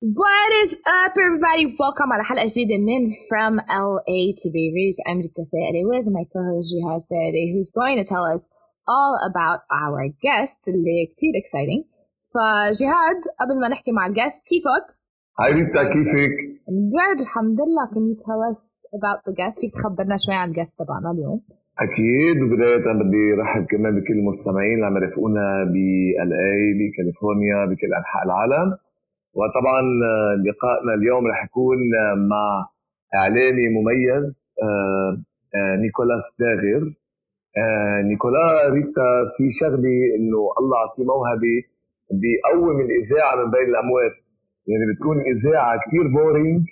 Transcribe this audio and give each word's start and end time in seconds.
What 0.00 0.50
is 0.64 0.80
up 0.88 1.12
everybody? 1.12 1.76
Welcome 1.76 2.12
على 2.12 2.24
حلقة 2.24 2.46
جديدة 2.46 2.78
من 2.78 3.10
From 3.28 3.60
LA 3.68 4.32
to 4.40 4.48
Beirut. 4.48 4.96
I'm 5.06 5.18
Rita 5.20 5.44
Saedi 5.44 5.84
with 5.84 6.06
my 6.08 6.24
co-host 6.32 6.72
Jihad 6.72 7.02
Saedi 7.04 7.52
who's 7.52 7.70
going 7.70 7.98
to 8.00 8.04
tell 8.08 8.24
us 8.24 8.48
all 8.88 9.20
about 9.28 9.60
our 9.70 10.08
guest 10.08 10.58
اللي 10.68 11.06
كتير 11.06 11.32
exciting. 11.36 11.84
فجهاد 12.32 13.20
قبل 13.40 13.60
ما 13.60 13.68
نحكي 13.68 13.92
مع 13.92 14.06
الجست 14.06 14.42
كيفك؟ 14.48 14.86
هاي 15.40 15.52
ريتا 15.52 15.82
كيفك؟ 15.82 16.34
Good 16.96 17.20
الحمد 17.20 17.58
لله. 17.60 17.84
Can 17.94 18.04
you 18.10 18.16
tell 18.26 18.40
us 18.52 18.62
about 18.98 19.20
the 19.28 19.34
guest? 19.40 19.60
فيك 19.60 19.70
تخبرنا 19.74 20.16
شوي 20.16 20.34
عن 20.34 20.48
الجست 20.48 20.78
تبعنا 20.78 21.10
اليوم؟ 21.10 21.40
أكيد 21.78 22.36
وبداية 22.42 22.78
بدي 23.00 23.24
رحب 23.42 23.66
كمان 23.70 23.92
بكل 24.00 24.14
المستمعين 24.22 24.74
اللي 24.74 24.86
عم 24.86 24.96
يرافقونا 24.96 25.44
بال 25.72 26.30
LA 26.32 26.62
بكاليفورنيا 26.78 27.58
بكل 27.70 27.90
أنحاء 28.00 28.22
العالم 28.26 28.68
وطبعا 29.34 29.80
آه، 30.10 30.32
لقائنا 30.46 30.94
اليوم 30.94 31.26
رح 31.26 31.44
يكون 31.44 31.78
آه، 31.94 32.14
مع 32.14 32.66
إعلامي 33.14 33.68
مميز 33.68 34.24
آه، 34.62 35.22
نيكولاس 35.82 36.22
داغر 36.38 36.92
نيكولا 38.10 38.68
ريتا 38.68 39.08
في 39.36 39.44
شغله 39.60 39.98
إنه 40.16 40.40
الله 40.60 40.78
عطيه 40.78 41.04
موهبه 41.04 41.56
بيقوم 42.22 42.80
الإذاعة 42.80 43.36
من 43.36 43.50
بين 43.50 43.68
الأموات. 43.68 44.12
يعني 44.68 44.84
بتكون 44.92 45.16
إذاعة 45.32 45.80
كثير 45.86 46.06
boring 46.16 46.62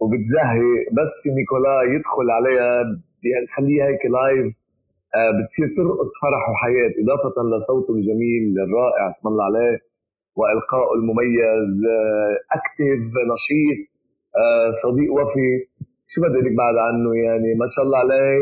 وبتزهق 0.00 0.60
بس 0.98 1.16
نيكولا 1.38 1.82
يدخل 1.82 2.30
عليها 2.30 2.72
يعني 3.32 3.46
تخليها 3.50 3.86
هيك 3.86 4.04
live 4.16 4.46
بتصير 5.36 5.68
ترقص 5.76 6.12
فرح 6.22 6.42
وحياة 6.50 6.92
إضافة 7.02 7.36
لصوته 7.50 7.94
الجميل 7.94 8.44
الرائع 8.66 9.14
الله 9.26 9.44
عليه. 9.44 9.91
والقائه 10.36 10.92
المميز 10.98 11.80
أكتف 12.58 13.12
نشيط 13.32 13.80
صديق 14.82 15.12
وفي. 15.12 15.46
شو 16.06 16.22
بدي 16.22 16.40
لك 16.46 16.54
بعد 16.62 16.74
عنه؟ 16.86 17.10
يعني 17.26 17.48
ما 17.60 17.66
شاء 17.74 17.84
الله 17.84 17.98
عليه 17.98 18.38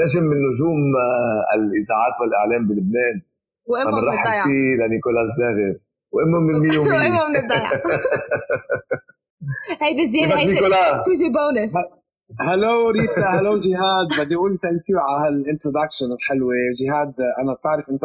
نجم 0.00 0.24
من 0.30 0.36
نجوم 0.48 0.80
الإذاعات 1.56 2.14
والإعلام 2.20 2.62
بلبنان. 2.68 3.16
وأمه 3.66 3.90
من 3.90 3.98
الضيعة 4.08 4.44
فيه 4.44 4.86
لنيكولاس 4.86 5.28
زاغر 5.38 5.74
وأمه 6.12 6.38
من 6.40 6.58
مية 6.62 6.78
ومية. 6.78 6.90
وأمه 6.90 7.28
من 7.28 7.36
الضيعة 7.36 7.72
هيدي 9.82 10.06
زينة 10.06 10.34
هيدي 10.38 10.54
بونس. 11.36 11.74
هلو 12.36 12.90
ريتا 12.90 13.26
هلو 13.36 13.56
جهاد 13.56 14.08
بدي 14.18 14.34
أقول 14.36 14.58
thank 14.64 14.84
you 14.90 14.98
على 14.98 15.16
هال 15.24 15.36
introduction 15.36 16.08
الحلوة. 16.16 16.54
جهاد 16.80 17.14
أنا 17.42 17.52
بتعرف 17.58 17.86
أنت 17.92 18.04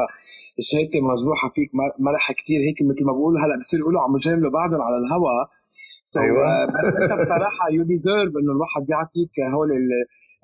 الشهاده 0.62 1.00
مجروحه 1.12 1.48
فيك. 1.56 1.70
مرح 2.08 2.26
كثير 2.40 2.60
هيك 2.68 2.78
مثل 2.90 3.04
ما 3.08 3.14
بقولوا. 3.18 3.40
هلأ 3.44 3.56
بصير 3.62 3.80
يقولوا 3.80 4.02
عم 4.06 4.14
يجاملوا 4.20 4.52
بعضهم 4.60 4.82
على 4.88 4.98
الهوا. 5.02 5.38
So 6.14 6.20
أيوة. 6.22 6.66
بس 6.76 6.88
أنت 7.02 7.14
بصراحة 7.22 7.64
you 7.76 7.84
deserve 7.92 8.32
إنه 8.40 8.52
الواحد 8.56 8.84
يعطيك 8.94 9.34
هول 9.54 9.70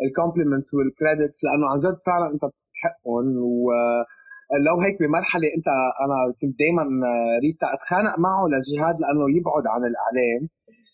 ال 0.05 0.10
compliments 0.10 0.69
و 0.75 0.82
ال 0.82 0.89
credits 0.89 1.37
لأنه 1.45 1.65
عن 1.71 1.77
جد 1.85 1.97
فعلا 2.07 2.25
أنت 2.33 2.43
بتستحقهم. 2.51 3.27
و 3.53 3.63
لو 4.67 4.75
هيك 4.83 4.95
بمرحلة 5.01 5.47
أنت 5.57 5.69
أنا 6.03 6.17
كنت 6.39 6.53
دائما 6.61 6.83
ريتا 7.45 7.67
أتخانق 7.75 8.13
معه 8.25 8.41
لجهاد 8.51 8.95
لأنه 9.01 9.25
يبعد 9.37 9.65
عن 9.73 9.81
الإعلام. 9.91 10.41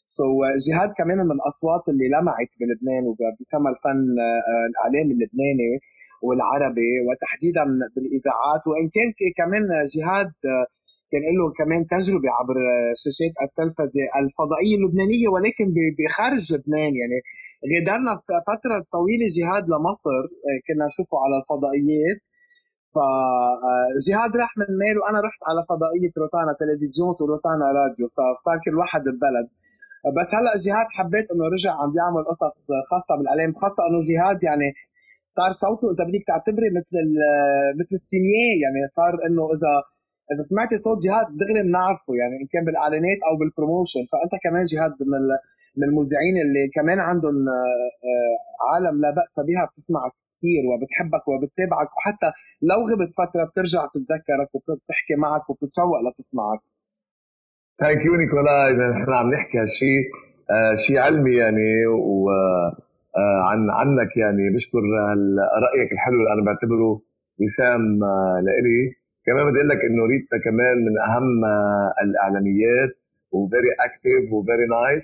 سو 0.06 0.24
so, 0.24 0.48
جهاد 0.68 0.90
كمان 1.00 1.18
من 1.18 1.36
الاصوات 1.40 1.84
اللي 1.92 2.08
لمعت 2.16 2.52
بلبنان 2.60 3.04
وبسمى 3.10 3.70
الفن 3.74 4.06
الإعلامي 4.70 5.12
اللبناني 5.16 5.72
والعربي 6.26 6.92
وتحديدا 7.08 7.64
بالإذاعات. 7.96 8.62
وإن 8.70 8.86
كان 8.96 9.10
كمان 9.40 9.64
جهاد 9.96 10.32
كان 11.12 11.24
له 11.38 11.46
كمان 11.60 11.82
تجربة 11.96 12.30
عبر 12.40 12.58
شاشات 13.04 13.34
التلفزة 13.46 14.06
الفضائية 14.22 14.76
اللبنانية 14.80 15.28
ولكن 15.36 15.68
بخارج 15.98 16.44
لبنان. 16.54 16.92
يعني 17.02 17.18
غادرنا 17.72 18.12
فترة 18.50 18.78
طويلة 18.96 19.28
جهاد 19.38 19.64
لمصر 19.74 20.22
كنا 20.66 20.86
نشوفه 20.90 21.16
على 21.24 21.36
الفضائيات. 21.42 22.22
فجهاد 22.96 24.32
راح 24.42 24.52
من 24.62 24.70
مال 24.82 24.96
وأنا 25.02 25.20
رحت 25.28 25.42
على 25.50 25.62
فضائية 25.72 26.14
روتانا 26.22 26.52
تلفزيون 26.60 27.14
وروتانا 27.22 27.66
راديو. 27.80 28.06
صار 28.44 28.58
كل 28.66 28.76
واحد 28.82 29.02
ببلد. 29.16 29.48
بس 30.18 30.30
هلا 30.36 30.52
جهاد 30.66 30.88
حبيت 30.98 31.26
إنه 31.32 31.46
رجع 31.56 31.72
عم 31.82 31.90
بيعمل 31.94 32.24
قصص 32.32 32.68
خاصة 32.92 33.14
بالاعلام 33.18 33.54
خاصة 33.62 33.82
إنه 33.88 34.00
جهاد 34.10 34.44
يعني 34.44 34.70
صار 35.38 35.52
صوته 35.52 35.88
إذا 35.94 36.04
بدك 36.10 36.24
تعتبري 36.32 36.70
مثل 36.80 37.06
مثل 37.80 37.94
السينية 38.00 38.54
يعني 38.64 38.80
صار 38.98 39.14
إنه 39.28 39.44
إذا 39.56 39.74
إذا 40.32 40.44
سمعتي 40.50 40.76
صوت 40.86 40.98
جهاد 41.06 41.28
دغري 41.42 41.62
بنعرفه 41.68 42.12
يعني 42.22 42.36
إن 42.42 42.48
كان 42.54 42.64
بالإعلانات 42.66 43.20
أو 43.28 43.34
بالبروموشن 43.40 44.04
فأنت 44.12 44.34
كمان 44.46 44.66
جهاد 44.74 44.94
من 45.14 45.24
من 45.78 45.84
المذيعين 45.90 46.36
اللي 46.46 46.64
كمان 46.78 47.00
عندهم 47.10 47.38
آه، 47.50 48.36
عالم 48.70 48.96
لا 49.04 49.10
بأس 49.18 49.36
بها 49.48 49.64
بتسمعك 49.70 50.14
كثير 50.38 50.64
وبتحبك 50.70 51.24
وبتتابعك 51.32 51.90
وحتى 51.98 52.30
لو 52.70 52.80
غبت 52.90 53.12
فترة 53.22 53.44
بترجع 53.50 53.82
تتذكرك 53.94 54.50
وبتحكي 54.56 55.16
معك 55.26 55.50
وبتتشوق 55.50 56.00
لتسمعك. 56.06 56.62
thank 57.80 58.06
you 58.06 58.16
نيكولا 58.16 58.74
نحن 58.74 59.14
عم 59.14 59.34
نحكي 59.34 59.58
هالشيء 59.58 60.02
آه 60.52 60.76
شيء 60.76 60.98
علمي 61.00 61.32
يعني 61.32 61.86
و 61.88 62.30
آه 63.18 63.42
عن 63.50 63.70
عنك 63.70 64.18
يعني. 64.18 64.50
بشكر 64.56 64.80
رايك 65.66 65.92
الحلو 65.92 66.20
اللي 66.20 66.34
أنا 66.34 66.44
بعتبره 66.46 67.02
وسام 67.42 68.04
آه 68.04 68.42
لإلي. 68.46 68.82
كمان 69.26 69.44
بدي 69.46 69.58
أقول 69.58 69.70
لك 69.70 69.82
إنه 69.86 70.04
ريتا 70.14 70.38
كمان 70.46 70.78
من 70.86 70.94
أهم 71.08 71.46
آه 71.46 71.94
الإعلاميات 72.04 72.92
و 73.32 73.40
very 73.40 73.72
active 73.86 74.34
و 74.34 74.40
very 74.40 74.66
nice 74.76 75.04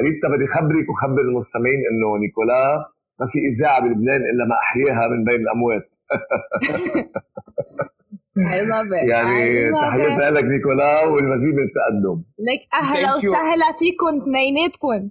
ريتا 0.00 0.28
بدي 0.28 0.46
خبرك 0.46 0.86
وخبر 0.90 1.20
المستمعين 1.20 1.80
إنه 1.90 2.08
نيكولا 2.22 2.62
ما 3.20 3.26
في 3.32 3.38
إذاعة 3.38 3.80
بلبنان 3.82 4.20
إلا 4.30 4.44
ما 4.50 4.56
أحياها 4.64 5.08
من 5.08 5.24
بين 5.24 5.40
الأموات. 5.40 5.84
I 8.32 8.60
love 8.72 8.90
it. 8.98 9.04
يعني 9.10 9.70
تحياتنا 9.80 10.30
لك 10.30 10.44
نيكولا 10.44 11.04
والمزيد 11.04 11.54
من 11.58 11.64
التقدم. 11.68 12.16
لك 12.48 12.62
أهلا 12.82 13.10
وسهلا 13.16 13.68
فيكم 13.78 14.12
اثنيناتكم. 14.22 15.10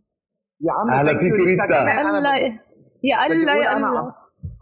يا 0.68 0.72
عم 0.78 0.90
أهلا 0.98 1.14
فيك 1.20 1.34
ريتا. 1.48 1.64
الله 1.64 2.36
يا 3.04 3.26
الله 3.26 3.56
يا 3.66 3.78
الله. 3.78 4.06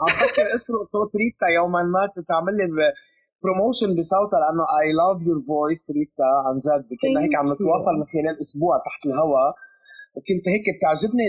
عم 0.02 0.12
فكر 0.24 0.46
اسرق 0.56 0.82
صوت 0.94 1.12
ريتا 1.22 1.48
يوما 1.58 1.82
ما 1.94 2.04
تعمل 2.32 2.54
لي 2.58 2.66
promotion 3.44 3.90
بصوتها 3.98 4.40
لأنه 4.44 4.64
I 4.78 4.88
love 5.00 5.18
your 5.28 5.40
voice 5.48 5.84
ريتا 5.98 6.30
عن 6.46 6.56
جد 6.66 6.90
كنا 7.02 7.20
هيك 7.24 7.36
عم 7.40 7.46
نتواصل 7.54 7.94
من 8.00 8.06
خلال 8.14 8.36
أسبوع 8.44 8.74
تحت 8.88 9.02
الهواء 9.10 9.52
وكنت 10.16 10.46
هيك 10.54 10.66
بتعجبني 10.76 11.26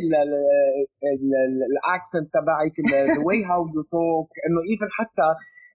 ال 1.71 1.79
accent 1.79 2.28
تبعك 2.36 2.76
the 2.91 2.98
way 3.26 3.41
how 3.50 3.62
you 3.75 3.82
talk 3.94 4.31
إنه 4.47 4.60
even 4.69 4.91
حتى 4.98 5.28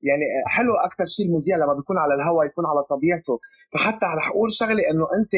يعني 0.09 0.25
حلو 0.55 0.73
أكثر 0.87 1.05
شيء 1.15 1.25
المذيع 1.29 1.55
لما 1.61 1.73
بيكون 1.79 1.97
على 2.03 2.13
الهواء 2.17 2.43
يكون 2.49 2.65
على 2.71 2.81
طبيعته. 2.93 3.35
فحتى 3.73 4.07
رح 4.17 4.27
أقول 4.33 4.49
شغلة 4.61 4.83
إنه 4.91 5.05
أنت 5.17 5.33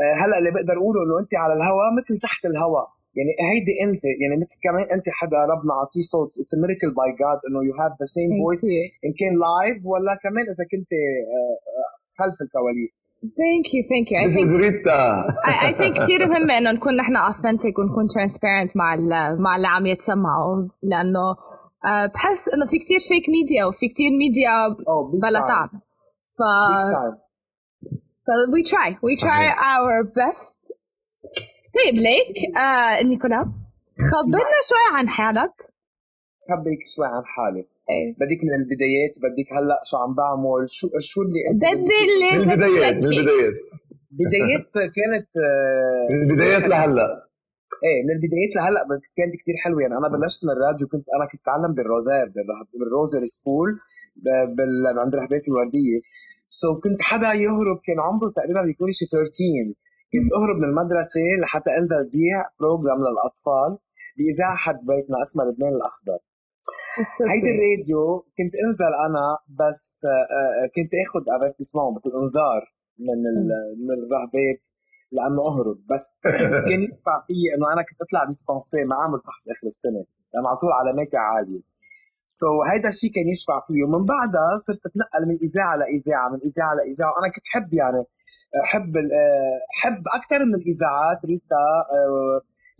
آه، 0.00 0.14
هلأ 0.20 0.38
اللي 0.38 0.50
بقدر 0.56 0.76
أقوله 0.80 1.00
إنه 1.04 1.16
أنت 1.22 1.32
على 1.42 1.54
الهواء 1.58 1.88
مثل 1.98 2.14
تحت 2.26 2.42
الهواء 2.50 2.86
يعني 3.18 3.32
هيدي 3.50 3.74
أنت 3.86 4.04
يعني 4.22 4.34
مثل 4.42 4.56
كمان 4.66 4.84
أنت 4.96 5.06
حدا 5.18 5.38
ربنا 5.52 5.72
عطيه 5.80 6.04
صوت. 6.14 6.30
it's 6.40 6.52
miracle 6.62 6.90
by 6.98 7.10
God 7.20 7.40
إنه 7.46 7.60
you 7.68 7.74
have 7.80 7.92
the 8.00 8.06
same 8.16 8.30
voice 8.40 8.62
إن 9.06 9.12
كان 9.20 9.32
live 9.44 9.78
ولا 9.92 10.12
كمان 10.24 10.44
إذا 10.52 10.64
كنت 10.72 10.90
آه، 11.00 11.56
آه، 11.78 11.90
خلف 12.18 12.36
الكواليس. 12.44 12.92
thank 13.40 13.66
you 13.74 13.82
thank 13.90 14.08
you 14.12 14.18
I 14.22 14.28
think 14.34 14.50
I 15.64 15.72
think 15.78 15.94
كثير 16.02 16.20
مهم 16.28 16.50
إنه 16.50 16.70
نكون 16.76 16.96
نحن 16.96 17.16
authentic 17.16 17.78
ونكون 17.78 18.04
transparent 18.14 18.76
مع 18.76 18.96
مع 19.44 19.56
اللي 19.56 19.68
عم 19.68 19.86
يتسمعوا. 19.86 20.56
لأنه 20.90 21.24
بحس 22.14 22.48
إنه 22.48 22.66
في 22.66 22.78
كتير 22.78 22.98
fake 22.98 23.28
media 23.28 23.64
وفي 23.64 23.88
كتير 23.88 24.10
ميديا 24.10 24.68
بلا 25.22 25.40
طعم. 25.40 25.68
ف 26.26 26.42
ف 28.26 28.28
we 28.54 28.62
try. 28.72 28.90
We 29.06 29.12
try 29.24 29.42
our 29.72 30.04
best. 30.18 30.72
طيب 31.74 31.94
ليك 31.94 32.56
آه 32.56 33.02
نيكولا 33.02 33.52
خبرنا 34.12 34.60
شوي 34.68 34.98
عن 34.98 35.08
حالك. 35.08 35.52
خبرك 36.48 36.80
شوي 36.96 37.06
عن 37.06 37.22
حالي. 37.24 37.66
إيه. 37.90 38.14
بديك 38.20 38.40
من 38.44 38.54
البدايات 38.54 39.12
بديك 39.22 39.52
هلأ 39.52 39.80
شو 39.84 39.96
عم 39.96 40.14
بعمل 40.14 40.68
شو 40.68 40.88
شو 40.98 41.22
اللي 41.22 41.40
أنت 41.50 41.64
بدي 41.64 42.00
اللي 42.06 42.44
من 42.44 42.50
البدايات 42.50 42.96
من 42.96 43.04
البدايات. 43.04 43.54
بدايات 44.10 44.72
كانت 44.72 45.28
من 46.10 46.30
البدايات 46.30 46.62
لهلأ. 46.62 47.29
إيه 47.86 48.00
من 48.06 48.12
البدايات 48.16 48.52
لهلا 48.56 48.80
كانت 49.18 49.34
كثير 49.40 49.56
حلوة. 49.64 49.80
يعني 49.82 49.94
أنا 50.00 50.08
بلشت 50.14 50.40
من 50.44 50.50
الراديو 50.56 50.86
كنت 50.92 51.06
أنا 51.16 51.24
كنت 51.30 51.40
اتعلم 51.44 51.72
بال 51.76 51.87
Rosaire 51.87 52.26
بال 52.78 52.89
Rosary 52.89 53.22
School 53.36 53.70
بال... 54.56 54.98
عند 55.04 55.14
رهبات 55.20 55.44
الوردية. 55.48 55.98
so 56.60 56.80
كنت 56.84 57.00
حدا 57.10 57.30
يهرب 57.44 57.78
كان 57.86 57.98
عمره 58.06 58.28
تقريبا 58.38 58.62
بيكون 58.68 58.90
شي 58.98 59.04
13 59.06 59.30
كنت 60.12 60.28
أهرب 60.38 60.56
من 60.62 60.68
المدرسة 60.70 61.26
لحتى 61.42 61.70
أنزل 61.78 62.02
زيع 62.14 62.38
program 62.60 62.98
للأطفال 63.06 63.70
بإذاعة 64.16 64.56
حد 64.64 64.78
بيتنا 64.90 65.18
اسمها 65.22 65.44
لبنان 65.48 65.72
الأخضر. 65.78 66.20
هيدي 67.32 67.50
الراديو 67.54 68.02
كنت 68.38 68.54
أنزل 68.64 68.92
أنا 69.06 69.24
بس 69.60 69.82
آه، 70.04 70.26
آه، 70.38 70.66
كنت 70.76 70.92
اخذ 71.04 71.22
avertissement 71.36 71.90
مثل 71.96 72.10
أنذار 72.22 72.62
من 73.06 73.20
من 73.86 73.96
الرهبات. 74.00 74.62
لأنه 75.12 75.42
أهرب. 75.50 75.78
بس 75.90 76.04
كان 76.68 76.80
ينفع 76.82 77.16
فيي 77.26 77.46
إنه 77.54 77.66
أنا 77.72 77.82
كنت 77.88 78.00
أطلع 78.04 78.24
dispensé 78.24 78.84
ما 78.90 78.96
أعمل 79.00 79.18
فحص 79.26 79.44
آخر 79.54 79.66
السنة. 79.66 80.04
لأنه 80.32 80.48
على 80.48 80.58
طول 80.62 80.72
علاماتي 80.80 81.16
عالية. 81.16 81.62
so, 82.40 82.72
هيدا 82.72 82.88
الشيء 82.88 83.10
كان 83.16 83.28
يشفع 83.34 83.56
فيه 83.66 83.80
ومن 83.84 84.02
بعدها 84.12 84.50
صرت 84.66 84.82
أتنقل 84.86 85.22
من 85.30 85.36
إذاعة 85.46 85.74
لإذاعة 85.80 86.26
من 86.32 86.40
إذاعة 86.48 86.74
لإذاعة. 86.78 87.10
وأنا 87.14 87.28
كنت 87.34 87.46
حب 87.54 87.70
يعني 87.80 88.02
حب 88.70 88.92
حب 89.80 90.02
أكثر 90.18 90.38
من 90.48 90.54
الإذاعات 90.60 91.18
ريتا 91.30 91.64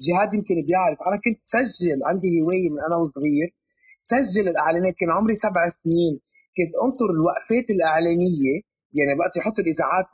جهاد 0.04 0.34
يمكن 0.34 0.54
بيعرف. 0.66 0.98
أنا 1.08 1.16
كنت 1.24 1.40
سجل 1.56 1.98
عندي 2.10 2.28
هواية 2.42 2.70
من 2.70 2.80
أنا 2.86 2.96
وصغير. 3.02 3.48
سجل 4.00 4.48
الإعلانات. 4.48 4.94
كان 5.00 5.10
عمري 5.10 5.34
سبع 5.34 5.68
سنين. 5.68 6.14
كنت 6.56 6.72
أنطر 6.84 7.08
الوقفات 7.16 7.66
الإعلانية. 7.76 8.56
يعني 8.98 9.18
وقت 9.20 9.36
يحط 9.36 9.58
الإذاعات 9.58 10.08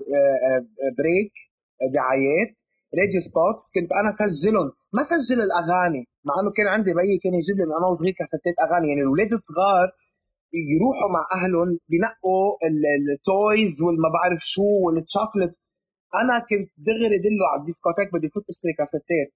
break 0.99 1.33
دعايات 1.99 2.55
radio 2.99 3.21
spots 3.29 3.65
كنت 3.75 3.91
أنا 4.01 4.11
سجلهم 4.21 4.69
ما 4.97 5.03
سجل 5.13 5.39
الأغاني 5.49 6.03
مع 6.27 6.35
إنه 6.41 6.51
كان 6.57 6.67
عندي 6.75 6.91
بيي 6.99 7.19
كان 7.25 7.35
يجيب 7.41 7.57
لي 7.59 7.65
من 7.69 7.75
أنا 7.79 7.87
وصغير 7.91 8.15
كاسيتات 8.21 8.57
أغاني. 8.65 8.87
يعني 8.89 9.01
الاولاد 9.05 9.31
الصغار 9.39 9.89
يروحوا 10.75 11.11
مع 11.17 11.23
أهلهم 11.37 11.69
بنقوا 11.91 12.47
ال 12.69 12.90
toys 12.90 13.75
والما 13.83 14.09
بعرف 14.17 14.41
شو 14.55 14.69
والتشوكلت 14.85 15.55
أنا 16.23 16.35
كنت 16.49 16.69
دغري 16.89 17.19
دله 17.27 17.45
على 17.51 17.61
ال 17.61 17.65
discothèque 17.65 18.09
بدي 18.15 18.29
فوت 18.35 18.47
أشتري 18.53 18.73
كاسيتات 18.79 19.35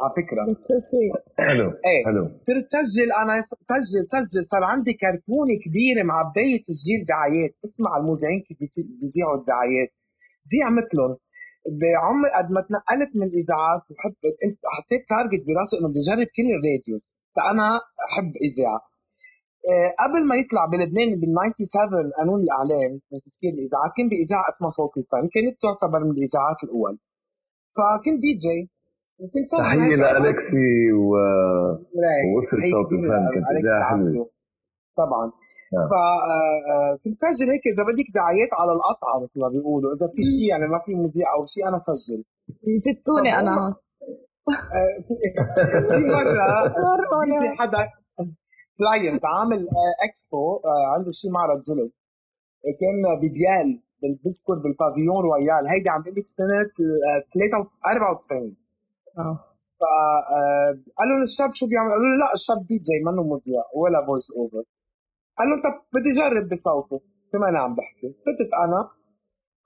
على 0.00 0.10
فكرة. 0.18 0.42
حلو 1.48 1.68
إيه 1.88 2.02
حلو. 2.08 2.24
صرت 2.46 2.66
سجل 2.76 3.08
أنا 3.22 3.34
سجل 3.70 4.02
سجل. 4.14 4.44
صار 4.52 4.62
عندي 4.72 4.92
كرتونة 5.02 5.54
كبيرة 5.64 6.02
معبيه 6.10 6.56
تسجيل 6.68 7.00
دعايات. 7.12 7.52
اسمع 7.66 7.90
المذيعين 8.00 8.40
كيف 8.46 8.58
بيذيعوا 9.00 9.36
الدعايات. 9.40 9.90
زيع 10.50 10.66
مثلهم. 10.78 11.16
بعمر 11.80 12.28
قد 12.38 12.48
ما 12.54 12.60
تنقلت 12.68 13.10
من 13.18 13.26
الإذاعات 13.30 13.82
وحب 13.90 14.14
قلت 14.42 14.60
حطيت 14.74 15.02
target 15.12 15.42
براسي 15.46 15.74
إنه 15.78 15.88
بدي 15.90 16.00
اجرب 16.04 16.28
كل 16.36 16.48
ال 16.56 16.62
radios. 16.62 17.04
فأنا 17.36 17.68
أحب 18.06 18.32
إذاعة. 18.48 18.80
آه، 19.72 19.90
قبل 20.02 20.20
ما 20.28 20.34
يطلع 20.40 20.62
بلبنان 20.72 21.10
بال 21.20 21.30
97 21.38 22.10
قانون 22.18 22.38
الإعلام 22.44 22.92
من 23.12 23.18
تسكير 23.26 23.52
الإذاعات 23.58 23.90
كان 23.96 24.08
بإذاعة 24.12 24.48
اسمها 24.52 24.70
صوت 24.78 24.92
الفن. 25.00 25.24
كانت 25.34 25.54
تعتبر 25.64 26.00
من 26.04 26.12
الإذاعات 26.18 26.60
الأول. 26.66 26.94
فكنت 27.76 28.18
دي 28.24 28.32
جي. 28.44 28.60
وكنت 29.20 29.46
تحية 29.58 29.96
لالكسي 29.96 30.92
و 30.92 31.10
ووصل 32.26 32.58
صوت 32.74 32.90
الفن 32.92 33.24
كانت 33.34 33.46
إذاعة 33.64 33.90
حلوة. 33.90 34.30
طبعا. 34.96 35.32
فكنت 35.90 37.20
آه، 37.24 37.26
سجل 37.26 37.46
هيك 37.52 37.64
إذا 37.72 37.82
بدك 37.90 38.08
دعايات 38.14 38.50
على 38.60 38.72
القطعة 38.76 39.14
مثل 39.24 39.40
ما 39.40 39.48
بيقولوا 39.48 39.90
إذا 39.94 40.06
في 40.14 40.22
شيء 40.22 40.48
يعني 40.52 40.66
ما 40.74 40.78
في 40.84 40.92
مذيع 40.94 41.26
أو 41.36 41.44
شيء 41.44 41.68
أنا 41.68 41.78
سجل. 41.88 42.20
يزتوني 42.74 43.30
أنا. 43.40 43.54
آه، 44.78 44.96
في 45.88 46.00
مرة 46.88 47.16
في 47.40 47.48
حدا 47.58 47.82
client 48.78 49.22
عامل 49.34 49.68
اكسبو 50.06 50.60
عنده 50.94 51.10
شيء 51.10 51.30
معرض 51.36 51.60
جلد. 51.68 51.90
كان 52.80 52.96
ببيال 53.22 53.68
بالبسكوت 54.02 54.58
بالبافيون 54.62 55.20
رويال. 55.28 55.64
هيدي 55.72 55.88
عم 55.88 56.02
بقول 56.02 56.14
لك 56.18 56.28
سنة 56.40 56.62
94 57.86 58.56
آه. 59.18 59.56
فقالوا 59.80 61.16
آه، 61.16 61.20
للشاب 61.20 61.50
شو 61.58 61.66
بيعمل؟ 61.70 61.90
قالوا 61.90 62.10
له 62.12 62.16
لا 62.22 62.28
الشاب 62.38 62.60
دي 62.68 62.76
جي 62.86 62.98
منه 63.06 63.22
مذيع 63.32 63.62
ولا 63.80 64.06
voice 64.06 64.28
over 64.36 64.64
قال 65.38 65.46
لهم 65.48 65.60
طب 65.66 65.74
بدي 65.94 66.10
اجرب 66.14 66.48
بصوته 66.52 66.98
شو 67.28 67.38
ما 67.38 67.48
أنا 67.48 67.58
عم 67.64 67.74
بحكي؟ 67.78 68.08
فتت 68.24 68.50
أنا 68.64 68.80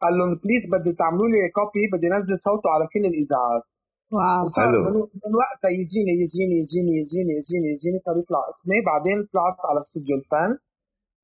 قال 0.02 0.12
لهم 0.18 0.30
please 0.42 0.64
بدي 0.74 0.92
تعملوا 1.00 1.28
لي 1.32 1.40
copy 1.58 1.84
بدي 1.92 2.06
انزل 2.16 2.38
صوته 2.48 2.68
على 2.74 2.84
كل 2.92 3.04
الإذاعات. 3.12 3.68
wow. 4.14 4.42
وصار 4.44 4.72
من, 4.86 4.94
من 5.22 5.32
وقتها 5.42 5.70
يجيني 5.80 6.12
يجيني 6.22 6.54
يجيني 6.62 6.92
يجيني 7.00 7.32
يجيني 7.40 7.68
يجيني 7.74 7.98
صار 8.06 8.16
يطلع 8.22 8.42
اسمي. 8.52 8.78
بعدين 8.90 9.18
طلعت 9.32 9.58
على 9.68 9.80
استوديو 9.84 10.16
الفان 10.20 10.50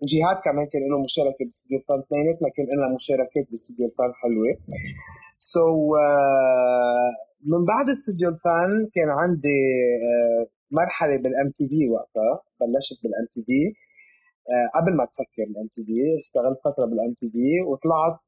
وجهاد 0.03 0.39
كمان 0.47 0.67
كان 0.73 0.83
له 0.91 0.99
مشاركة 1.07 1.43
باستوديو 1.49 1.79
الفان 1.81 1.99
اثنيناتنا 2.05 2.49
كان 2.57 2.67
لنا 2.73 2.89
مشاركات 2.99 3.47
باستوديو 3.51 3.85
الفان 3.91 4.11
حلوة. 4.21 4.53
so, 5.53 5.61
so, 5.61 5.67
uh, 6.05 7.11
من 7.53 7.63
بعد 7.71 7.87
استوديو 7.97 8.29
الفان 8.35 8.71
كان 8.95 9.09
عندي 9.21 9.61
uh, 10.11 10.43
مرحلة 10.79 11.17
بال 11.23 11.49
MTV 11.57 11.81
وقتها. 11.95 12.33
بلشت 12.61 12.99
بال 13.03 13.27
MTV 13.35 13.61
قبل 14.77 14.93
ما 14.99 15.05
تسكر 15.11 15.45
ال 15.51 15.67
MTV 15.75 15.99
اشتغلت 16.23 16.59
فترة 16.67 16.85
بال 16.91 17.13
MTV 17.19 17.47
وطلعت 17.69 18.21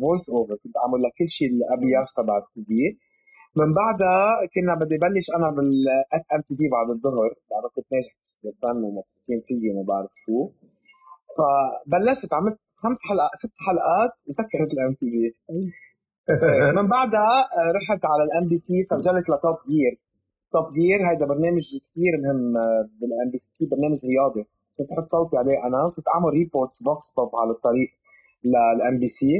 voice 0.00 0.24
uh, 0.30 0.32
over 0.34 0.54
كنت 0.62 0.76
اعمل 0.82 1.02
لك 1.04 1.12
كل 1.18 1.28
شيء 1.28 1.48
ال 1.54 1.59
habillage 1.59 2.06
تبع 2.16 2.34
ال 2.38 2.62
TV 2.68 2.80
من 3.60 3.70
بعدها 3.80 4.22
كنا 4.54 4.74
بدي 4.80 4.96
بلش 5.04 5.26
أنا 5.36 5.48
بال 5.56 5.90
at 5.90 6.24
MTV 6.34 6.66
بعد 6.76 6.88
الظهر 6.96 7.30
لأنه 7.50 7.68
كنت 7.74 7.86
ناجح 7.92 8.12
بالفن 8.42 8.78
ومبسوطين 8.84 9.40
فيي 9.46 9.70
وما 9.70 9.84
بعرف 9.90 10.10
شو. 10.24 10.38
فبلشت 11.36 12.32
عملت 12.38 12.58
خمس 12.82 13.00
حلقات 13.08 13.34
ست 13.42 13.56
حلقات 13.66 14.12
وسكرت 14.28 14.70
ال 14.74 14.92
MTV 14.98 15.20
من 16.76 16.86
بعدها 16.96 17.34
آه، 17.58 17.70
رحت 17.78 18.02
على 18.12 18.22
ال 18.26 18.48
MBC 18.48 18.82
سجلت 18.82 19.26
ل 19.32 19.38
Top 19.38 19.58
Gear 19.70 19.94
Top 20.52 20.66
Gear 20.78 21.00
هيدا 21.10 21.26
برنامج 21.26 21.66
كثير 21.84 22.12
مهم 22.22 22.56
آه، 22.56 22.82
بال 23.00 23.28
MBC 23.32 23.64
برنامج 23.72 23.98
رياضي. 24.10 24.44
صرت 24.76 24.90
أحط 24.92 25.08
صوتي 25.08 25.36
عليه. 25.36 25.66
أنا 25.66 25.78
وصرت 25.84 26.08
أعمل 26.14 26.30
reports 26.38 26.82
vox 26.82 27.06
pop 27.14 27.30
على 27.40 27.50
الطريق 27.50 27.90
لل 28.44 28.98
MBC 29.00 29.34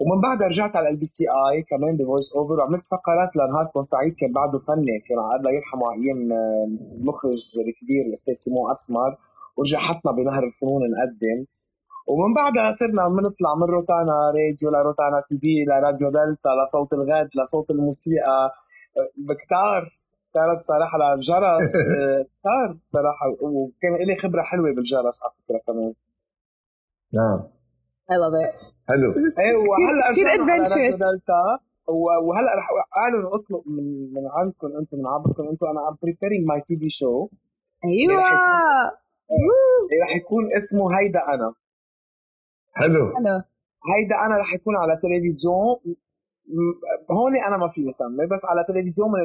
ومن 0.00 0.18
بعدها 0.26 0.46
رجعت 0.46 0.76
على 0.76 0.88
LBCI 0.88 1.62
كمان 1.62 1.96
ب 1.96 2.01
voice 2.01 2.28
over 2.36 2.54
وعملت 2.58 2.86
فقرات 2.86 3.30
لنهار 3.36 3.66
بورسعيد 3.74 4.14
كان 4.20 4.32
بعده 4.32 4.58
فني 4.66 4.96
كان 5.06 5.18
الله 5.36 5.50
يرحمه 5.58 5.86
أيام 5.96 6.18
المخرج 6.98 7.40
الكبير 7.66 8.02
الأستاذ 8.08 8.34
سيمون 8.34 8.70
أسمر. 8.70 9.10
ورجع 9.56 9.78
حطنا 9.78 10.12
بنهار 10.12 10.44
الفنون 10.44 10.82
نقدم. 10.94 11.38
ومن 12.10 12.30
بعدها 12.34 12.72
صرنا 12.80 13.08
بنطلع 13.08 13.54
من 13.60 13.68
روتانا 13.76 14.16
راديو 14.36 14.68
لروتانا 14.74 15.18
TV 15.28 15.52
لراديو 15.68 16.08
دلتا 16.16 16.50
لصوت 16.58 16.92
الغد 16.92 17.28
لصوت 17.38 17.70
الموسيقى. 17.70 18.40
بكتار. 19.28 19.80
كانت 20.34 20.58
بصراحة 20.58 20.98
للجرس 20.98 21.72
كتار 22.40 22.78
بصراحة 22.86 23.26
وكان 23.40 23.94
لي 24.08 24.16
خبرة 24.16 24.42
حلوة 24.42 24.74
بالجرس 24.74 25.22
على 25.22 25.32
فكرة 25.38 25.60
كمان. 25.66 25.94
نعم. 27.12 27.40
I 28.10 28.16
love 28.22 28.36
it 28.44 28.74
حلو. 28.88 29.10
إيه 29.12 29.56
وهلأ 29.56 30.10
كثير 30.12 30.26
adventures 30.34 31.02
وهلأ 32.22 32.54
رح 32.58 32.68
قالوا 32.96 33.36
اطلب 33.36 33.62
من 33.66 34.12
من 34.14 34.28
عندكم 34.36 34.66
أنتم 34.80 34.98
من 34.98 35.06
عبركم 35.06 35.48
أنتم 35.48 35.66
أنا 35.66 35.88
I'm 35.88 35.96
preparing 36.02 36.48
my 36.48 36.60
TV 36.60 36.88
show 36.88 37.28
أيوه. 37.84 38.22
رح 40.02 40.16
يكون 40.16 40.44
اسمه 40.56 40.98
هيدا 40.98 41.20
أنا. 41.34 41.54
حلو. 42.72 43.14
حلو. 43.16 43.36
هيدا 43.92 44.16
أنا 44.26 44.38
رح 44.40 44.54
يكون 44.54 44.76
على 44.76 44.96
تلفزيون. 45.02 45.96
هون 47.10 47.32
أنا 47.48 47.56
ما 47.56 47.68
في 47.68 47.80
اسمي 47.88 48.26
بس 48.32 48.42
على 48.50 48.60
تلفزيون 48.68 49.08
من 49.14 49.24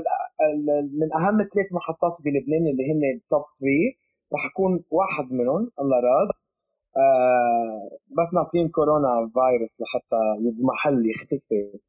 من 0.99 1.07
أهم 1.19 1.37
ثلاث 1.37 1.69
محطات 1.77 2.15
بلبنان 2.25 2.63
اللي 2.71 2.83
هن 2.91 3.01
top 3.29 3.43
3 3.59 3.65
رح 4.33 4.43
اكون 4.51 4.83
واحد 4.97 5.27
منهم 5.33 5.71
الله 5.81 5.97
راد 6.07 6.29
آه 6.97 7.89
بس 8.17 8.29
ناطرين 8.37 8.69
كورونا 8.69 9.31
فيروس 9.33 9.73
لحتى 9.81 10.19
المحل 10.39 11.09
يختفي. 11.09 11.79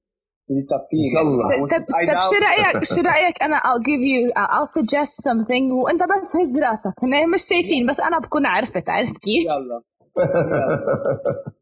إن 0.50 1.06
شاء 1.12 1.22
الله. 1.22 1.66
طب 1.66 1.84
طب 2.12 2.18
شو 2.30 2.36
رايك 2.46 2.84
شو 2.84 3.00
رأيك 3.00 3.42
أنا 3.42 3.56
I'll 3.56 3.82
give 3.88 4.02
you 4.10 4.20
I'll 4.36 4.70
suggest 4.78 5.14
something. 5.28 5.72
وأنت 5.72 6.02
بس 6.02 6.36
هز 6.36 6.58
راسك. 6.62 6.94
هن 7.02 7.30
مش 7.30 7.42
شايفين 7.42 7.86
بس 7.86 8.00
أنا 8.00 8.18
بكون 8.18 8.46
عرفت 8.46 8.88
عرفت 8.88 9.18
كيف؟ 9.18 9.44
يلا. 9.44 9.82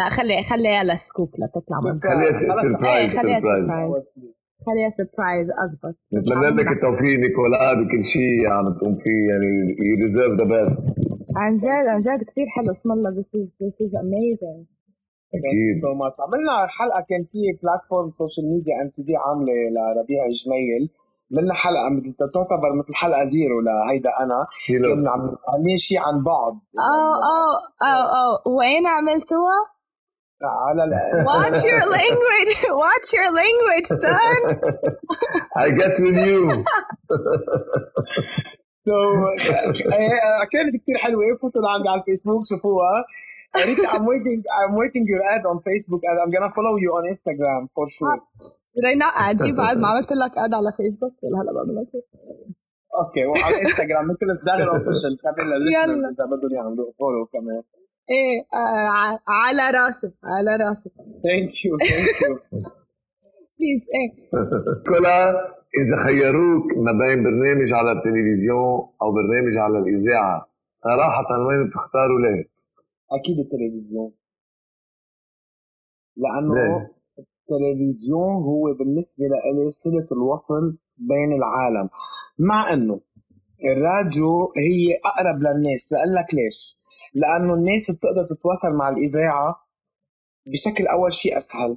لا 0.00 0.08
خلي 0.16 0.42
خليها 0.50 0.84
لسكوب 0.84 1.30
لتطلع 1.40 1.78
خليها 1.80 2.32
surprise 2.62 3.10
خليها 3.18 3.40
surprise 3.40 4.00
خليها 4.66 4.90
surprise 4.98 5.48
اضبط 5.64 5.96
نتمنى 6.14 6.50
لك 6.58 6.68
التوفيق 6.76 7.18
نيكولا 7.24 7.74
بكل 7.78 8.04
شيء 8.14 8.48
عم 8.54 8.66
تقوم 8.78 8.94
فيه 9.02 9.20
يعني 9.30 9.50
you 9.88 9.94
deserve 10.02 10.32
the 10.40 10.46
best 10.52 10.78
عن 11.36 11.52
جد 11.64 11.86
عن 11.92 12.00
جد 12.06 12.20
كثير 12.28 12.46
حلو. 12.56 12.72
اسم 12.72 12.92
الله 12.92 13.10
this 13.18 13.30
is 13.40 13.48
this 13.64 13.76
is 13.84 13.92
amazing. 14.04 14.60
أكيد. 15.36 15.76
so 15.82 15.94
much 16.00 16.18
عملنا 16.24 16.54
حلقة 16.78 17.00
كان 17.10 17.22
في 17.32 17.40
platform 17.62 18.10
social 18.10 18.46
media 18.52 18.74
MTV 18.82 19.14
عاملة 19.24 19.54
لربيع 19.74 20.22
جميل 20.40 20.82
عملنا 21.32 21.54
حلقة 21.54 21.88
تعتبر 22.34 22.70
مثل 22.78 22.92
حلقة 23.02 23.24
زيرو 23.24 23.58
لهيدا 23.66 24.10
أنا. 24.24 24.38
كنا 24.68 25.10
عاملين 25.50 25.76
شيء 25.76 25.98
عن 26.06 26.16
بعض. 26.30 26.54
آه 26.94 27.16
آه 27.34 27.56
آه 27.90 28.04
آه 28.20 28.34
وين 28.58 28.86
عملتوها؟ 28.86 29.60
على 30.42 30.82
Watch 31.24 31.64
your 31.64 31.84
language. 31.98 32.52
Watch 32.84 33.08
your 33.12 33.30
language 33.42 33.88
son. 34.02 34.40
I 35.56 35.70
guess 35.78 35.94
with 36.00 36.18
you. 36.28 36.40
So, 38.88 38.96
كانت 40.52 40.76
كثير 40.82 40.98
حلوة. 40.98 41.22
فوتوا 41.40 41.62
لعندي 41.62 41.88
على 41.88 42.00
الفيسبوك 42.00 42.42
شوفوها 42.46 43.04
Rita, 43.54 43.88
I'm 43.94 44.06
waiting. 44.06 44.40
I'm 44.58 44.74
waiting 44.82 45.04
your 45.12 45.22
ad 45.34 45.42
on 45.50 45.58
Facebook, 45.68 46.02
and 46.08 46.16
I'm 46.22 46.30
gonna 46.30 46.52
follow 46.54 46.74
you 46.84 46.90
on 46.98 47.02
Instagram 47.14 47.66
for 47.74 47.86
sure. 47.96 48.18
رينا 48.84 49.10
قاعدين 49.10 49.56
بعد 49.56 49.76
ما 49.76 49.88
عملت 49.88 50.12
لك 50.12 50.38
اد 50.38 50.54
على 50.54 50.72
فيسبوك 50.76 51.12
ولا 51.22 51.42
هلا 51.42 51.52
بعمل 51.52 51.74
لك 51.76 51.88
أوكي 52.98 53.24
وعلى 53.24 53.62
انستغرام 53.62 54.04
مثل 54.10 54.36
سدان 54.36 54.60
اوفيشال 54.68 55.18
كمان 55.22 55.46
للسنرز 55.46 56.04
إذا 56.04 56.24
بدهم 56.24 56.52
يعملوا 56.54 56.92
فولو 56.98 57.26
كمان 57.26 57.62
إيه 58.10 58.40
آه 58.54 59.20
على 59.28 59.78
راسي 59.78 60.12
على 60.24 60.64
راسي 60.64 60.90
thank 61.22 61.64
you 61.64 61.78
thank 61.78 62.22
you 62.22 62.36
please 63.58 63.84
إيه. 63.96 64.10
كولا 64.86 65.30
إذا 65.80 66.04
خيروك 66.06 66.64
ما 66.76 66.92
بين 66.92 67.24
برنامج 67.24 67.72
على 67.72 67.92
التلفزيون 67.92 68.88
أو 69.02 69.12
برنامج 69.12 69.56
على 69.56 69.78
الإذاعة 69.78 70.50
صراحة 70.84 71.46
وين 71.48 71.68
بتختاروا 71.68 72.20
ليه؟ 72.20 72.44
أكيد 73.12 73.38
التلفزيون. 73.38 74.12
لأنه 76.16 76.54
ليه؟ 76.54 76.92
التلفزيون 77.18 78.42
هو 78.42 78.74
بالنسبة 78.78 79.24
لي 79.24 79.70
صلة 79.70 80.06
الوصل 80.18 80.76
بين 80.98 81.32
العالم. 81.32 81.88
مع 82.38 82.72
إنه 82.72 83.00
الراديو 83.64 84.52
هي 84.56 84.98
أقرب 85.04 85.38
للناس. 85.42 85.92
لأقول 85.92 86.14
لك 86.14 86.34
ليش؟ 86.34 86.79
لأنه 87.14 87.54
الناس 87.54 87.90
بتقدر 87.90 88.24
تتواصل 88.24 88.72
مع 88.72 88.88
الإذاعة 88.88 89.56
بشكل 90.46 90.86
أول 90.86 91.12
شيء 91.12 91.36
أسهل. 91.38 91.76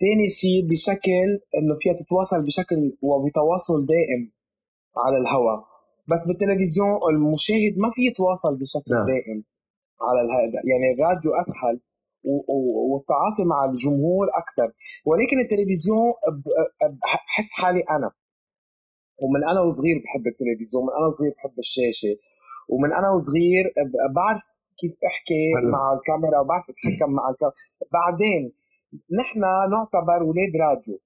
ثاني 0.00 0.28
شيء 0.28 0.68
بشكل 0.70 1.28
إنه 1.58 1.74
فيها 1.80 1.92
تتواصل 1.92 2.42
بشكل 2.44 2.96
وبتواصل 3.02 3.86
دائم 3.86 4.32
على 4.96 5.16
الهواء 5.18 5.64
بس 6.08 6.26
بالتلفزيون 6.28 6.88
المشاهد 7.10 7.74
ما 7.78 7.90
في 7.90 8.06
يتواصل 8.06 8.56
بشكل 8.58 8.94
نعم. 8.94 9.06
دائم 9.06 9.44
على 10.00 10.20
هذا 10.20 10.58
يعني 10.70 10.86
الراديو 10.94 11.30
أسهل 11.42 11.80
والتعاطي 12.90 13.44
مع 13.44 13.64
الجمهور 13.64 14.26
أكثر 14.42 14.68
ولكن 15.06 15.36
التلفزيون 15.40 16.12
بحس 17.02 17.50
حالي 17.52 17.80
أنا. 17.80 18.10
ومن 19.22 19.44
أنا 19.50 19.60
وصغير 19.60 19.96
بحب 20.04 20.26
التلفزيون 20.26 20.84
من 20.84 20.92
أنا 20.98 21.06
وصغير 21.06 21.32
بحب 21.36 21.58
الشاشة. 21.58 22.12
ومن 22.68 22.90
أنا 22.92 23.08
وصغير 23.14 23.64
بعرف 24.16 24.42
كيف 24.80 24.92
أحكي. 25.10 25.44
مع 25.74 25.84
الكاميرا 25.96 26.38
وبعرف 26.40 26.64
أتحكم 26.70 27.10
مع 27.18 27.24
الكاميرا 27.30 27.54
بعدين 27.98 28.42
نحن 29.20 29.40
نعتبر 29.74 30.20
ولاد 30.28 30.52
راديو. 30.64 30.96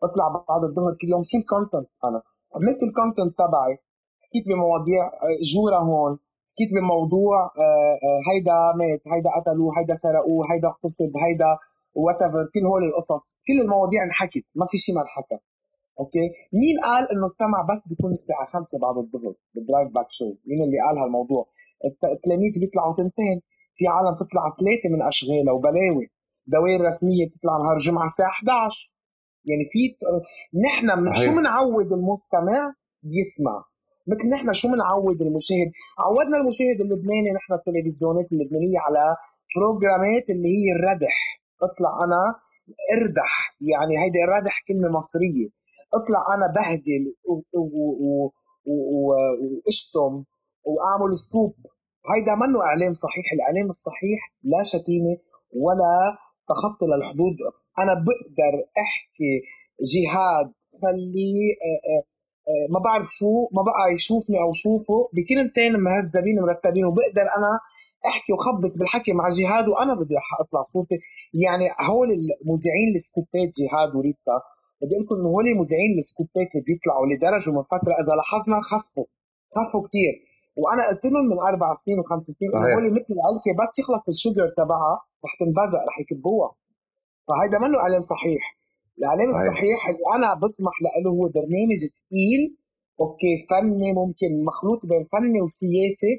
اطلع 0.10 0.26
بعد 0.50 0.64
الظهر 0.70 0.92
كل 1.02 1.08
يوم 1.14 1.24
شو 1.32 1.38
ال 1.38 1.44
content 1.44 1.90
أنا. 2.08 2.20
عملت 2.56 2.80
ال 2.88 2.93
content 2.93 3.32
تبعي 3.42 3.76
حكيت 4.24 4.46
بمواضيع 4.50 5.04
آه، 5.06 5.38
جورة 5.54 5.80
هون 5.90 6.14
حكيت 6.52 6.70
بموضوع 6.76 7.38
هيدا 8.30 8.58
مات 8.80 9.02
هيدا 9.14 9.30
قتلوه 9.38 9.72
هيدا 9.80 9.96
سرقوه 10.04 10.44
هيدا 10.52 10.68
اغتصب 10.68 11.12
هيدا 11.26 11.52
و 11.96 12.04
at 12.04 12.20
كل 12.54 12.66
هول 12.72 12.84
القصص 12.90 13.42
كل 13.48 13.62
المواضيع 13.62 14.04
انحكت 14.04 14.46
ما 14.56 14.66
في 14.72 14.78
شيء 14.78 14.96
ما 14.96 15.02
انحكى. 15.02 15.38
Okay؟ 16.00 16.26
مين 16.62 16.76
قال 16.84 17.04
إنه 17.12 17.26
السمع 17.26 17.60
بس 17.72 17.88
بيكون 17.88 18.12
الساعة 18.12 18.46
5 18.46 18.80
بعد 18.80 18.98
الظهر؟ 18.98 19.34
بال 19.56 19.65
drive 19.65 19.90
back 19.96 20.06
شو 20.10 20.26
مين 20.26 20.60
اللي 20.66 20.78
قال 20.86 20.98
هالموضوع؟ 20.98 21.46
التلاميذ 22.16 22.54
بيطلعوا 22.60 22.94
تنتين. 22.96 23.42
في 23.78 23.88
عالم 23.88 24.16
تطلع 24.16 24.44
ثلاثة 24.60 24.88
من 24.94 25.02
اشغالها 25.02 25.54
وبلاوي. 25.54 26.06
دوائر 26.48 26.82
رسمية 26.82 27.30
تطلع 27.30 27.58
نهار 27.58 27.76
الجمعه 27.76 28.06
الساعة 28.06 28.30
11 28.30 28.95
يعني 29.50 29.66
في 29.72 29.82
نحن 30.68 31.00
من 31.00 31.14
شو 31.14 31.32
بنعود 31.36 31.94
المستمع؟ 31.94 32.74
بيسمع. 33.04 33.58
مثل 34.08 34.30
نحن 34.36 34.54
شو 34.54 34.68
بنعود 34.74 35.22
المشاهد؟ 35.22 35.70
عودنا 36.06 36.38
المشاهد 36.38 36.78
اللبناني 36.82 37.30
نحن 37.38 37.52
التلفزيونات 37.60 38.28
اللبنانية 38.34 38.80
على 38.86 39.04
programات 39.56 40.26
اللي 40.30 40.50
هي 40.58 40.68
الردح. 40.76 41.16
اطلع 41.68 41.92
أنا 42.06 42.22
اردح. 42.96 43.32
يعني 43.72 43.94
هيدي 44.02 44.20
الردح 44.28 44.56
كلمة 44.68 44.90
مصرية. 44.98 45.48
اطلع 45.98 46.22
أنا 46.36 46.48
بهدل 46.56 47.04
واشتم 49.66 50.14
وأعمل 50.70 51.12
سكوب 51.24 51.56
هيدا 52.12 52.36
منه 52.36 52.58
إعلام 52.70 52.94
صحيح. 52.94 53.26
الإعلام 53.34 53.68
الصحيح 53.70 54.20
لا 54.44 54.64
شتيمة 54.64 55.16
ولا 55.64 55.94
تخطي 56.50 56.86
للحدود 56.92 57.38
أنا 57.82 57.94
بقدر 58.08 58.54
أحكي 58.84 59.34
جهاد 59.94 60.50
خليه 60.82 61.42
آه، 61.68 61.82
آه، 61.92 62.04
آه، 62.50 62.66
ما 62.74 62.80
بعرف 62.86 63.08
شو 63.20 63.32
ما 63.56 63.62
بقى 63.70 63.84
يشوفني 63.96 64.38
أو 64.44 64.50
شوفه 64.64 64.98
بكلمتين 65.16 65.72
مهذبين 65.86 66.38
مرتبين 66.46 66.86
وبقدر 66.86 67.26
أنا 67.38 67.52
أحكي 68.12 68.34
وخبص 68.34 68.74
بالحكي 68.80 69.14
مع 69.14 69.30
جهاد 69.30 69.66
وأنا 69.68 69.94
بدي 70.00 70.16
أطلع 70.44 70.62
صورتي. 70.74 70.98
يعني 71.44 71.66
هول 71.90 72.10
المذيعين 72.18 72.90
ال 72.96 73.03
scoopات 73.03 73.50
جهاد 73.60 73.96
وريتا 73.96 74.36
بدي 74.82 74.94
أقول 74.96 75.04
لكم 75.06 75.16
إنه 75.16 75.30
هول 75.36 75.46
المذيعين 75.54 75.92
ال 75.98 76.05
scoopات 76.05 76.52
بيطلعوا 76.68 77.08
لدرجة 77.10 77.50
من 77.58 77.64
فترة 77.74 77.94
إذا 78.02 78.14
لاحظنا 78.20 78.58
خفوا 78.72 79.08
خفوا 79.56 79.82
كثير 79.88 80.14
وأنا 80.62 80.88
قلت 80.90 81.06
لهم 81.06 81.26
من 81.32 81.40
أربع 81.50 81.74
سنين 81.84 82.00
وخمس 82.00 82.26
سنين 82.36 82.52
انه 82.56 82.68
هول 82.76 82.86
مثل 82.98 83.12
العلكه 83.18 83.52
بس 83.62 83.72
يخلص 83.80 84.06
الشجر 84.14 84.48
تبعها 84.60 84.96
رح 85.26 85.32
تنبزق 85.40 85.82
رح 85.90 85.96
يكبوها. 86.04 86.50
فهيدا 87.28 87.58
منه 87.64 87.78
اعلان 87.84 88.02
صحيح. 88.02 88.44
الاعلان 89.00 89.30
الصحيح 89.30 89.80
اللي 89.90 90.06
أنا 90.18 90.30
بطمح 90.34 90.76
له 90.84 91.10
هو 91.16 91.24
برنامج 91.38 91.80
ثقيل 91.98 92.42
okay 93.02 93.34
فني 93.50 93.90
ممكن 94.02 94.32
مخلوط 94.50 94.82
بين 94.90 95.04
فني 95.14 95.40
وسياسي 95.46 96.14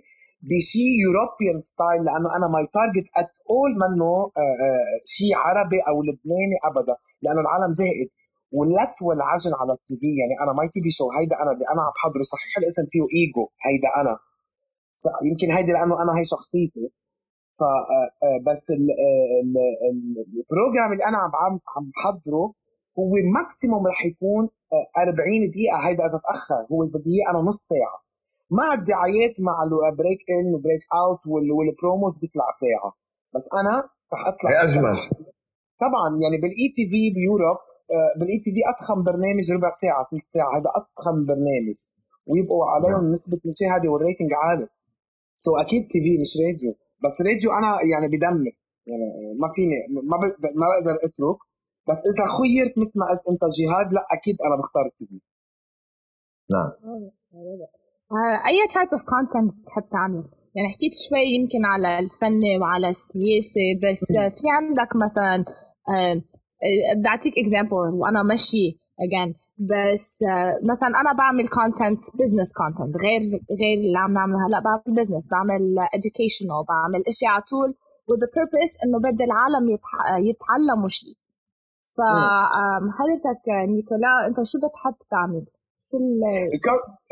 بشيء 0.51 0.93
European 1.05 1.59
style 1.71 2.01
لأنه 2.07 2.29
أنا 2.37 2.47
my 2.55 2.65
target 2.77 3.07
at 3.21 3.33
all 3.53 3.73
منه 3.83 4.11
آه، 4.43 4.57
آه، 4.67 4.97
شيء 5.15 5.33
عربي 5.45 5.79
أو 5.89 5.97
لبناني 6.09 6.57
ابدا 6.69 6.95
لأنه 7.23 7.41
العالم 7.45 7.73
زهقت. 7.81 8.13
واللت 8.59 8.97
والعجن 9.07 9.53
على 9.61 9.73
ال 9.77 9.95
TV 10.01 10.09
يعني 10.21 10.35
أنا 10.43 10.53
my 10.59 10.69
TV 10.73 10.91
شو 10.99 11.05
هيدا 11.17 11.37
أنا 11.43 11.51
اللي 11.55 11.65
أنا 11.73 11.83
عم 11.87 11.93
بحضره 11.97 12.25
صحيح 12.35 12.53
الاسم 12.61 12.85
فيه 12.93 13.05
ايجو 13.17 13.45
هيدا 13.67 13.91
أنا. 14.03 14.15
يمكن 15.31 15.51
هيدي 15.57 15.73
لأنه 15.73 16.03
أنا 16.03 16.19
هي 16.19 16.25
شخصيتي. 16.25 16.91
ف 17.59 17.61
بس 18.47 18.65
ال 20.37 20.44
program 20.44 20.93
اللي 20.93 21.05
أنا 21.05 21.19
عم 21.19 21.61
عم 21.77 21.91
بحضره 21.91 22.47
هو 22.99 23.13
maximum 23.35 23.87
رح 23.87 24.07
يكون 24.07 24.49
40 24.99 25.51
دقيقة. 25.51 25.77
هيدا 25.87 26.03
إذا 26.07 26.21
تأخر 26.27 26.63
هو 26.73 26.87
بدي 26.87 27.11
اياه 27.15 27.31
أنا 27.31 27.41
نص 27.49 27.59
ساعة. 27.73 27.97
مع 28.51 28.75
الدعايات 28.75 29.35
مع 29.49 29.57
ال 29.63 29.72
break 29.72 30.21
in 30.31 30.55
و 30.55 30.59
break 30.59 30.83
out 31.01 31.23
وال 31.27 31.50
promos 31.50 32.19
بيطلع 32.19 32.49
ساعة. 32.65 32.91
بس 33.35 33.45
أنا 33.61 33.75
رح 34.13 34.23
أطلع 34.27 34.51
هي 34.51 34.65
أجمل. 34.65 34.97
طبعا 35.85 36.09
يعني 36.23 36.37
بال 36.43 36.59
e 36.59 36.67
TV 36.77 37.03
ب 37.17 37.23
Europe 37.23 37.59
بال 38.19 38.32
e 38.32 38.39
TV 38.45 38.61
أضخم 38.73 38.99
برنامج 39.03 39.47
ربع 39.57 39.71
ساعة 39.71 40.01
ثلث 40.11 40.27
ساعة. 40.37 40.51
هذا 40.57 40.71
أضخم 40.79 41.17
برنامج. 41.31 41.79
ويبقوا 42.29 42.65
عليهم 42.73 43.03
نعم. 43.05 43.15
نسبة 43.17 43.41
مشاهدة 43.51 43.89
وال 43.93 44.02
rating 44.02 44.31
عالي. 44.43 44.67
so 45.37 45.61
أكيد 45.65 45.83
TV 45.91 46.13
مش 46.23 46.33
راديو 46.45 46.73
بس 47.05 47.23
راديو 47.29 47.51
أنا 47.59 47.71
يعني 47.93 48.07
بدمر 48.13 48.53
يعني 48.91 49.07
ما 49.41 49.49
فيني 49.55 49.77
ما 50.11 50.17
ما 50.61 50.67
بقدر 50.71 50.97
أترك. 51.07 51.39
بس 51.89 51.99
إذا 52.11 52.27
خيرت 52.37 52.75
مثل 52.79 52.97
ما 53.01 53.07
قلت 53.11 53.25
أنت 53.31 53.43
جهاد 53.59 53.93
لا 53.93 54.03
أكيد 54.17 54.37
أنا 54.47 54.57
بختار 54.61 54.85
ال 54.87 55.07
TV 55.07 55.21
نعم. 56.55 56.71
آه، 58.13 58.49
أي 58.49 58.59
type 58.75 58.89
of 58.93 59.03
content 59.13 59.63
بتحب 59.63 59.87
تعمل؟ 59.93 60.25
يعني 60.55 60.69
حكيت 60.75 60.93
شوي 61.09 61.25
يمكن 61.37 61.65
على 61.65 61.99
الفن 61.99 62.61
وعلى 62.61 62.89
السياسة 62.89 63.67
بس 63.83 64.05
في 64.39 64.47
عندك 64.51 64.91
مثلا 65.05 65.45
بدي 66.97 67.09
اعطيك 67.09 67.39
example 67.39 67.95
وأنا 68.01 68.23
ماشي 68.23 68.79
again. 69.07 69.46
بس 69.59 70.09
مثلا 70.71 70.93
أنا 71.01 71.13
بعمل 71.21 71.49
content 71.49 72.03
business 72.19 72.51
content 72.61 72.95
غير 73.05 73.21
غير 73.61 73.77
اللي 73.85 73.99
عم 73.99 74.13
نعمله 74.13 74.47
هلأ 74.47 74.61
بعمل 74.67 74.97
business 74.99 75.25
بعمل 75.33 75.63
educational 75.99 76.61
بعمل 76.71 77.01
اشياء 77.09 77.31
على 77.33 77.43
طول 77.53 77.71
with 78.09 78.21
the 78.23 78.31
purpose 78.39 78.75
إنه 78.85 78.99
بدي 79.07 79.25
العالم 79.25 79.65
يتعلموا 80.31 80.89
شيء 80.89 81.17
فحضرتك 81.97 83.43
نيكولا 83.75 84.27
أنت 84.27 84.39
شو 84.51 84.59
بتحب 84.65 84.97
تعمل؟ 85.15 85.45
شو 85.87 85.97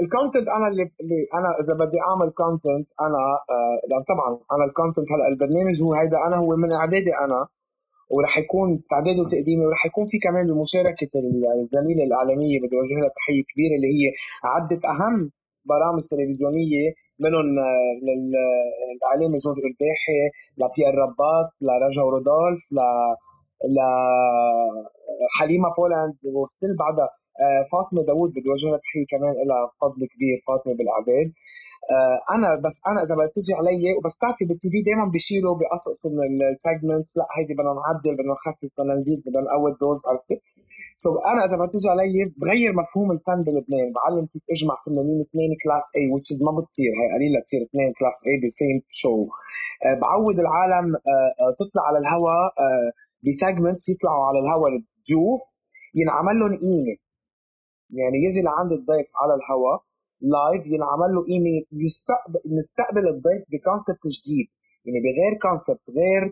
ال 0.03 0.08
content 0.09 0.49
أنا 0.57 0.67
اللي, 0.71 0.85
اللي 1.01 1.21
أنا 1.39 1.49
إذا 1.61 1.75
بدي 1.83 1.99
أعمل 2.09 2.29
content 2.41 2.89
أنا 3.07 3.21
آه 3.55 4.03
طبعا 4.11 4.29
أنا 4.55 4.65
ال 4.69 4.74
content 4.74 5.09
هلأ 5.13 5.27
البرنامج 5.33 5.77
هو 5.85 5.93
هيدا 6.01 6.19
أنا 6.27 6.37
هو 6.43 6.51
من 6.63 6.71
إعدادي 6.81 7.13
أنا 7.25 7.41
ورح 8.11 8.39
يكون 8.39 8.83
إعدادي 8.91 9.19
وتقديمي 9.19 9.67
ورح 9.67 9.87
يكون 9.87 10.07
في 10.07 10.19
كمان 10.19 10.47
بمشاركة 10.47 11.09
الزميله 11.61 12.05
الاعلاميه 12.05 12.59
بدي 12.63 12.77
اوجه 12.77 12.97
لها 13.01 13.11
تحية 13.19 13.43
كبيرة 13.51 13.75
اللي 13.77 13.89
هي 13.97 14.07
عدت 14.45 14.81
أهم 14.93 15.31
برامج 15.65 16.03
تلفزيونية 16.11 16.87
منهم 17.21 17.47
الاعلامي 18.97 19.37
جورج 19.45 19.59
الباحي 19.71 20.21
لبيير 20.61 20.95
رباط 21.05 21.49
لرجا 21.67 22.03
ورودولف 22.03 22.63
ل 22.73 22.79
لحليمه 25.25 25.69
بولاند 25.77 26.15
و 26.25 26.33
still 26.33 26.77
بعدها 26.77 27.09
آه، 27.45 27.65
فاطمة 27.73 28.03
داوود 28.03 28.31
بدي 28.31 28.49
اوجه 28.51 28.67
لها 28.71 28.79
تحية 28.85 29.07
كمان 29.13 29.33
لها 29.49 29.65
فضل 29.81 30.01
كبير 30.13 30.37
فاطمة 30.49 30.73
بالأعداد. 30.79 31.29
آه، 31.29 31.35
أنا 32.35 32.49
بس 32.65 32.77
أنا 32.91 33.03
إذا 33.05 33.15
بدها 33.15 33.31
تجي 33.37 33.55
علي 33.61 33.93
وبس 33.97 34.17
تعرفي 34.19 34.45
بال 34.45 34.69
TV 34.71 34.83
دائما 34.83 35.05
بيشيلوا 35.13 35.55
بقصقصوا 35.59 36.11
من 36.11 36.43
ال 36.53 36.60
segments 36.60 37.17
لا 37.19 37.27
هيدي 37.37 37.55
بدنا 37.55 37.73
نعدل 37.79 38.13
بدنا 38.19 38.35
نخفف 38.37 38.71
بدنا 38.79 38.95
نزيد 39.01 39.21
بدنا 39.27 39.41
نقوي 39.47 39.71
dose 39.81 40.01
عرفتي؟ 40.09 40.37
so 40.97 41.27
أنا 41.31 41.41
إذا 41.47 41.57
بدها 41.57 41.71
تجي 41.75 41.89
علي 41.95 42.33
بغير 42.41 42.73
مفهوم 42.83 43.09
الفن 43.17 43.39
بلبنان 43.47 43.89
بعلم 43.97 44.25
كيف 44.33 44.43
أجمع 44.55 44.75
فنانين 44.85 45.21
اثنين 45.27 45.51
class 45.63 45.87
A 45.97 46.05
which 46.13 46.31
ما 46.47 46.53
بتصير 46.59 46.93
هي 47.01 47.07
قليلة 47.15 47.39
تصير 47.47 47.61
اثنين 47.69 47.91
class 47.99 48.19
A 48.29 48.35
ب 48.43 48.50
same 48.50 48.77
show 49.01 49.15
بعود 50.03 50.39
العالم 50.45 50.87
آه، 50.97 51.31
آه، 51.43 51.53
تطلع 51.61 51.83
على 51.89 51.99
الهواء 52.03 52.51
ب 53.25 53.31
segments 53.31 53.85
يطلعوا 53.93 54.25
على 54.29 54.39
الهواء 54.43 54.71
الضيوف 54.79 55.43
ينعمل 56.01 56.35
لهم 56.41 56.55
قيمة. 56.65 56.97
يعني 58.01 58.17
يجي 58.27 58.41
لعند 58.49 58.73
الضيف 58.79 59.09
على 59.21 59.35
الهواء 59.39 59.79
live 60.21 60.67
ينعمل 60.67 61.11
له 61.15 61.21
قيمه 61.31 61.57
يستقبل 61.73 62.41
نستقبل 62.59 63.09
الضيف 63.09 63.43
ب 63.53 63.59
concept 63.59 64.05
جديد. 64.17 64.49
يعني 64.85 65.01
بغير 65.07 65.33
concept 65.45 65.87
غير 65.99 66.23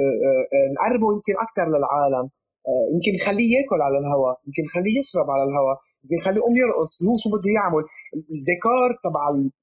آه، 0.00 0.16
آه، 0.26 0.44
آه، 0.54 0.66
نقربه 0.74 1.08
يمكن 1.14 1.34
أكثر 1.46 1.66
للعالم. 1.74 2.26
يمكن 2.94 3.12
نخليه 3.18 3.48
ياكل 3.56 3.80
على 3.86 3.98
الهواء 3.98 4.36
يمكن 4.46 4.62
نخليه 4.68 4.94
يشرب 4.98 5.28
على 5.34 5.44
الهواء 5.48 5.76
يمكن 6.02 6.16
نخليه 6.20 6.40
يقوم 6.42 6.56
يرقص 6.62 6.92
هو 7.06 7.14
شو 7.22 7.28
بده 7.34 7.50
يعمل. 7.58 7.84
الديكور 8.36 8.88
تبع 9.04 9.22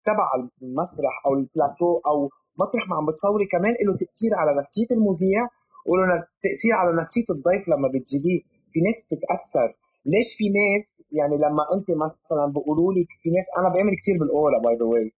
تبع 0.09 0.27
المسرح 0.63 1.13
أو 1.25 1.31
البلاتو 1.33 1.91
أو 2.09 2.17
مطرح 2.61 2.83
ما 2.89 2.95
عم 2.95 3.05
بتصوري 3.09 3.45
كمان 3.53 3.73
له 3.87 3.93
تأثير 4.03 4.31
على 4.41 4.51
نفسية 4.59 4.89
المذيع 4.97 5.41
وله 5.89 6.05
تأثير 6.45 6.73
على 6.81 6.91
نفسية 7.01 7.27
الضيف 7.35 7.63
لما 7.71 7.87
بتجيبيه. 7.93 8.41
في 8.71 8.79
ناس 8.87 8.97
بتتأثر. 9.05 9.69
ليش 10.05 10.35
في 10.37 10.43
ناس 10.49 11.03
يعني 11.11 11.35
لما 11.37 11.63
أنت 11.75 11.87
مثلا 11.91 12.45
بيقولوا 12.45 12.93
لك 12.93 13.07
في 13.19 13.29
ناس 13.29 13.47
أنا 13.57 13.69
بعمل 13.69 13.95
كثير 14.01 14.19
بالأورا 14.19 14.59
باي 14.59 14.75
ذا 14.75 14.85
واي 14.85 15.11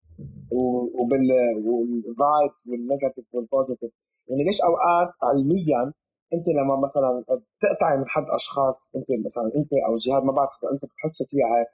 وبال 1.00 1.28
والفايبس 1.66 2.68
والنيجاتيف 2.70 3.24
والبوزيتيف 3.32 3.90
يعني 4.28 4.44
ليش 4.44 4.60
أوقات 4.62 5.10
علميا 5.22 5.92
أنت 6.34 6.48
لما 6.48 6.76
مثلا 6.76 7.24
بتقطعي 7.58 7.98
من 7.98 8.08
حد 8.08 8.24
أشخاص 8.34 8.92
أنت 8.96 9.06
مثلا 9.24 9.44
أنت 9.56 9.70
أو 9.88 9.94
جهاد 9.96 10.22
ما 10.24 10.32
بعرف 10.32 10.64
أنت 10.72 10.84
بتحسوا 10.84 11.26
فيها 11.26 11.66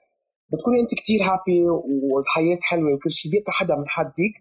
بتكوني 0.52 0.80
أنت 0.80 0.94
كثير 0.94 1.20
happy 1.22 1.68
والحياة 2.12 2.58
حلوة 2.62 2.94
وكل 2.94 3.10
شيء 3.10 3.32
بيقطع 3.32 3.52
حدا 3.52 3.74
من 3.76 3.88
حدك 3.88 4.34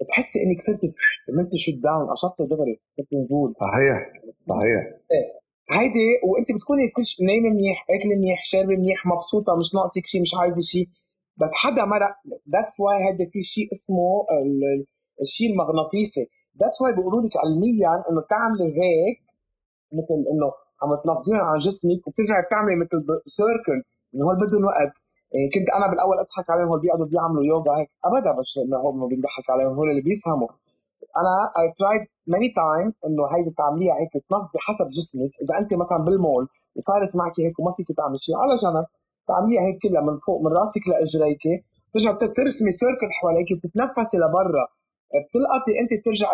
بتحسي 0.00 0.38
إنك 0.42 0.60
صرتي 0.60 0.88
عملتي 1.32 1.58
shut 1.58 1.74
down 1.82 2.10
قشطتي 2.10 2.46
دغري 2.46 2.80
صرتي 2.96 3.16
نزول 3.16 3.54
صحيح 3.60 4.12
صحيح. 4.48 4.82
إيه. 5.12 5.39
هيدي 5.72 6.08
وأنت 6.28 6.48
بتكوني 6.56 6.88
كل 6.96 7.06
شيء 7.06 7.26
نايمة 7.26 7.48
منيح 7.48 7.78
أكلة 7.90 8.14
منيح 8.16 8.44
شاربة 8.44 8.74
منيح 8.76 9.06
مبسوطة 9.06 9.56
مش 9.58 9.74
ناقصك 9.74 10.06
شيء 10.06 10.20
مش 10.20 10.32
عايزة 10.40 10.60
شيء 10.60 10.88
بس 11.40 11.52
حدا 11.62 11.84
مرق 11.84 12.14
that's 12.54 12.80
why 12.80 12.98
هيدا 13.06 13.30
في 13.32 13.42
شيء 13.42 13.66
اسمه 13.72 14.26
الشيء 15.24 15.48
المغناطيسي. 15.52 16.24
that's 16.60 16.80
why 16.82 16.92
بيقولوا 16.96 17.22
لك 17.22 17.34
علميا 17.42 17.92
إنه 18.10 18.20
تعملي 18.32 18.68
هيك 18.80 19.18
مثل 19.98 20.18
إنه 20.32 20.48
عم 20.82 20.90
تنفضيهم 21.04 21.40
عن 21.50 21.58
جسمك 21.66 22.00
وبترجعي 22.06 22.42
بتعملي 22.46 22.76
مثل 22.82 22.98
circle 23.36 23.78
إنه 24.14 24.22
هول 24.26 24.36
بدهم 24.42 24.64
وقت. 24.70 24.94
يعني 25.34 25.48
كنت 25.54 25.68
أنا 25.76 25.86
بالأول 25.90 26.16
أضحك 26.24 26.46
عليهم 26.50 26.68
هول 26.68 26.80
بيقعدوا 26.80 27.06
بيعملوا 27.12 27.44
يوغا 27.52 27.72
هيك. 27.78 27.90
ابدا 28.08 28.30
بس 28.38 28.50
انه 28.64 28.76
هم 28.86 29.08
بيضحك 29.10 29.46
عليهم 29.52 29.72
هول 29.78 29.88
اللي 29.90 30.02
بيفهموا. 30.08 30.50
أنا 31.20 31.34
I 31.58 31.66
tried 31.78 32.02
many 32.32 32.48
time 32.60 32.88
إنه 33.06 33.22
هيدي 33.32 33.50
تعمليها 33.60 33.94
هيك 34.00 34.12
تنفضي 34.28 34.58
حسب 34.66 34.88
جسمك. 34.96 35.32
إذا 35.42 35.54
أنت 35.60 35.70
مثلا 35.82 35.98
بالمول 36.06 36.44
وصارت 36.76 37.12
معك 37.20 37.36
هيك 37.44 37.56
وما 37.60 37.72
فيك 37.76 37.88
تعملي 37.98 38.18
شيء 38.26 38.36
على 38.42 38.54
جنب 38.62 38.86
تعمليها 39.28 39.62
هيك 39.66 39.78
كلها 39.82 40.02
من 40.08 40.16
فوق 40.26 40.38
من 40.44 40.50
راسك 40.60 40.84
لأجريك. 40.90 41.44
ترجع 41.92 42.12
ترسمي 42.36 42.70
circle 42.80 43.10
حواليك 43.18 43.48
بتتنفسي 43.58 44.16
لبرا. 44.22 44.64
بتلقطي 45.24 45.72
أنت 45.82 45.92
ترجع 46.04 46.30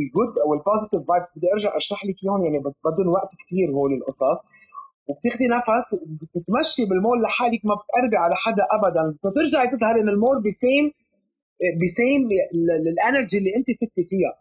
ال 0.00 0.06
good 0.06 0.32
أو 0.44 0.48
ال 0.56 0.61
positive 0.61 1.00
vibes 1.08 1.28
بدي 1.36 1.46
أرجع 1.52 1.70
أشرح 1.76 2.00
لك 2.08 2.16
إياهم 2.24 2.44
يعني 2.44 2.58
بدهم 2.86 3.08
وقت 3.16 3.30
كثير 3.42 3.68
هول 3.76 3.92
القصص. 3.98 4.38
وبتاخدي 5.08 5.46
نفس 5.56 5.86
وبتتمشي 5.94 6.82
بالمول 6.88 7.22
لحالك 7.22 7.60
ما 7.68 7.74
بتقربي 7.78 8.16
على 8.24 8.34
حدا 8.44 8.64
ابدا. 8.76 9.04
بترجعي 9.24 9.66
تظهري 9.68 10.02
من 10.02 10.08
المول 10.08 10.42
ب 10.46 10.54
same 10.54 10.84
ب 11.82 11.90
same 11.90 12.20
ال 12.88 12.95
energy 12.95 13.38
اللي 13.38 13.52
انت 13.56 13.68
فتي 13.80 14.04
فيها. 14.10 14.32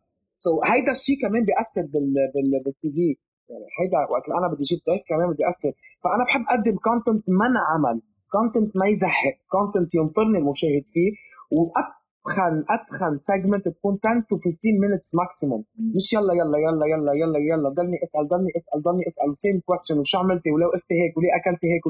so, 0.45 0.71
هيدا 0.71 0.91
الشيء 0.91 1.17
كمان 1.23 1.43
بيأثر 1.49 1.85
بال 1.93 2.13
بال 2.33 2.51
بال 2.65 2.89
TV 2.95 3.07
يعني 3.51 3.67
هيدا 3.79 3.99
وقت 4.11 4.25
أنا 4.39 4.47
بدي 4.51 4.63
أجيب 4.65 4.79
ضيف 4.89 5.03
كمان 5.11 5.27
بدي 5.33 5.43
اثر 5.51 5.73
فأنا 6.03 6.23
بحب 6.27 6.43
أقدم 6.49 6.77
content 6.87 7.25
ما 7.39 7.45
انعمل 7.51 7.97
content 8.35 8.71
ما 8.79 8.85
يزهق 8.93 9.35
كونتنت 9.55 9.89
ينطرني 9.99 10.37
المشاهد 10.41 10.85
فيه 10.93 11.09
واتخن 11.57 12.55
اتخن 12.75 13.13
segment 13.29 13.65
تكون 13.75 13.95
10 14.03 14.25
to 14.29 14.35
15 14.35 14.81
minutes 14.83 15.09
maximum 15.19 15.61
مش 15.95 16.07
يلا 16.15 16.33
يلا 16.39 16.57
يلا 16.65 16.85
يلا 16.93 17.11
يلا 17.21 17.39
يلا 17.49 17.69
ضلني 17.77 17.97
اسأل 18.05 18.25
ضلني 18.33 18.51
اسأل 18.59 18.79
ضلني 18.87 19.03
اسأل 19.09 19.29
same 19.43 19.55
question 19.67 19.97
وشو 19.99 20.17
عملتي؟ 20.21 20.49
ولو 20.53 20.67
قلتي 20.73 20.95
هيك؟ 21.01 21.13
وليه 21.17 21.31
أكلتي 21.39 21.67
هيك؟ 21.73 21.85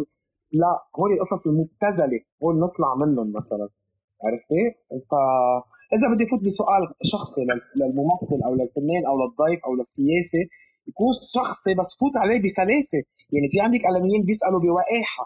لا 0.61 0.73
هول 0.99 1.09
القصص 1.13 1.41
المبتذلة 1.47 2.19
هول 2.43 2.55
نطلع 2.65 2.89
منهم 3.01 3.27
مثلا. 3.39 3.67
عرفتي؟ 4.25 4.61
فاذا 5.89 6.05
بدي 6.13 6.25
فوت 6.31 6.41
بسؤال 6.45 6.83
شخصي 7.13 7.41
للممثل 7.79 8.39
أو 8.45 8.53
للفنان 8.59 9.03
أو 9.09 9.15
للضيف 9.21 9.59
أو 9.65 9.75
للسياسي 9.75 10.43
يكون 10.87 11.11
شخصي 11.37 11.73
بس 11.79 11.97
فوت 11.99 12.17
عليه 12.17 12.39
بسلاسة. 12.43 13.01
يعني 13.33 13.47
في 13.51 13.57
عندك 13.65 13.85
اعلاميين 13.85 14.21
بيسألوا 14.25 14.59
بوقاحه 14.59 15.25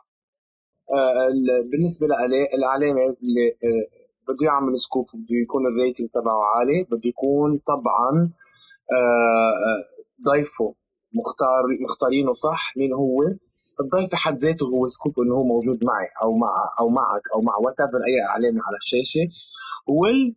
آه، 0.93 1.29
بالنسبة 1.71 2.07
للإعلامي 2.07 3.01
اللي 3.23 3.47
آه، 3.63 3.85
بده 4.27 4.45
يعمل 4.45 4.79
scoop 4.79 5.05
بده 5.13 5.37
يكون 5.43 5.67
ال 5.67 5.73
rating 5.73 6.09
تبعه 6.09 6.41
عالي 6.55 6.83
بده 6.83 7.09
يكون 7.13 7.59
طبعا 7.67 8.31
آه، 8.97 9.79
ضيفه 10.29 10.75
مختار 11.13 11.63
مختارينه 11.85 12.33
صح 12.33 12.73
مين 12.77 12.93
هو؟ 12.93 13.23
الضيف 13.81 14.11
بحد 14.11 14.35
ذاته 14.37 14.65
هو 14.65 14.87
scoop 14.87 15.13
إنه 15.19 15.35
هو 15.35 15.43
موجود 15.43 15.79
معي 15.83 16.07
أو 16.23 16.37
مع 16.37 16.53
أو 16.79 16.89
معك 16.89 17.21
أو 17.35 17.41
مع 17.41 17.53
what 17.57 17.79
أي 17.79 18.21
إعلامي 18.29 18.61
على 18.67 18.77
الشاشة. 18.77 19.25
وال 19.87 20.35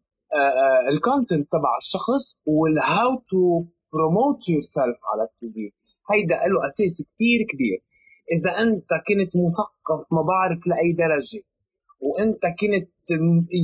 ال 0.93 1.00
content 1.00 1.53
تبع 1.53 1.77
الشخص 1.79 2.41
وال 2.47 3.11
how 3.31 3.65
to 3.93 4.49
promote 4.49 4.61
yourself 4.61 4.99
على 5.13 5.23
ال 5.23 5.53
TV 5.55 5.71
هيدا 6.13 6.35
له 6.35 6.67
أساس 6.67 7.03
كثير 7.09 7.41
كبير. 7.53 7.79
إذا 8.35 8.51
أنت 8.63 8.91
كنت 9.09 9.33
مثقف 9.47 10.13
ما 10.13 10.23
بعرف 10.23 10.67
لأي 10.67 10.93
درجة 10.93 11.43
وأنت 12.01 12.43
كنت 12.61 12.91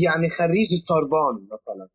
يعني 0.03 0.31
خريج 0.31 0.73
السوربون 0.73 1.49
مثلا 1.53 1.89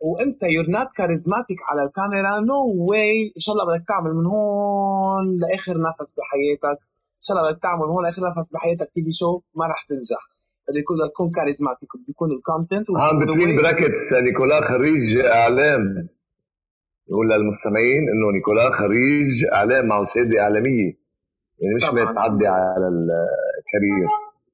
وأنت 0.00 0.42
you're 0.42 0.66
not 0.70 0.88
charismatic 0.96 1.58
على 1.68 1.82
الكاميرا 1.82 2.40
no 2.40 2.84
way 2.88 3.32
إن 3.36 3.40
شاء 3.40 3.54
الله 3.54 3.66
بدك 3.66 3.84
تعمل 3.88 4.14
من 4.14 4.26
هون 4.26 5.38
لآخر 5.40 5.74
نفس 5.88 6.14
بحياتك 6.18 6.80
إن 7.18 7.22
شاء 7.26 7.36
الله 7.36 7.50
بدك 7.50 7.62
تعمل 7.62 7.80
من 7.82 7.88
هون 7.94 8.04
لآخر 8.04 8.22
نفس 8.28 8.52
بحياتك 8.52 8.90
TV 8.94 9.10
شو 9.10 9.40
ما 9.54 9.66
رح 9.66 9.86
تنجح. 9.88 10.22
بده 10.68 10.78
يكون 10.78 10.96
تكون 11.12 11.30
charismatic 11.30 11.88
بده 11.96 12.04
يكون 12.08 12.30
ال 12.32 12.39
content 12.39 12.86
عم 12.96 13.18
بتوين 13.18 13.56
bracket 13.56 13.92
نيكولا 14.22 14.60
خريج 14.68 15.16
اعلام 15.18 16.08
نقول 17.10 17.28
للمستمعين 17.30 18.02
انه 18.08 18.30
نيكولا 18.32 18.70
خريج 18.78 19.44
اعلام 19.52 19.86
معه 19.86 20.06
شهاده 20.14 20.40
اعلاميه 20.40 20.92
يعني 21.60 21.74
مش 21.76 21.82
متعدي 21.82 22.46
على 22.46 22.88
الكارير 22.88 24.08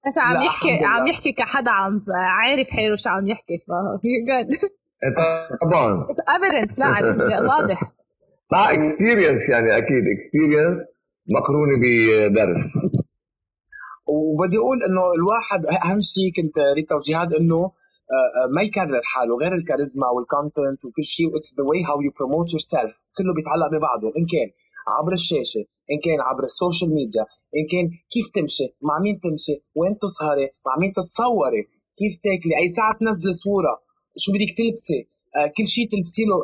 بس 0.07 0.19
عم 0.19 0.43
يحكي 0.43 0.85
عم 0.85 1.07
يحكي 1.07 1.33
كحدا 1.33 1.71
عم 1.71 2.05
عارف 2.15 2.69
حاله 2.71 2.97
شو 2.97 3.11
عم 3.11 3.27
يحكي 3.29 3.59
ف 3.59 3.71
جود 4.29 4.71
طبعا 5.63 6.07
ابيدنس 6.29 6.79
لا 6.79 6.87
عشان 6.87 7.21
واضح 7.21 7.93
مع 8.53 8.73
اكسبيرينس 8.73 9.49
يعني 9.49 9.77
أكيد 9.77 10.05
اكسبيرينس 10.15 10.79
مقرونه 11.29 11.73
بدرس 12.29 12.79
وبدي 14.15 14.57
أقول 14.59 14.79
إنه 14.89 15.05
الواحد 15.19 15.61
أهم 15.67 16.01
شيء 16.15 16.29
كنت 16.37 16.57
ريت 16.77 16.89
توجيهات 16.91 17.33
إنه 17.33 17.61
آه، 18.17 18.31
آه، 18.39 18.47
ما 18.55 18.63
يكرر 18.63 19.03
حاله 19.13 19.35
غير 19.43 19.53
الكاريزما 19.55 20.09
وال 20.15 20.31
content 20.31 20.85
وكل 20.85 21.05
شيء 21.05 21.29
it's 21.37 21.55
the 21.57 21.65
way 21.69 21.81
how 21.89 22.01
you 22.01 22.11
promote 22.17 22.49
yourself 22.53 22.95
كله 23.17 23.33
بيتعلق 23.37 23.69
ببعضه 23.75 24.09
إن 24.19 24.25
كان 24.33 24.49
عبر 24.97 25.13
الشاشة 25.13 25.63
إن 25.93 25.99
كان 26.05 26.21
عبر 26.29 26.45
السوشيال 26.45 26.91
ميديا 26.95 27.25
إن 27.59 27.65
كان 27.73 27.85
كيف 28.13 28.27
تمشي 28.35 28.67
مع 28.89 28.95
مين 29.05 29.21
تمشي 29.25 29.55
وين 29.79 29.99
تسهري 30.03 30.47
مع 30.67 30.73
مين 30.81 30.93
تتصوري 30.93 31.63
كيف 31.99 32.13
تاكلي 32.25 32.55
أي 32.63 32.69
ساعة 32.77 32.93
تنزلي 32.99 33.33
صورة 33.33 33.75
شو 34.23 34.33
بدك 34.33 34.51
تلبسي 34.59 35.01
آه 35.37 35.47
كل 35.57 35.67
شيء 35.75 35.87
تلبسي 35.93 36.25
له 36.31 36.37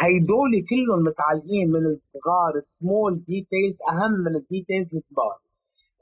هيدول 0.00 0.52
كلهم 0.70 1.00
متعلقين 1.08 1.66
من 1.76 1.84
الصغار 1.94 2.54
small 2.60 3.12
details 3.28 3.76
أهم 3.92 4.12
من 4.24 4.36
ال 4.40 4.47
details 4.47 4.94
الكبار. 4.94 5.36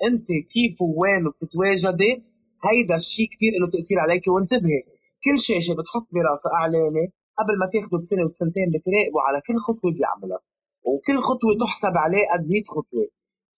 أنت 0.07 0.29
كيف 0.53 0.83
ووين 0.83 1.23
بتتواجدي؟ 1.31 2.13
هيدا 2.67 2.95
الشيء 2.95 3.29
كثير 3.33 3.53
له 3.61 3.71
تاثير 3.71 3.99
عليك. 3.99 4.25
وانتبهي 4.29 4.81
كل 5.25 5.39
شاشة 5.41 5.73
بتحط 5.79 6.07
براسها 6.13 6.53
اعلانه 6.61 7.05
قبل 7.39 7.55
ما 7.61 7.67
تاخده 7.73 7.99
بسنة 7.99 8.25
وبسنتين 8.25 8.69
بتراقبوا 8.75 9.21
على 9.27 9.39
كل 9.47 9.57
خطوة 9.67 9.91
بيعملها 9.97 10.41
وكل 10.89 11.19
خطوة 11.29 11.53
تحسب 11.61 11.95
عليه 12.05 12.25
قد 12.33 12.49
100 12.49 12.63
خطوة. 12.77 13.07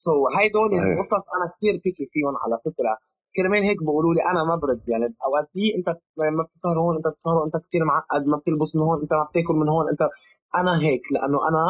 سو 0.04 0.10
so, 0.10 0.38
هيدول 0.38 0.70
القصص 0.74 1.24
أنا 1.36 1.46
كثير 1.54 1.74
بيكي 1.84 2.06
فيهم 2.12 2.34
على 2.44 2.56
فكرة. 2.66 2.92
كرمال 3.36 3.62
هيك 3.68 3.78
بيقولوا 3.86 4.14
لي 4.14 4.22
أنا 4.30 4.40
ما 4.48 4.56
برد. 4.62 4.82
يعني 4.88 5.06
أوقات 5.26 5.46
في 5.54 5.64
أنت 5.76 5.88
ما 6.36 6.42
بتسهر 6.46 6.76
هون 6.82 6.96
أنت 6.96 7.06
بتسهر 7.12 7.44
أنت 7.46 7.56
كثير 7.66 7.82
معقد 7.84 8.22
ما 8.26 8.36
بتلبس 8.36 8.76
من 8.76 8.82
هون 8.82 9.00
أنت 9.02 9.12
ما 9.12 9.24
بتاكل 9.30 9.54
من 9.54 9.68
هون 9.68 9.84
أنت 9.92 10.02
أنا 10.60 10.72
هيك. 10.86 11.04
لأنه 11.12 11.38
أنا 11.48 11.62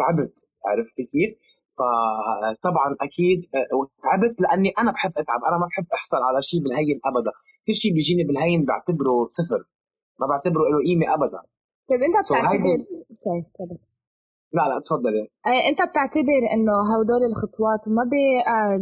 تعبت. 0.00 0.34
عرفت 0.68 0.96
كيف؟ 1.12 1.30
فطبعا 1.78 2.88
أكيد 3.06 3.40
آه، 3.54 3.86
تعبت 4.04 4.34
لأني 4.40 4.70
أنا 4.80 4.90
بحب 4.92 5.12
أتعب 5.22 5.40
أنا 5.48 5.56
ما 5.62 5.66
بحب 5.70 5.86
أحصل 5.98 6.20
على 6.28 6.42
شيء 6.48 6.60
بالهين 6.62 7.00
ابدا. 7.10 7.32
كل 7.66 7.74
شيء 7.74 7.92
بيجيني 7.94 8.24
بالهين 8.24 8.64
بعتبره 8.64 9.16
صفر 9.38 9.60
ما 10.20 10.26
بعتبره 10.30 10.64
له 10.72 10.78
قيمة 10.88 11.06
ابدا. 11.16 11.40
طيب 11.88 12.00
أنت 12.06 12.16
بتعتبر 12.24 12.78
sorry 13.22 13.44
لا 14.56 14.64
لا 14.70 14.76
تفضلي. 14.86 15.22
آه، 15.50 15.62
أنت 15.70 15.80
بتعتبر 15.90 16.40
إنه 16.54 16.74
هدول 16.92 17.22
الخطوات 17.30 17.82
ما 17.96 18.04
بي 18.12 18.24
آه 18.54 18.76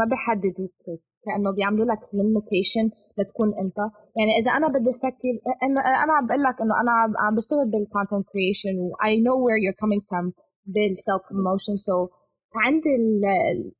ما 0.00 0.04
بيحددوك 0.10 0.76
كأنه 1.24 1.50
بيعملوا 1.56 1.86
لك 1.92 2.02
limitation 2.14 2.86
لتكون 3.18 3.50
أنت. 3.62 3.78
يعني 4.18 4.32
إذا 4.40 4.50
أنا 4.58 4.68
بدي 4.74 4.90
أفكر 4.96 5.34
إنه 5.64 5.80
أنا 6.04 6.12
عم 6.16 6.26
بقول 6.26 6.42
لك 6.48 6.56
إنه 6.62 6.74
أنا 6.82 6.92
عم 7.24 7.34
بشتغل 7.36 7.66
بال 7.72 7.84
content 7.84 8.24
creation 8.32 8.74
و 8.82 8.86
I 9.10 9.12
know 9.24 9.36
where 9.44 9.60
you're 9.64 9.78
coming 9.84 10.02
from 10.68 10.74
بال 10.74 10.90
self 10.90 11.22
promotion 11.22 11.76
so 11.86 12.10
عندي 12.54 12.88
ال 12.96 13.72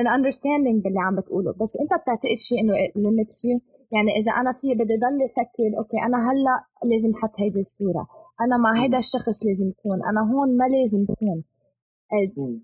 an 0.00 0.06
understanding 0.18 0.82
باللي 0.84 1.00
عم 1.00 1.16
بتقوله. 1.16 1.52
بس 1.52 1.76
انت 1.82 2.02
بتعتقد 2.02 2.38
شيء 2.38 2.60
إنه 2.60 2.74
limits 2.74 3.38
you 3.46 3.60
يعني 3.92 4.10
إذا 4.18 4.32
أنا 4.40 4.52
في 4.52 4.74
بدي 4.74 4.96
ضل 5.04 5.18
أفكر 5.24 5.78
أوكي 5.78 5.98
أنا 6.06 6.18
هلأ 6.28 6.56
لازم 6.90 7.10
أحط 7.16 7.34
هيدي 7.40 7.60
الصورة. 7.60 8.06
أنا 8.40 8.56
مع 8.56 8.82
هيدا 8.82 8.98
الشخص 8.98 9.46
لازم 9.46 9.68
يكون. 9.68 9.98
أنا 10.10 10.20
هون 10.30 10.56
ما 10.56 10.64
لازم 10.74 11.02
يكون. 11.02 11.44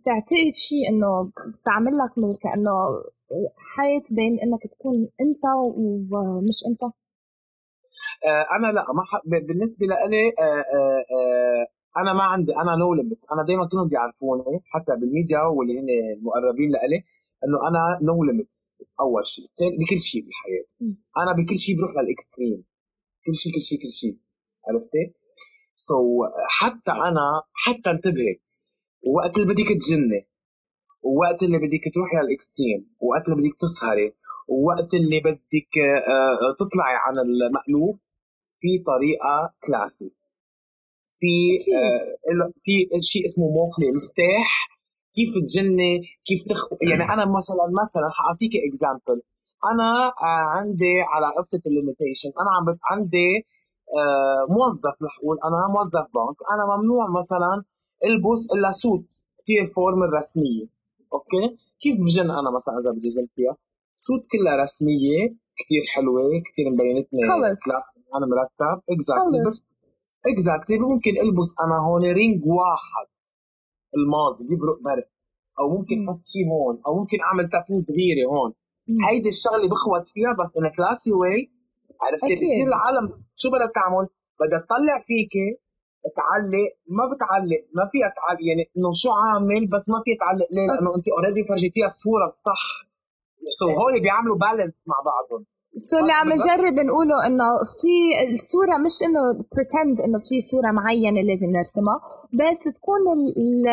بتعتقد 0.01 0.53
شيء 0.53 0.89
إنه 0.91 1.11
بتعمل 1.61 1.93
لك 2.01 2.13
مثل 2.19 2.39
كأنه 2.43 2.77
حيط 3.75 4.07
بين 4.11 4.33
إنك 4.45 4.63
تكون 4.73 5.09
أنت 5.21 5.45
ومش 6.13 6.59
أنت؟ 6.69 6.83
أنا 8.57 8.69
لأ 8.73 8.85
ما 8.99 9.05
بالنسبة 9.47 9.87
لي 9.87 10.23
أنا 12.01 12.13
ما 12.13 12.23
عندي 12.23 12.53
أنا 12.57 12.77
no 12.77 12.94
limits 12.94 13.33
أنا 13.33 13.43
دائما 13.47 13.69
كلهم 13.69 13.89
بيعرفوني 13.89 14.61
حتى 14.65 14.93
بالميديا 15.01 15.41
واللي 15.43 15.81
هن 15.81 15.89
المقربين 16.19 16.71
لإلي 16.71 17.05
إنه 17.45 17.69
أنا 17.69 17.99
no 18.03 18.25
limits 18.25 18.79
أول 19.01 19.27
شيء 19.27 19.45
بكل 19.81 19.99
شيء 19.99 20.23
بالحياة 20.25 20.65
أنا 21.23 21.33
بكل 21.39 21.59
شيء 21.59 21.77
بروح 21.79 21.93
لل 22.05 22.16
extreme. 22.16 22.64
كل 23.27 23.35
شيء 23.35 23.53
كل 23.55 23.61
شيء 23.61 23.79
كل 23.79 23.91
شيء 23.91 24.17
عرفتي؟ 24.69 25.15
so, 25.75 26.31
حتى 26.49 26.93
أنا 26.93 27.43
حتى 27.53 27.91
انتبهي 27.91 28.35
وقت 29.17 29.37
اللي 29.39 29.55
بدك 29.55 29.69
تجني 29.69 30.29
ووقت 31.03 31.43
اللي 31.43 31.59
بدك 31.59 31.85
تروحي 31.95 32.17
على 32.17 32.27
ال 32.27 32.33
extreme 32.33 32.81
ووقت 33.01 33.29
اللي 33.29 33.37
بدك 33.43 33.57
تسهري. 33.61 34.15
ووقت 34.49 34.95
اللي 34.95 35.21
بدك 35.21 35.75
آه، 36.09 36.55
تطلعي 36.61 36.97
عن 37.05 37.19
المألوف 37.19 37.99
في 38.61 38.69
طريقة 38.87 39.55
classy 39.66 40.17
في 41.20 41.33
آه 41.78 42.52
في 42.64 42.72
شيء 43.00 43.24
اسمه 43.24 43.46
موكلي 43.59 43.88
مفتاح. 43.98 44.48
كيف 45.16 45.31
تجني؟ 45.46 45.92
كيف 46.26 46.40
تخ 46.50 46.61
يعني 46.90 47.04
أنا 47.14 47.24
مثلا 47.38 47.64
مثلا 47.83 48.09
حأعطيك 48.16 48.52
example 48.68 49.18
أنا 49.72 49.90
آه 50.28 50.44
عندي 50.57 50.94
على 51.12 51.26
قصة 51.38 51.61
ال 51.66 51.72
limitation 51.72 52.31
أنا 52.42 52.50
عم 52.57 52.66
عندي 52.90 53.31
آه 53.98 54.42
موظف 54.57 54.96
رح 55.04 55.14
أقول 55.18 55.37
أنا 55.48 55.57
موظف 55.76 56.07
بنك. 56.14 56.38
أنا 56.54 56.64
ممنوع 56.76 57.04
مثلا 57.20 57.52
ألبس 58.07 58.42
إلا 58.54 58.70
suit 58.71 59.09
كثير 59.38 59.62
formal 59.77 60.01
رسمية. 60.18 60.66
أوكي؟ 61.12 61.57
كيف 61.81 61.94
بجن 62.04 62.31
أنا 62.40 62.50
مثلا 62.57 62.74
إذا 62.81 62.90
بدي 62.96 63.09
جن 63.09 63.26
فيها؟ 63.35 63.57
suit 63.94 64.23
كلها 64.33 64.57
رسمية 64.62 65.22
كثير 65.61 65.83
حلوة 65.94 66.22
كثير 66.46 66.66
مبينتني 66.70 67.18
class 67.64 67.87
أنا 68.16 68.26
مرتب. 68.33 68.83
exactly 68.90 69.44
بس 69.46 69.66
exactly 70.27 70.79
ممكن 70.78 71.11
ألبس 71.11 71.54
أنا 71.64 71.76
هون 71.87 72.02
ring 72.12 72.42
واحد 72.46 73.09
الماظ 73.96 74.42
بيبرق 74.48 74.78
برق 74.85 75.09
أو 75.61 75.66
ممكن 75.76 76.09
أحط 76.09 76.24
شيء 76.33 76.46
هون. 76.52 76.83
أو 76.87 76.98
ممكن 77.00 77.18
أعمل 77.20 77.50
تاتو 77.50 77.74
صغيره 77.88 78.24
هون. 78.33 78.50
هيدي 79.09 79.28
الشغلة 79.28 79.68
بخوت 79.68 80.09
فيها 80.14 80.33
بس 80.40 80.50
in 80.57 80.66
classy 80.77 81.12
way 81.12 81.51
عرفتي؟ 82.02 82.35
بتصير 82.35 82.68
العالم 82.72 83.07
شو 83.40 83.48
بدها 83.54 83.70
تعمل؟ 83.78 84.07
بدها 84.40 84.61
تطلع 84.66 84.96
فيك 85.09 85.35
تعلق. 86.20 86.70
ما 86.96 87.04
بتعلق. 87.11 87.62
ما 87.76 87.85
فيها 87.92 88.09
تعلق 88.18 88.42
يعني 88.48 88.64
إنه 88.76 88.90
شو 89.02 89.11
عامل 89.22 89.62
بس 89.72 89.85
ما 89.92 89.98
فيها 90.04 90.18
تعلق 90.22 90.48
ليه؟ 90.54 90.66
لأنه 90.70 90.90
انت 90.96 91.07
already 91.16 91.42
فرجيتيها 91.48 91.88
الصورة 91.92 92.26
الصح. 92.33 92.62
so 93.59 93.71
هول 93.78 93.94
بيعملوا 94.04 94.37
balance 94.42 94.79
مع 94.90 94.98
بعضهم. 95.11 95.42
so 95.77 95.99
اللي 95.98 96.12
عم 96.12 96.33
نجرب 96.33 96.74
نقوله 96.74 97.26
إنه 97.26 97.44
في 97.81 97.94
الصورة 98.35 98.76
مش 98.76 98.96
إنه 99.07 99.20
pretend 99.53 100.01
إنه 100.00 100.18
في 100.18 100.40
صورة 100.40 100.70
معينة 100.70 101.20
لازم 101.20 101.50
نرسمها 101.50 102.00
بس 102.33 102.64
تكون 102.78 103.02
ال 103.16 103.68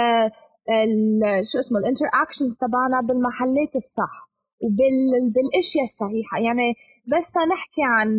ال 0.70 1.46
شو 1.50 1.60
اسمه 1.60 1.80
ال 1.80 1.86
interactions 1.86 2.58
تبعنا 2.58 3.02
بالمحلات 3.08 3.76
الصح 3.76 4.30
وبالاشياء 4.64 5.84
الصحيحة. 5.84 6.36
يعني 6.48 6.68
بس 7.14 7.28
نحكي 7.54 7.84
عن 7.96 8.10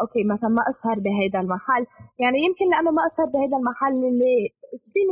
okay 0.00 0.24
مثلا 0.32 0.50
ما 0.58 0.62
أسهر 0.70 0.98
بهيدا 1.04 1.40
المحل. 1.40 1.84
يعني 2.22 2.38
يمكن 2.46 2.66
لأنه 2.72 2.90
ما 2.90 3.02
أسهر 3.08 3.26
بهيدا 3.34 3.56
المحل 3.60 3.96
اللي 4.10 4.36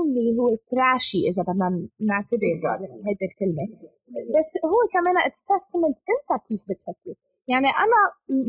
اللي 0.06 0.40
هو 0.40 0.48
trashy 0.70 1.20
إذا 1.30 1.42
بدنا 1.48 1.68
نعتبر 2.10 2.50
هيدي 3.06 3.26
الكلمة. 3.30 3.64
بس 4.34 4.50
هو 4.72 4.80
كمان 4.94 5.16
it's 5.26 5.40
إنت 5.88 5.98
كيف 6.48 6.62
بتفكر. 6.70 7.14
يعني 7.52 7.68
أنا 7.84 8.00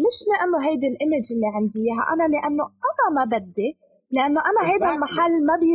مش 0.06 0.18
لأنه 0.30 0.58
هيدي 0.68 0.88
ال 0.92 0.97
image 0.97 1.26
اللي 1.34 1.50
عندي 1.56 1.80
إياها 1.84 2.04
أنا 2.14 2.26
لأنه 2.34 2.64
أنا 2.90 3.06
ما 3.18 3.24
بدي 3.38 3.70
لأنه 4.12 4.40
أنا 4.50 4.62
هيدا 4.70 4.90
المحل 4.96 5.34
ما 5.50 5.56
بي 5.62 5.72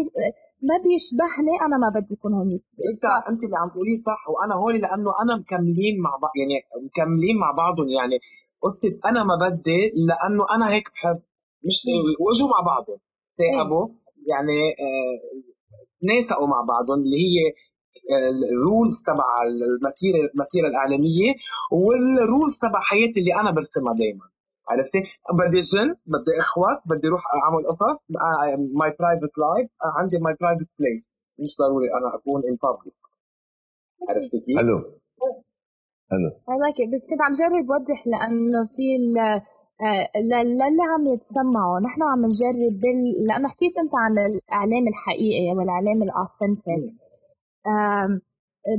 ما 0.68 0.76
بيشبهني 0.84 1.54
أنا 1.66 1.76
ما 1.84 1.88
بدي 1.96 2.14
اكون 2.14 2.32
هون 2.34 2.48
أنت 2.90 3.04
أنت 3.30 3.44
اللي 3.44 3.56
عم 3.62 3.68
تقوليه 3.74 3.96
صح 4.08 4.20
وأنا 4.32 4.54
هون 4.60 4.74
لأنه 4.84 5.10
أنا 5.22 5.32
مكملين 5.40 5.94
مع 6.04 6.12
بعض 6.22 6.32
يعني 6.40 6.56
مكملين 6.86 7.36
مع 7.42 7.50
بعضهم 7.62 7.88
يعني 7.98 8.16
قصة 8.64 8.94
أنا 9.10 9.20
ما 9.30 9.36
بدي 9.44 9.80
لأنه 10.08 10.42
أنا 10.54 10.66
هيك 10.72 10.86
بحب 10.94 11.20
مش 11.66 11.76
واجوا 12.24 12.48
مع 12.54 12.60
بعضهم 12.72 12.98
ثاقبوا 13.38 13.88
يعني 14.32 14.58
تناسقوا 16.00 16.46
مع 16.46 16.60
بعضهم 16.72 16.98
اللي 17.04 17.16
هي 17.16 17.38
ال 18.52 18.61
rules 18.61 19.02
تبع 19.02 19.24
المسيرة 19.46 20.30
المسيرة 20.34 20.66
الإعلامية 20.68 21.32
وال 21.72 21.97
rules 21.97 22.58
تبع 22.58 22.80
حياتي 22.80 23.20
اللي 23.20 23.34
أنا 23.40 23.50
برسمها 23.50 23.94
دائما 23.94 24.26
عرفتي؟ 24.68 25.00
بدي 25.40 25.60
جن 25.60 25.88
بدي 26.06 26.32
إخوات 26.38 26.78
بدي 26.86 27.08
أروح 27.08 27.22
أعمل 27.44 27.66
قصص 27.66 28.06
my 28.78 28.90
private 29.00 29.32
life 29.38 29.70
عندي 29.98 30.18
my 30.18 30.34
private 30.40 30.68
place 30.78 31.26
مش 31.38 31.56
ضروري 31.60 31.88
أنا 31.98 32.14
أكون 32.14 32.42
in 32.48 32.56
public 32.62 32.94
عرفتي 34.08 34.40
كيف؟ 34.40 34.56
حلو. 34.58 34.78
حلو. 36.10 36.30
I 36.52 36.56
like 36.64 36.78
it. 36.82 36.88
بس 36.92 37.02
كنت 37.10 37.22
عم 37.22 37.32
جرب 37.32 37.70
وضح 37.70 38.00
لأنه 38.06 38.60
في 38.76 38.86
آه، 39.82 40.18
للي 40.60 40.84
عم 40.92 41.06
يتسمعوا. 41.14 41.80
نحن 41.80 42.02
عم 42.02 42.20
نجرب 42.26 42.74
بال... 42.82 43.26
لأنه 43.28 43.48
حكيت 43.48 43.78
أنت 43.78 43.94
عن 43.94 44.12
الإعلام 44.18 44.88
الحقيقي 44.88 45.56
والاعلام 45.56 46.02
الأوثنتيك. 46.02 47.03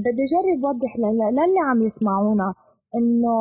بدي 0.03 0.21
أجرب 0.27 0.63
وضح 0.63 0.93
للي 0.99 1.59
عم 1.69 1.83
يسمعونا 1.83 2.53
إنه 2.97 3.35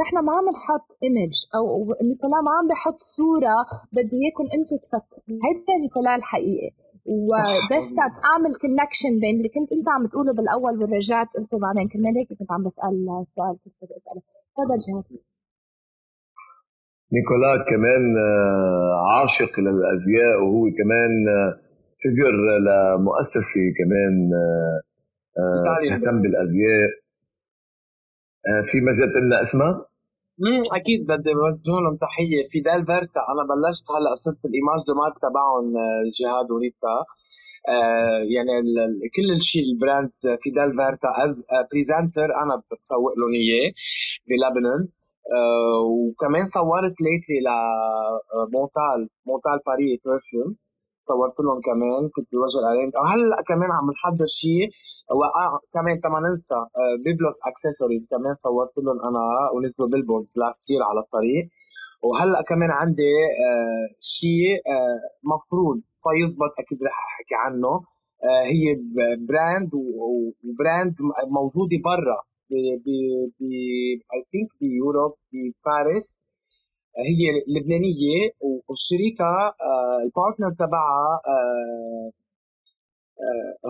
نحن 0.00 0.16
ما 0.26 0.32
عم 0.36 0.46
نحط 0.56 0.88
ايمج 1.02 1.36
أو 1.56 1.64
نيكولا 2.08 2.38
ما 2.46 2.50
عم 2.56 2.68
بحط 2.68 2.98
صورة 3.16 3.56
بدي 3.92 4.16
إياكم 4.22 4.46
أنتم 4.56 4.76
تفكروا. 4.84 5.38
هيدا 5.44 5.74
نيكولا 5.82 6.14
الحقيقي. 6.16 6.70
وبس 7.06 7.90
أعمل 8.30 8.52
connection 8.62 9.12
بين 9.22 9.36
اللي 9.36 9.48
كنت 9.56 9.72
أنت 9.76 9.88
عم 9.94 10.06
تقوله 10.06 10.32
بالأول 10.36 10.74
ورجعت 10.82 11.28
قلته 11.36 11.58
بعدين. 11.64 11.88
كمان 11.88 12.16
هيك 12.16 12.28
كنت 12.38 12.52
عم 12.52 12.62
بسأل 12.66 12.96
سؤال 13.34 13.54
كنت 13.64 13.74
بدي 13.82 13.94
أسأله. 14.00 14.22
تفضل 14.54 14.78
جهاد 14.86 15.04
نيكولا 17.14 17.52
كمان 17.70 18.02
آه، 18.28 18.92
عاشق 19.10 19.52
للأزياء 19.60 20.36
وهو 20.42 20.64
كمان 20.78 21.12
figure 22.00 22.36
آه، 22.54 22.58
لمؤسسة 22.66 23.64
كمان 23.78 24.14
آه، 25.40 25.78
تهتم 25.90 26.22
بالازياء 26.22 26.90
في 28.70 28.76
مجال 28.88 29.10
لنا 29.26 29.42
اسمها؟ 29.42 29.86
امم 30.44 30.62
أكيد 30.78 31.00
بدي 31.06 31.32
بوجه 31.38 31.76
لهم 31.84 31.96
تحية. 31.96 32.42
فيدال 32.50 32.86
فيرتا. 32.86 33.20
أنا 33.32 33.42
بلشت 33.50 33.86
هلأ 33.94 34.10
قصه 34.10 34.40
ال 34.48 34.53
image 34.53 34.80
de 34.86 34.94
marque 35.00 35.16
تبعهم 35.24 35.66
جهاد 36.18 36.50
وريتا 36.50 36.96
آه 37.74 38.20
يعني 38.34 38.52
كل 39.16 39.28
الشيء 39.36 39.64
ال 39.72 39.79
brands 39.79 40.18
فيدال 40.42 40.70
فيرتا. 40.78 41.10
as 41.24 41.34
presenter 41.72 42.28
أنا 42.42 42.54
بسوق 42.80 43.12
لهم 43.18 43.32
إياه 43.40 43.70
بلبنان. 44.28 44.82
آه 45.36 45.80
وكمان 45.94 46.44
صورت 46.44 46.96
lately 47.04 47.38
لمونتال 47.46 49.00
مونتال. 49.28 49.58
باري 49.66 49.88
perfume 50.04 50.50
صورت 51.08 51.36
لهم 51.44 51.60
كمان. 51.68 52.02
كنت 52.14 52.28
بوجه 52.32 52.58
الإعلان. 52.60 52.90
هلأ 53.12 53.38
كمان 53.50 53.70
عم 53.76 53.86
نحضر 53.96 54.28
شيء. 54.40 54.66
وآه 55.18 55.60
كمان 55.74 56.00
كما 56.00 56.18
ننسى 56.20 56.54
آه 56.54 56.94
بيبلوس 57.04 57.38
اكسسوارز 57.46 58.06
كمان 58.10 58.34
صورت 58.34 58.78
لهم 58.78 58.98
أنا 59.08 59.22
ونزلوا 59.54 59.88
billboards 59.88 60.34
last 60.38 60.70
year 60.70 60.82
على 60.82 61.00
الطريق. 61.00 61.44
وهلأ 62.02 62.42
كمان 62.48 62.70
عندي 62.70 63.12
آه 63.46 63.86
شيء 64.00 64.54
آه 64.74 65.00
مفروض 65.32 65.78
فيزبط 66.04 66.52
أكيد 66.58 66.78
رح 66.86 66.98
أحكي 67.08 67.34
عنه. 67.44 67.72
آه 68.24 68.44
هي 68.52 68.64
brand 69.28 69.70
و 69.74 69.94
brand 69.94 70.94
موجودة 71.38 71.76
برا 71.84 72.18
ب 72.50 72.52
ب 72.84 72.86
ب 73.40 73.42
I 74.14 74.20
think 74.32 74.50
ب 74.60 74.68
Europe 74.68 75.14
بباريس 75.32 76.08
هي 77.08 77.22
لبنانية 77.54 78.20
والشريكة 78.68 79.54
ال 80.04 80.10
partner 80.10 80.52
تبعها 80.58 81.20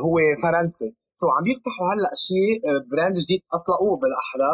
هو 0.05 0.14
فرنسي. 0.42 0.94
so 1.20 1.26
عم 1.37 1.46
يفتحوا 1.52 1.87
هلا 1.92 2.11
شيء 2.26 2.52
brand 2.90 3.16
جديد 3.24 3.40
أطلقوه 3.56 3.96
بالأحرى. 4.00 4.52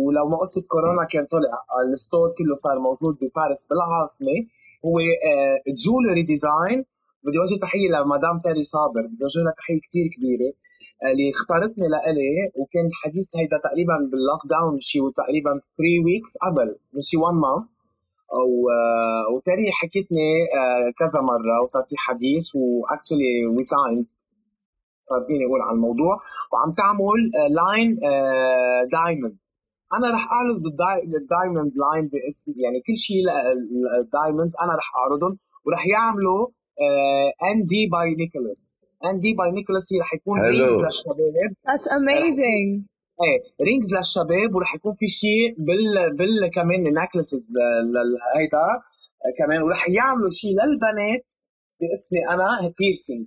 ولو 0.00 0.28
ما 0.28 0.36
قصة 0.36 0.62
كورونا 0.72 1.04
كان 1.12 1.24
طلع 1.34 1.54
ال 1.92 1.98
store 1.98 2.28
كله 2.38 2.54
صار 2.64 2.78
موجود 2.78 3.14
بباريس 3.20 3.62
بالعاصمة. 3.68 4.36
هو 4.84 4.96
jewelry 5.82 6.22
design 6.22 6.78
بدي 7.24 7.38
وجه 7.42 7.56
تحية 7.62 7.88
لمدام 7.88 8.36
تاري 8.44 8.62
صابر. 8.62 9.02
بدي 9.10 9.24
وجه 9.26 9.40
لها 9.44 9.54
تحية 9.60 9.80
كثير 9.86 10.06
كبيرة 10.14 10.50
اللي 11.10 11.30
اختارتني 11.34 11.86
لإلي. 11.94 12.30
وكان 12.58 12.86
الحديث 12.92 13.26
هيدا 13.38 13.58
تقريبا 13.66 13.96
بال 14.10 14.42
lockdown 14.52 14.76
شي 14.88 14.98
تقريبا 15.20 15.50
3 15.50 16.04
weeks 16.04 16.32
قبل 16.44 16.68
من 16.94 17.02
شي 17.08 17.16
1 17.16 17.34
month 17.44 17.66
وتاري 19.34 19.66
حكيتني 19.80 20.28
كذا 20.98 21.20
مرة 21.30 21.54
وصار 21.62 21.82
في 21.88 21.96
حديث 22.06 22.46
و 22.56 22.64
actually 22.64 23.32
we 23.54 23.62
signed 23.72 24.06
صار 25.08 25.20
فيني 25.26 25.44
أقول 25.46 25.60
على 25.66 25.74
الموضوع. 25.78 26.14
وعم 26.52 26.70
تعمل 26.80 27.20
line 27.60 27.88
diamond 28.96 29.38
أنا 29.96 30.06
رح 30.16 30.24
أعرض 30.32 30.56
ال 31.20 31.26
diamond 31.26 31.72
line 31.82 32.04
باسم 32.12 32.52
يعني 32.64 32.78
كل 32.86 32.96
شيء 33.06 33.20
ال 34.00 34.06
diamonds 34.06 34.54
أنا 34.64 34.72
رح 34.80 34.88
أعرضهم. 35.00 35.38
ورح 35.66 35.82
يعملوا 35.86 36.42
ND 37.48 37.82
by 37.92 38.08
Nicolas 38.20 38.62
ND 39.04 39.34
by 39.38 39.50
Nicolas 39.50 39.92
هي 39.92 39.98
رح 40.00 40.14
يكون 40.14 40.40
rings 40.40 40.76
للشباب. 40.84 41.50
That's 41.70 41.88
amazing. 42.00 42.68
إيه 43.24 43.38
rings 43.68 43.90
للشباب. 43.96 44.54
ورح 44.54 44.74
يكون 44.74 44.94
في 45.00 45.08
شيء 45.08 45.54
بال 45.66 46.16
بال 46.18 46.50
كمان 46.54 46.82
necklaces 47.02 47.42
هيدا 48.36 48.66
كمان. 49.38 49.62
ورح 49.62 49.82
يعملوا 49.98 50.30
شيء 50.40 50.50
للبنات 50.50 51.26
باسمي 51.80 52.20
أنا 52.34 52.48
piercing 52.78 53.26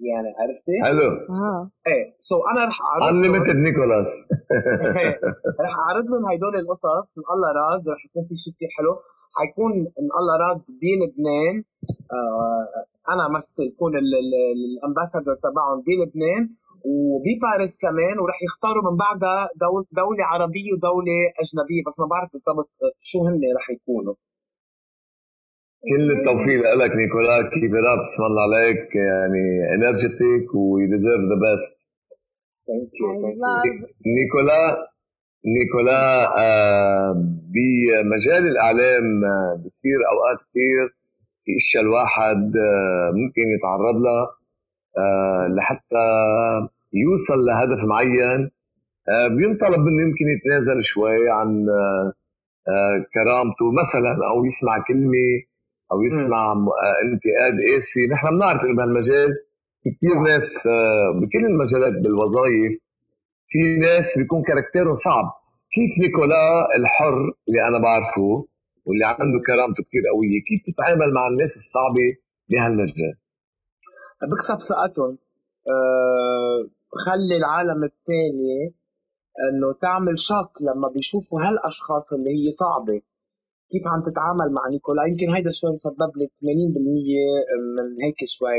يعني 0.00 0.30
عرفتي؟ 0.40 0.76
حلو. 0.84 1.08
آه. 1.46 1.70
إيه 1.86 2.04
so 2.18 2.36
أنا 2.50 2.64
رح 2.70 2.78
أعرض 2.88 3.04
unlimited 3.14 3.56
نيكولاس 3.56 4.06
رح 5.64 5.72
أعرض 5.84 6.04
لهم 6.10 6.24
هدول 6.32 6.54
القصص. 6.62 7.06
من 7.18 7.24
الله 7.34 7.48
راد 7.60 7.88
رح 7.88 8.02
يكون 8.06 8.24
في 8.28 8.34
شيء 8.42 8.52
كثير 8.56 8.68
حلو. 8.78 8.92
حيكون 9.38 9.72
من 9.78 10.10
الله 10.18 10.34
راد 10.44 10.62
بلبنان 10.82 11.56
آه 12.16 12.66
أنا 13.12 13.24
مثل 13.36 13.64
كون 13.78 13.92
ال 13.98 14.10
ambassador 14.10 15.34
تبعهم 15.46 15.78
بلبنان 15.86 16.44
وبباريس 16.92 17.74
كمان 17.84 18.18
ورح 18.22 18.38
يختاروا 18.46 18.84
من 18.90 18.96
بعدها 19.04 19.38
دول 19.62 19.82
دولة 20.02 20.24
عربية 20.32 20.70
ودولة 20.74 21.18
أجنبية. 21.42 21.82
بس 21.86 21.96
ما 22.00 22.06
بعرف 22.12 22.28
بالضبط 22.32 22.68
شو 23.08 23.18
هن 23.26 23.40
رح 23.58 23.66
يكونوا. 23.76 24.14
كل 25.82 26.10
التوفيق 26.18 26.74
لك 26.74 26.96
نيكولا 26.96 27.42
keep 27.42 27.72
up 27.94 28.26
الله 28.30 28.42
عليك 28.42 28.94
يعني 28.96 29.74
energetic 29.74 30.54
و 30.54 30.86
you 30.86 30.96
deserve 30.96 31.20
the 31.30 31.36
best 31.44 31.76
نيكولا 34.06 34.88
نيكولا 35.46 36.00
آه 36.38 37.12
بمجال 37.54 38.46
الإعلام 38.48 39.24
آه 39.24 39.54
بتصير 39.54 39.98
أوقات 40.12 40.38
كثير 40.50 40.84
في 41.44 41.52
اشياء 41.56 41.82
الواحد 41.82 42.56
آه 42.56 43.10
ممكن 43.14 43.42
يتعرض 43.58 43.96
لها 43.96 44.26
آه 44.98 45.46
لحتى 45.56 46.06
يوصل 46.92 47.38
لهدف 47.46 47.84
معين. 47.84 48.50
بينطلب 49.38 49.80
منه 49.80 50.02
يمكن 50.02 50.24
يتنازل 50.36 50.84
شوي 50.84 51.30
عن 51.30 51.66
كرامته 53.14 53.72
مثلا 53.72 54.26
أو 54.30 54.44
يسمع 54.44 54.84
كلمة. 54.88 55.42
أو 55.92 56.02
يسمع 56.02 56.52
انتقاد 57.04 57.54
قاسي 57.72 58.06
نحن 58.12 58.36
بنعرف 58.36 58.64
إنه 58.64 58.76
بهالمجال 58.76 59.30
في 59.82 59.90
كثير 59.90 60.14
ناس 60.20 60.52
بكل 61.20 61.44
المجالات 61.46 61.92
بالوظائف 62.02 62.72
في 63.48 63.76
ناس 63.78 64.18
بيكون 64.18 64.42
كاركتيرهم 64.42 64.96
صعب. 65.04 65.24
كيف 65.74 66.06
نيكولا 66.06 66.66
الحر 66.78 67.16
اللي 67.48 67.60
أنا 67.68 67.78
بعرفه 67.82 68.46
واللي 68.84 69.06
عنده 69.06 69.38
كرامته 69.46 69.82
كثير 69.82 70.02
قوية؟ 70.14 70.38
كيف 70.48 70.74
تتعامل 70.74 71.14
مع 71.14 71.26
الناس 71.26 71.56
الصعبة 71.56 72.06
بهالمجال؟ 72.50 73.14
بكسب 74.30 74.58
ثقتهم. 74.58 75.18
أه 75.68 76.68
بخلي 76.92 77.36
العالم 77.36 77.84
الثاني 77.84 78.74
إنه 79.48 79.72
تعمل 79.80 80.18
شك 80.18 80.52
لما 80.60 80.88
بيشوفوا 80.88 81.40
هالأشخاص 81.40 82.12
اللي 82.12 82.30
هي 82.30 82.50
صعبة. 82.50 83.00
كيف 83.70 83.84
عم 83.92 84.00
تتعامل 84.08 84.48
مع 84.56 84.62
نيكولا؟ 84.72 85.02
يمكن 85.10 85.28
هيدا 85.34 85.50
شوي 85.58 85.70
مسبب 85.76 86.10
لي 86.18 86.26
80% 86.26 86.46
من 87.76 87.88
هيك 88.04 88.20
شوي 88.36 88.58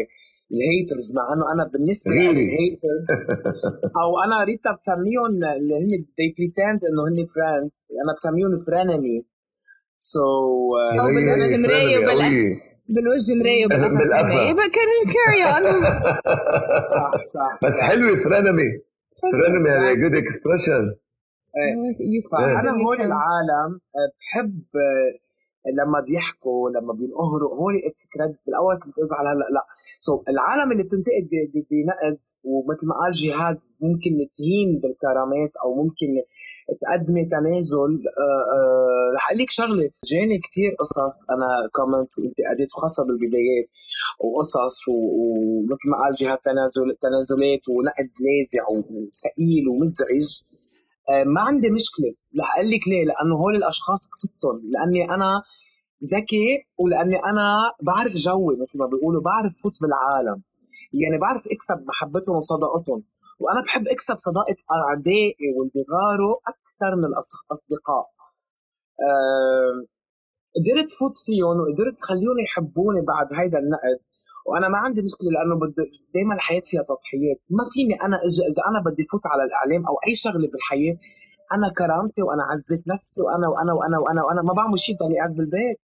ال 0.54 0.61
haters 0.61 1.08
مع 1.17 1.26
إنه 1.34 1.46
أنا 1.54 1.63
بالنسبة 1.72 2.12
لي 2.15 2.30
ال 2.32 2.42
haters 2.42 3.04
أو 4.02 4.10
أنا 4.26 4.43
ريتا 4.43 4.72
بسميهم 4.78 5.32
اللي 5.58 5.76
هن 5.80 5.91
they 6.17 6.30
pretend 6.38 6.80
إنه 6.89 7.02
هن 7.08 7.17
friends 7.34 7.78
أنا 8.04 8.12
بسميهم 8.17 8.52
frenemy 8.68 9.18
so 9.98 10.20
أو 11.02 11.08
بالوجه 11.15 11.58
مرايه 11.63 11.98
وبال 11.98 12.22
بالوجه 12.93 13.34
مرايه 13.39 13.65
وبالقفص 13.65 14.12
مرايه 14.24 14.54
كان 14.76 14.89
كاري 15.15 15.41
اون 15.43 15.65
صح 16.93 17.24
صح 17.34 17.60
بس 17.63 17.76
حلوة 17.89 18.15
فرينمي 18.24 18.70
فرينمي 19.22 19.70
هذا 19.70 19.93
جود 19.93 20.15
اكسبريشن 20.15 20.86
أنا 22.60 22.72
هول 22.72 23.02
العالم 23.02 23.80
بحب 24.20 24.63
لما 25.74 26.00
بيحكوا 26.00 26.70
لما 26.70 26.93
بينقهروا 26.93 27.56
هو 27.56 27.70
اتس 27.70 28.08
كريدت 28.13 28.39
بالأول 28.46 28.80
كنت 28.80 29.00
أزعل 29.00 29.28
هلا 29.28 29.48
لا. 29.56 29.65
سو 30.00 30.17
so, 30.17 30.24
العالم 30.30 30.72
اللي 30.72 30.84
بتنتقد 30.84 31.30
بنقد 31.72 32.20
ومثل 32.43 32.88
ما 32.88 32.96
قال 32.96 33.12
جهاد 33.12 33.60
ممكن 33.82 34.12
تهين 34.36 34.80
بالكرامات 34.80 35.52
أو 35.63 35.84
ممكن 35.84 36.08
تقدمي 36.82 37.26
تنازل. 37.26 37.93
آه، 38.17 38.43
آه، 38.56 39.15
رح 39.15 39.30
أقول 39.30 39.41
لك 39.41 39.50
شغلة. 39.50 39.89
جاني 40.12 40.38
كثير 40.39 40.72
قصص 40.80 41.30
أنا 41.30 41.48
comments 41.76 42.20
وانتقادات 42.20 42.67
وخاصة 42.74 43.04
بالبدايات 43.06 43.67
وقصص 44.20 44.88
ومثل 44.88 45.86
ما 45.91 45.98
قال 46.04 46.13
جهاد 46.13 46.38
تنازل 46.38 46.98
تنازلات 47.02 47.63
ونقد 47.70 48.10
لاذع 48.26 48.63
وثقيل 48.70 49.63
ومزعج. 49.72 50.28
آه، 50.41 50.57
ما 51.36 51.41
عندي 51.41 51.70
مشكلة. 51.70 52.12
رح 52.41 52.56
أقول 52.58 52.70
لك 52.72 52.88
ليه. 52.88 53.06
لأنه 53.06 53.36
هول 53.36 53.56
الأشخاص 53.56 54.02
كسبتهم 54.13 54.62
لأني 54.72 55.02
أنا 55.15 55.43
ذكي 56.13 56.48
ولأني 56.78 57.15
أنا 57.32 57.48
بعرف 57.82 58.13
جوي 58.28 58.54
مثل 58.62 58.80
ما 58.80 58.86
بيقولوا. 58.86 59.22
بعرف 59.22 59.54
فوت 59.63 59.76
بالعالم. 59.82 60.43
يعني 61.02 61.17
بعرف 61.22 61.41
أكسب 61.56 61.86
محبتهم 61.88 62.36
وصداقتهم. 62.36 63.04
وأنا 63.39 63.62
بحب 63.65 63.88
أكسب 63.88 64.15
صداقة 64.17 64.58
أعدائي 64.72 65.48
واللي 65.56 65.72
بيغاروا 65.76 66.36
أكثر 66.54 66.91
من 67.02 67.06
الأصدقاء. 67.06 68.06
أه 69.08 69.86
قدرت 70.58 70.91
فوت 71.00 71.17
فيهم 71.26 71.58
وقدرت 71.62 71.98
خليهم 72.10 72.38
يحبوني 72.46 73.02
بعد 73.12 73.28
هيدا 73.39 73.60
النقد. 73.60 74.00
وأنا 74.48 74.68
ما 74.74 74.78
عندي 74.78 75.02
مشكلة 75.08 75.30
لأنه 75.36 75.56
دائما 76.16 76.34
الحياة 76.36 76.64
فيها 76.70 76.84
تضحيات. 76.92 77.40
ما 77.58 77.64
فيني 77.74 77.96
أنا 78.06 78.18
إذا 78.52 78.62
أنا 78.70 78.80
بدي 78.86 79.04
فوت 79.12 79.26
على 79.32 79.44
الإعلام 79.48 79.82
أو 79.90 79.96
أي 80.08 80.14
شغلة 80.24 80.48
بالحياة 80.52 80.96
أنا 81.56 81.68
كرامتي 81.80 82.22
وأنا 82.26 82.44
عزت 82.52 82.84
نفسي 82.94 83.22
وأنا 83.26 83.48
وأنا 83.54 83.74
وأنا 83.78 83.98
وأنا 84.04 84.22
وأنا 84.26 84.42
ما 84.48 84.54
بعمل 84.58 84.80
شيء 84.80 84.96
ضلي 85.02 85.16
قاعد 85.20 85.34
بالبيت. 85.36 85.78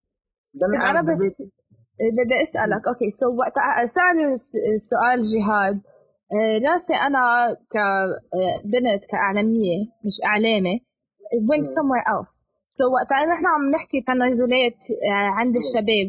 أنا 0.90 1.03
بس 1.03 1.42
بدي 2.18 2.37
أسألك. 2.42 2.83
okay 2.88 3.11
so 3.11 3.28
وقت 3.40 3.57
سالوا 3.96 4.33
السؤال 4.77 5.22
جهاد. 5.33 5.77
راسي 6.66 6.94
آه، 6.94 7.07
أنا 7.07 7.22
كبنت 7.72 9.05
كإعلامية 9.11 9.79
مش 10.07 10.16
إعلامية 10.24 10.76
went 11.48 11.66
somewhere 11.77 12.07
else. 12.14 12.35
so 12.66 12.85
so 12.85 12.92
وقت 12.94 13.12
نحن 13.12 13.46
عم 13.46 13.70
نحكي 13.70 14.01
تنازلات 14.01 14.81
آه، 15.11 15.29
عند 15.38 15.57
الشباب. 15.57 16.09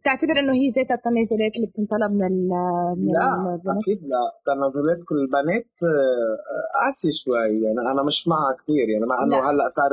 بتعتبر 0.00 0.34
إنه 0.38 0.52
هي 0.60 0.68
ذاتها 0.76 0.94
التنازلات 0.94 1.52
اللي 1.56 1.66
بتنطلب 1.72 2.12
من 2.18 2.24
ال 2.32 2.48
من 2.98 3.12
لا 3.12 3.28
البنات؟ 3.54 3.82
أكيد 3.82 4.00
لا. 4.12 4.24
تنازلات 4.46 5.00
كل 5.08 5.16
البنات 5.24 5.70
آه، 5.90 6.36
قاسي 6.78 7.10
شوي. 7.20 7.50
يعني 7.64 7.80
أنا 7.92 8.02
مش 8.08 8.28
معها 8.28 8.52
كثير 8.60 8.86
يعني 8.92 9.06
مع 9.10 9.16
إنه 9.24 9.36
هلأ 9.50 9.66
صار 9.78 9.90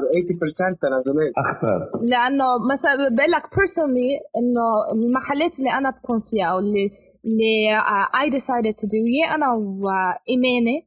80% 0.75 0.79
تنازلات. 0.85 1.31
اخطر 1.43 1.79
لأنه 2.11 2.47
مثلا 2.71 2.93
بقول 3.15 3.31
لك 3.35 3.43
personally 3.55 4.11
إنه 4.39 4.65
المحلات 4.93 5.53
اللي 5.59 5.71
أنا 5.79 5.89
بكون 5.89 6.19
فيها 6.29 6.45
أو 6.51 6.59
اللي 6.59 6.85
اللي 7.25 7.53
I 8.23 8.25
decided 8.37 8.75
to 8.81 8.85
do 8.93 8.99
يا 9.19 9.35
أنا 9.35 9.47
وإيماني 9.53 10.77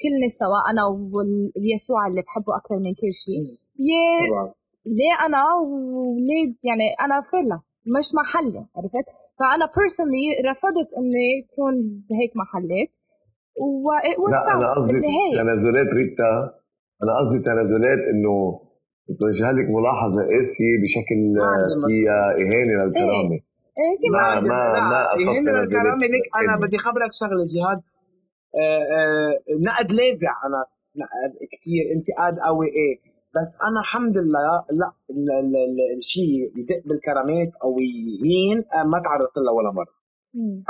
كلنا 0.00 0.28
سوا 0.40 0.60
أنا 0.70 0.82
ويسوع 0.86 2.06
اللي 2.08 2.22
بحبه 2.26 2.56
أكثر 2.56 2.76
من 2.84 2.94
كل 3.00 3.12
شيء. 3.24 3.42
يا 3.90 4.54
ليه 4.86 5.26
أنا 5.26 5.38
وليه 5.54 6.54
يعني 6.68 6.88
أنا 7.04 7.20
فيلا 7.30 7.60
مش 7.98 8.08
محلي 8.14 8.66
عرفت؟ 8.76 9.06
فأنا 9.38 9.66
بيرسونلي 9.76 10.26
رفضت 10.50 10.90
إني 10.98 11.28
اكون 11.44 11.74
بهيك 12.08 12.32
محلات 12.42 12.90
و 13.56 13.92
لا 14.30 14.54
أنا 14.54 14.70
قصدي 14.74 15.00
تنازلات 15.40 15.86
ريتا. 15.94 16.30
أنا 17.02 17.12
قصدي 17.18 17.38
تنازلات 17.38 17.98
إنه 18.12 18.60
بتوجه 19.08 19.50
لك 19.52 19.66
ملاحظة 19.76 20.20
قاسيه 20.32 20.74
بشكل 20.82 21.20
فيها 21.88 22.20
إهانة 22.40 22.84
للكرامة. 22.84 23.38
إيه 23.78 23.94
إيه 24.02 24.10
ما 24.10 24.40
ما 24.40 24.58
ما 24.90 25.00
إهانة 25.14 25.50
للكرامة 25.52 26.06
ليك. 26.06 26.24
أنا 26.40 26.56
بدي 26.66 26.78
خبرك 26.78 27.10
شغلة 27.12 27.44
جهاد. 27.54 27.80
آه 28.60 28.84
آه 28.96 29.32
نقد 29.66 29.92
لاذع 29.92 30.32
أنا 30.46 30.60
نقد 31.00 31.32
كثير 31.52 31.84
انتقاد 31.94 32.34
قوي. 32.46 32.66
إيه. 32.66 33.13
بس 33.36 33.58
أنا 33.68 33.80
الحمد 33.80 34.16
لله 34.18 34.64
لا 34.80 34.92
الشيء 35.98 36.52
يدق 36.56 36.82
بالكرامات 36.88 37.52
أو 37.64 37.76
يهين 37.78 38.58
آه، 38.58 38.84
ما 38.92 38.98
تعرضت 39.04 39.36
له 39.38 39.52
ولا 39.52 39.70
مرة. 39.72 39.94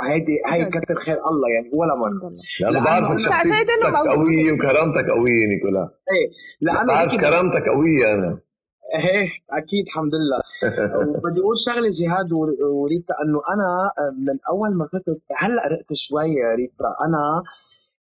هيدي 0.01 0.35
هي 0.51 0.65
كتر 0.65 0.95
خير 0.99 1.17
الله 1.29 1.49
يعني 1.55 1.69
ولا 1.73 1.95
مرة. 1.95 2.31
لأنه 2.61 2.83
بعرف 2.85 3.07
شخصيتك 3.21 3.83
قوية 4.15 4.51
وكرامتك 4.51 5.05
قوية 5.17 5.45
نيكولا. 5.47 5.83
إيه 6.13 6.27
لأنه 6.61 6.87
بعرف 6.87 7.15
كرامتك 7.15 7.65
قوية 7.75 8.13
أنا. 8.13 8.39
إيه 8.95 9.27
أكيد 9.59 9.85
الحمد 9.87 10.13
لله. 10.15 10.39
وبدي 11.07 11.39
أقول 11.41 11.57
شغلة 11.67 11.89
جهاد 11.99 12.33
وريتا 12.33 13.13
إنه 13.23 13.39
أنا 13.53 13.69
آه، 13.99 14.11
من 14.27 14.37
أول 14.51 14.77
ما 14.77 14.85
فتت 14.93 15.19
هلأ 15.37 15.67
رقت 15.67 15.93
شوي 15.93 16.33
ريتا. 16.55 16.89
أنا 17.05 17.43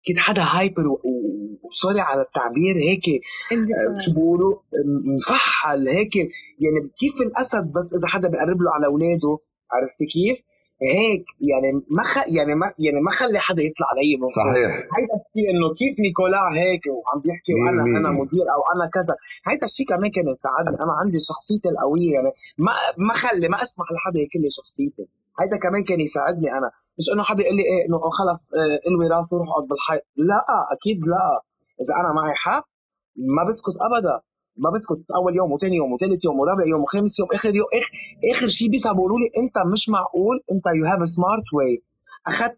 كنت 0.08 0.20
حدا 0.20 0.42
hyper 0.42 0.84
و 1.63 1.70
sorry 1.70 2.00
على 2.00 2.22
التعبير 2.22 2.76
هيك 2.76 3.08
آه، 3.52 3.98
شو 4.00 4.12
بيقولوا؟ 4.13 4.56
مفحل 5.18 5.88
هيك. 5.88 6.16
يعني 6.60 6.89
كيف 7.00 7.22
الأسد 7.22 7.63
بس 7.63 7.94
إذا 8.00 8.08
حدا 8.08 8.28
بيقرب 8.30 8.62
له 8.62 8.72
على 8.72 8.86
أولاده؟ 8.86 9.38
عرفتي 9.72 10.06
كيف؟ 10.06 10.38
هيك. 10.82 11.26
يعني 11.52 11.70
ما 11.89 12.04
خ... 12.04 12.18
يعني 12.38 12.56
ما 12.56 12.72
يعني 12.80 13.02
ما 13.02 13.12
خلي 13.12 13.39
حدا 13.39 13.62
يطلع 13.63 13.88
علي 13.92 14.18
من 14.22 14.30
صحيح. 14.36 14.72
هيدا 14.98 15.16
الشيء 15.22 15.48
إنه 15.54 15.68
كيف 15.80 16.00
نيكولا 16.00 16.38
هيك 16.62 16.84
وعم 16.96 17.22
بيحكي 17.22 17.54
وأنا 17.54 18.00
أنا 18.00 18.10
مدير 18.22 18.46
أو 18.56 18.62
أنا 18.76 18.89
كذا. 18.94 19.16
هيدا 19.48 19.66
الشيء 19.66 19.86
كمان 19.88 20.12
كان 20.12 20.26
يساعدني. 20.34 20.84
أنا 20.84 20.94
عندي 21.02 21.20
شخصيتي 21.20 21.70
القوية. 21.70 22.13
يعني 22.13 22.32
ما 22.58 22.74
ما 22.98 23.13
خلي 23.13 23.48
ما 23.50 23.63
أسمح 23.63 23.86
لحدا 23.92 24.20
ياكل 24.20 24.42
لي 24.42 24.50
شخصيتي. 24.50 25.06
هيدا 25.39 25.58
كمان 25.58 25.84
كان 25.84 26.00
يساعدني 26.02 26.52
أنا. 26.52 26.72
مش 26.98 27.06
إنه 27.13 27.24
حدا 27.24 27.43
يقول 27.43 27.56
لي 27.58 27.63
إيه 27.63 27.86
إنه 27.88 28.00
خلص 28.00 28.41
آه 28.54 28.80
إلوي 28.88 29.08
راسي 29.08 29.36
وروح 29.36 29.50
اقعد 29.50 29.67
بالحيط 29.67 30.02
لا 30.15 30.39
أكيد 30.76 31.00
لا. 31.08 31.41
إذا 31.82 31.93
أنا 32.02 32.13
معي 32.13 32.34
حق 32.36 32.65
ما 33.15 33.43
بسكت 33.48 33.76
أبدا. 33.88 34.22
ما 34.58 34.69
بسكت 34.76 35.12
أول 35.15 35.36
يوم 35.36 35.52
وثاني 35.52 35.76
يوم 35.76 35.91
وثالث 35.93 36.26
يوم 36.26 36.39
ورابع 36.39 36.65
يوم 36.67 36.82
وخامس 36.82 37.19
يوم 37.19 37.30
آخر 37.34 37.56
يوم 37.56 37.67
آخر, 37.80 37.91
آخر 38.34 38.48
شيء 38.48 38.69
بيقولوا 38.69 39.19
لي 39.19 39.28
أنت 39.43 39.58
مش 39.74 39.89
معقول 39.89 40.36
أنت 40.52 40.65
you 40.78 40.86
have 40.86 41.08
smart 41.08 41.48
way 41.54 41.84
أخذت 42.28 42.58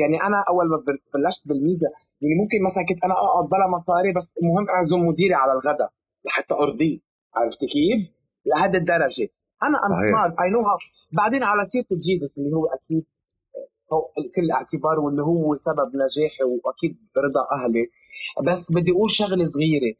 يعني 0.00 0.22
أنا 0.26 0.44
أول 0.48 0.68
ما 0.68 0.76
بلشت 1.14 1.48
بالميديا 1.48 1.90
يعني 2.20 2.34
ممكن 2.42 2.58
مثلا 2.66 2.84
كنت 2.88 3.04
أنا 3.04 3.14
أقعد 3.14 3.44
بلا 3.48 3.66
مصاري 3.76 4.12
بس 4.12 4.34
المهم 4.42 4.68
أعزم 4.68 5.00
مديري 5.00 5.34
على 5.34 5.52
الغداء 5.52 5.90
لحتى 6.26 6.54
أرضيه. 6.54 6.98
عرفت 7.36 7.60
كيف؟ 7.60 8.10
لهذه 8.46 8.76
الدرجة. 8.76 9.28
أنا 9.62 9.86
am 9.86 9.94
smart 9.94 10.34
I 10.40 10.50
know 10.50 10.58
بعدين 11.12 11.42
على 11.42 11.64
سيرة 11.64 11.86
Jesus 11.92 12.38
اللي 12.38 12.56
هو 12.56 12.66
أكيد 12.66 13.04
فوق 13.90 14.12
كل 14.36 14.50
اعتبار 14.50 15.00
واللي 15.00 15.22
هو 15.22 15.54
سبب 15.54 15.88
نجاحي 15.94 16.44
وأكيد 16.64 16.96
رضا 17.16 17.42
أهلي. 17.52 17.90
بس 18.46 18.72
بدي 18.72 18.92
أقول 18.92 19.10
شغلة 19.10 19.44
صغيرة. 19.44 19.94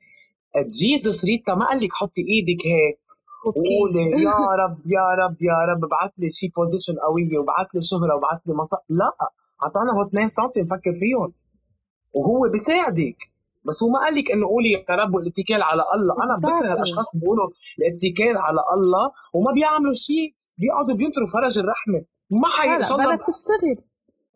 Jesus 0.57 1.25
ريتا 1.25 1.55
ما 1.55 1.67
قال 1.67 1.85
لك 1.85 1.93
حطي 1.93 2.21
إيدك 2.21 2.67
هيك. 2.67 2.99
وقولي 3.47 4.05
يا 4.29 4.41
رب 4.63 4.79
يا 4.87 5.07
رب 5.25 5.37
يا 5.43 5.59
رب 5.71 5.85
ابعث 5.85 6.11
لي 6.19 6.31
شي 6.31 6.49
position 6.57 6.95
قويه 6.99 7.39
وابعث 7.39 7.67
لي 7.75 7.83
شهرة 7.83 8.15
وابعث 8.15 8.41
لي 8.47 8.55
مصاري 8.55 8.83
لا 8.89 9.13
أعطانا 9.63 9.93
هو 9.93 10.03
2 10.09 10.29
سم 10.29 10.43
نفكر 10.59 10.93
فيهم. 11.01 11.33
وهو 12.15 12.49
بيساعدك. 12.53 13.30
بس 13.67 13.83
هو 13.83 13.89
ما 13.95 13.99
قال 14.05 14.15
لك 14.19 14.31
إنه 14.31 14.47
قولي 14.47 14.71
يا 14.73 14.95
رب 15.03 15.15
والاتكال 15.15 15.63
على 15.71 15.83
الله. 15.95 16.15
أنا 16.25 16.35
بكره 16.45 16.73
الأشخاص 16.75 17.09
بيقولوا 17.17 17.49
الاتكال 17.79 18.39
على 18.47 18.61
الله 18.75 19.07
وما 19.35 19.51
بيعملوا 19.57 19.97
شيء 20.07 20.27
بيقعدوا 20.61 20.97
بينطروا 21.01 21.29
فرج 21.35 21.59
الرحمة. 21.59 22.01
ما 22.41 22.49
حي 22.57 22.77
إن 22.77 22.83
شاء 22.83 22.97
الله 22.97 23.15
بدك 23.15 23.25
تشتغل 23.33 23.79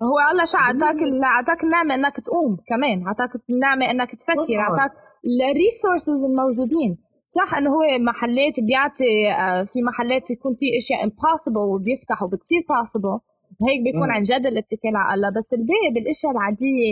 هو 0.08 0.16
الله 0.30 0.44
شو 0.44 0.58
أعطاك 0.58 0.98
أعطاك 1.34 1.60
النعمة 1.64 1.94
إنك 1.94 2.16
تقوم 2.26 2.52
كمان. 2.70 2.96
أعطاك 3.06 3.30
النعمة 3.50 3.84
إنك 3.90 4.10
تفكر. 4.20 4.58
أعطاك 4.66 4.92
ال 5.50 5.57
resources 5.57 6.20
الموجودين. 6.30 6.92
صح 7.38 7.54
إنه 7.58 7.70
هو 7.76 7.82
محلات 8.10 8.56
بيعطي 8.66 9.12
آه، 9.40 9.64
في 9.70 9.78
محلات 9.88 10.30
يكون 10.30 10.52
في 10.60 10.66
أشياء 10.80 11.00
impossible 11.04 11.64
وبيفتح 11.72 12.18
وبتصير 12.22 12.60
possible 12.68 13.18
هيك 13.66 13.80
بيكون 13.86 14.10
عن 14.14 14.22
جد 14.22 14.46
الاتكال 14.52 14.94
على 14.96 15.14
الله. 15.14 15.30
بس 15.36 15.48
الباقي 15.58 15.90
بالاشياء 15.94 16.32
العادية 16.32 16.90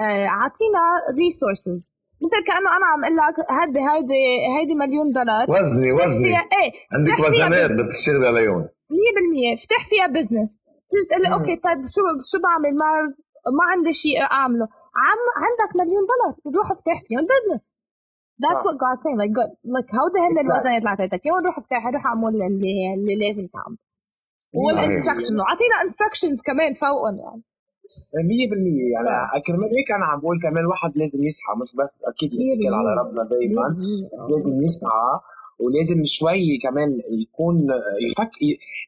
أعطينا 0.00 0.82
resources 1.18 1.96
مثل 2.22 2.44
كأنه 2.46 2.76
أنا 2.76 2.86
عم 2.86 3.04
أقول 3.04 3.16
لك 3.16 3.36
هدي 3.50 3.80
هيدي 3.90 4.22
هيدي 4.56 4.74
مليون 4.74 5.12
دولار. 5.12 5.46
وزني 5.50 5.92
وزني. 5.92 6.28
فيها 6.28 6.44
إيه 6.56 6.70
عندك 6.92 7.18
وزنات 7.24 7.70
بدك 7.70 7.92
تشتغلي 7.98 8.26
عليهم. 8.28 8.62
100% 8.62 9.54
افتح 9.58 9.88
فيها 9.90 10.06
business 10.06 10.62
تيجي 10.90 11.04
تقول 11.08 11.22
لي 11.22 11.28
okay 11.34 11.56
طيب 11.56 11.78
شو 11.94 12.00
شو 12.30 12.38
بعمل؟ 12.46 12.72
ما 12.82 12.88
ما 13.58 13.64
عندي 13.72 13.92
شيء 13.92 14.22
أعمله. 14.22 14.66
عم 15.04 15.20
عندك 15.44 15.70
مليون 15.80 16.02
دولار. 16.10 16.56
روح 16.56 16.70
افتح 16.70 17.02
فيهم 17.06 17.24
business 17.32 17.76
That's 18.44 18.62
what 18.66 18.76
God 18.84 18.96
saying. 19.02 19.18
Like 19.22 19.34
God 19.38 19.50
like 19.76 19.90
هودي 19.98 20.18
هن 20.26 20.38
الوزنات 20.44 20.78
اللي 20.78 20.90
أعطيتك. 20.90 21.26
اياهم 21.26 21.46
روح 21.46 21.58
افتح 21.58 21.86
روح 21.94 22.06
اعمل 22.06 22.28
اللي 22.28 22.94
اللي 22.94 23.14
لازم 23.26 23.46
تعمل. 23.54 23.78
وال 24.54 24.67
instruction 24.67 25.40
أعطينا 25.40 25.76
instructions 25.82 26.38
كمان 26.48 26.74
فوقهم 26.74 27.16
يعني. 27.24 27.42
100% 27.86 27.92
يعني 28.94 29.42
كرمال 29.46 29.68
هيك 29.76 29.92
أنا 29.96 30.04
عم 30.04 30.20
بقول 30.20 30.40
كمان 30.42 30.58
الواحد 30.58 30.98
لازم 30.98 31.24
يسعى 31.24 31.56
مش 31.60 31.76
بس 31.76 32.02
أكيد 32.04 32.30
يتكل 32.34 32.74
على 32.74 33.00
ربنا 33.00 33.22
دائما 33.24 33.76
لازم 34.30 34.62
يسعى 34.62 35.20
ولازم 35.58 36.04
شوي 36.04 36.58
كمان 36.62 37.00
يكون 37.22 37.56
يفك 38.10 38.30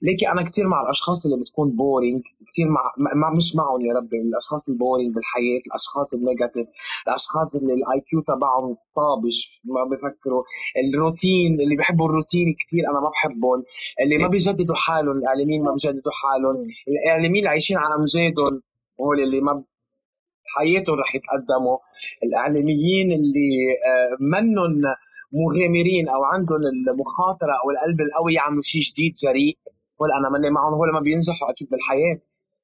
ليكي 0.02 0.28
أنا 0.32 0.42
كثير 0.42 0.66
مع 0.68 0.82
الأشخاص 0.82 1.26
اللي 1.26 1.38
بتكون 1.38 1.70
boring 1.70 2.22
كثير 2.52 2.68
مع, 2.68 2.80
مع 3.14 3.30
مش 3.36 3.56
معهم 3.56 3.80
يا 3.80 3.94
ربي. 3.94 4.16
الأشخاص 4.20 4.68
ال 4.68 4.75
boring 4.75 5.14
بالحياة 5.14 5.60
الأشخاص 5.66 6.14
ال 6.14 6.20
negative 6.20 6.66
الأشخاص 7.08 7.56
اللي 7.56 7.72
ال 7.74 8.00
IQ 8.10 8.20
تبعهم 8.20 8.76
طابش 8.96 9.60
ما 9.64 9.84
بفكروا. 9.90 10.42
الروتين 10.84 11.60
اللي 11.60 11.76
بيحبوا 11.76 12.06
الروتين 12.08 12.46
كثير 12.60 12.82
أنا 12.90 13.00
ما 13.00 13.08
بحبهم. 13.10 13.62
اللي 14.02 14.18
ما 14.18 14.28
بيجددوا 14.28 14.74
حالهم 14.74 15.16
الإعلاميين 15.18 15.62
ما 15.62 15.72
بيجددوا 15.72 16.12
حالهم. 16.12 16.56
الإعلاميين 16.88 17.36
اللي 17.38 17.48
عايشين 17.48 17.76
على 17.76 17.94
امجادهم 17.94 18.62
هول 19.00 19.20
اللي 19.20 19.40
ما 19.40 19.64
حياتهم 20.56 20.96
رح 21.00 21.14
يتقدموا. 21.14 21.78
الإعلاميين 22.24 23.12
اللي 23.12 23.50
آه، 23.90 24.16
منهم 24.20 24.72
مغامرين 25.32 26.08
أو 26.08 26.24
عندهم 26.24 26.60
المخاطرة 26.88 27.52
أو 27.62 27.70
القلب 27.70 28.00
القوي 28.00 28.34
يعملوا 28.34 28.62
شيء 28.62 28.82
جديد 28.82 29.14
جريء. 29.24 29.58
هول 30.00 30.10
أنا 30.18 30.28
ماني 30.32 30.50
معهم 30.50 30.74
هول 30.74 30.92
ما 30.92 31.00
بينجحوا 31.00 31.50
أكيد 31.50 31.68
بالحياة. 31.70 32.18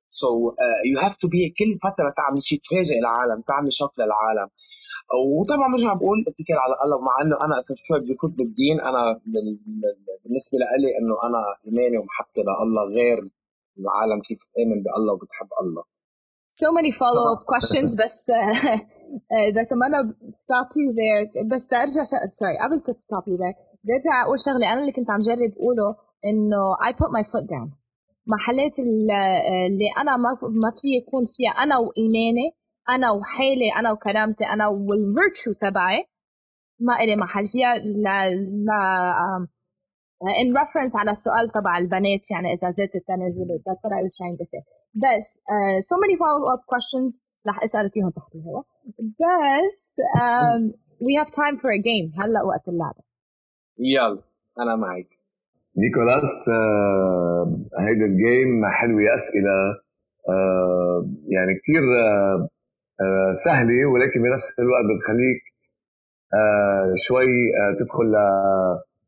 so 0.08 0.54
you 0.90 0.98
have 1.00 1.16
to 1.16 1.28
be 1.28 1.54
كل 1.58 1.78
فترة 1.86 2.10
تعمل 2.16 2.42
شيء 2.42 2.58
تفاجئ 2.64 2.98
العالم 2.98 3.40
تعمل 3.50 3.72
shock 3.72 3.92
للعالم. 3.98 4.48
وطبعا 5.38 5.72
برجع 5.72 5.94
بقول 5.94 6.18
اتكل 6.28 6.58
على 6.64 6.74
الله 6.84 6.98
مع 7.08 7.14
إنه 7.22 7.36
أنا 7.44 7.58
أساس 7.58 7.76
شوي 7.88 8.00
بدي 8.00 8.14
فوت 8.22 8.30
بالدين. 8.38 8.80
أنا 8.80 9.20
بالنسبة 10.24 10.58
لي 10.58 10.90
إنه 10.98 11.14
أنا 11.26 11.40
إيماني 11.66 11.98
ومحبتي 11.98 12.40
لله 12.40 12.84
غير 12.98 13.18
العالم 13.78 14.20
كيف 14.28 14.38
تامن 14.54 14.82
بالله 14.82 15.12
وبتحب 15.12 15.48
الله. 15.62 15.93
So 16.62 16.66
many 16.76 16.90
follow 17.02 17.24
up 17.32 17.42
questions 17.52 17.90
بس 18.02 18.16
بس 19.56 19.72
ما 19.72 19.86
أنا 19.86 20.14
stop 20.44 20.68
you 20.80 20.88
there. 21.00 21.46
بس 21.50 21.66
بدي 21.66 21.76
ارجع 21.76 22.04
sorry 22.38 22.58
قبل 22.64 22.78
to 22.78 22.92
stop 23.04 23.24
you 23.30 23.36
there. 23.42 23.56
بدي 23.82 23.92
ارجع 23.98 24.14
أقول 24.26 24.40
شغلة 24.40 24.72
أنا 24.72 24.80
اللي 24.80 24.92
كنت 24.92 25.10
عم 25.10 25.18
جرب 25.18 25.52
أقوله 25.58 25.96
إنه 26.24 26.62
I 26.88 26.92
put 26.92 27.10
my 27.18 27.24
foot 27.32 27.46
down. 27.54 27.68
محلات 28.26 28.78
اللي 28.78 29.88
أنا 29.98 30.16
ما 30.16 30.30
ما 30.42 30.70
في 30.80 30.88
يكون 31.00 31.24
فيها 31.36 31.50
أنا 31.50 31.78
وإيماني 31.78 32.46
أنا 32.88 33.10
وحالي 33.10 33.68
أنا 33.78 33.92
وكرامتي 33.92 34.44
أنا 34.44 34.68
وال 34.68 34.89
virtue 34.89 35.52
تبعي 35.52 36.04
ما 36.80 36.94
إلي 37.02 37.16
محل 37.16 37.48
فيها. 37.48 37.74
لا 38.04 38.30
لا 38.66 39.46
in 40.42 40.48
reference 40.60 40.94
على 41.00 41.10
السؤال 41.10 41.48
تبع 41.48 41.78
البنات 41.78 42.30
يعني 42.30 42.48
إذا 42.52 42.70
زادت 42.70 42.94
التنازلات 43.00 43.60
that's 43.68 43.82
what 43.84 43.92
I 43.98 44.00
was 44.06 44.14
trying 44.20 44.38
to 44.42 44.46
say. 44.52 44.83
بس 44.94 45.26
uh, 45.54 45.78
so 45.90 45.96
many 46.02 46.16
follow 46.16 46.44
up 46.54 46.62
questions. 46.72 47.20
رح 47.48 47.62
أسألك 47.64 47.96
إياهم 47.96 48.10
تحت 48.10 48.34
الهواء 48.34 48.64
بس 48.98 50.00
um, 50.22 50.62
we 51.06 51.12
have 51.20 51.30
time 51.30 51.56
for 51.58 51.70
a 51.70 51.78
game. 51.78 52.20
هلأ 52.20 52.42
وقت 52.42 52.68
اللعبة. 52.68 53.02
يلا 53.78 54.22
أنا 54.60 54.76
معك 54.76 55.08
نيكولاس 55.78 56.48
آه 56.48 57.58
هيدا 57.78 58.04
الجيم 58.04 58.66
حلوة 58.66 59.00
اسئله 59.16 59.58
آه 60.28 61.06
يعني 61.28 61.52
كثير 61.62 61.82
آه 61.96 62.48
آه 63.00 63.34
سهلة 63.44 63.86
ولكن 63.86 64.22
بنفس 64.22 64.46
الوقت 64.58 64.84
بتخليك 64.96 65.42
آه 66.34 66.94
شوي 66.96 67.26
آه 67.60 67.72
تدخل 67.78 68.12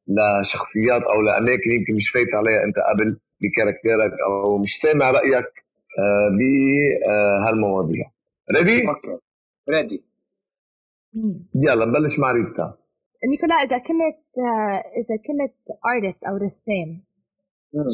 لشخصيات 0.09 1.03
أو 1.03 1.21
لأماكن 1.23 1.71
يمكن 1.71 1.95
مش 1.95 2.11
فايت 2.11 2.35
عليها 2.35 2.65
أنت 2.65 2.77
قبل 2.91 3.19
ب 3.43 3.49
character 3.49 4.07
ك 4.07 4.13
أو 4.27 4.59
مش 4.59 4.79
سامع 4.83 5.11
رأيك. 5.11 5.45
آه، 5.45 5.66
بهالمواضيع 6.39 8.11
ready؟ 8.57 8.89
okay. 8.89 9.19
ready 9.71 10.05
يلا 11.55 11.85
نبلش 11.85 12.19
مع 12.19 12.33
ريتا. 12.33 12.79
نيكولا 13.31 13.55
إذا 13.55 13.79
كنت 13.79 14.39
آه، 14.39 14.83
إذا 15.01 15.17
كنت 15.27 15.55
artist 15.87 16.25
أو 16.25 16.37
رسام 16.37 17.05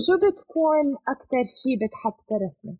شو 0.06 0.16
بتكون 0.16 0.86
أكثر 1.08 1.42
شيء 1.62 1.76
بتحب 1.86 2.14
ترسمه؟ 2.28 2.76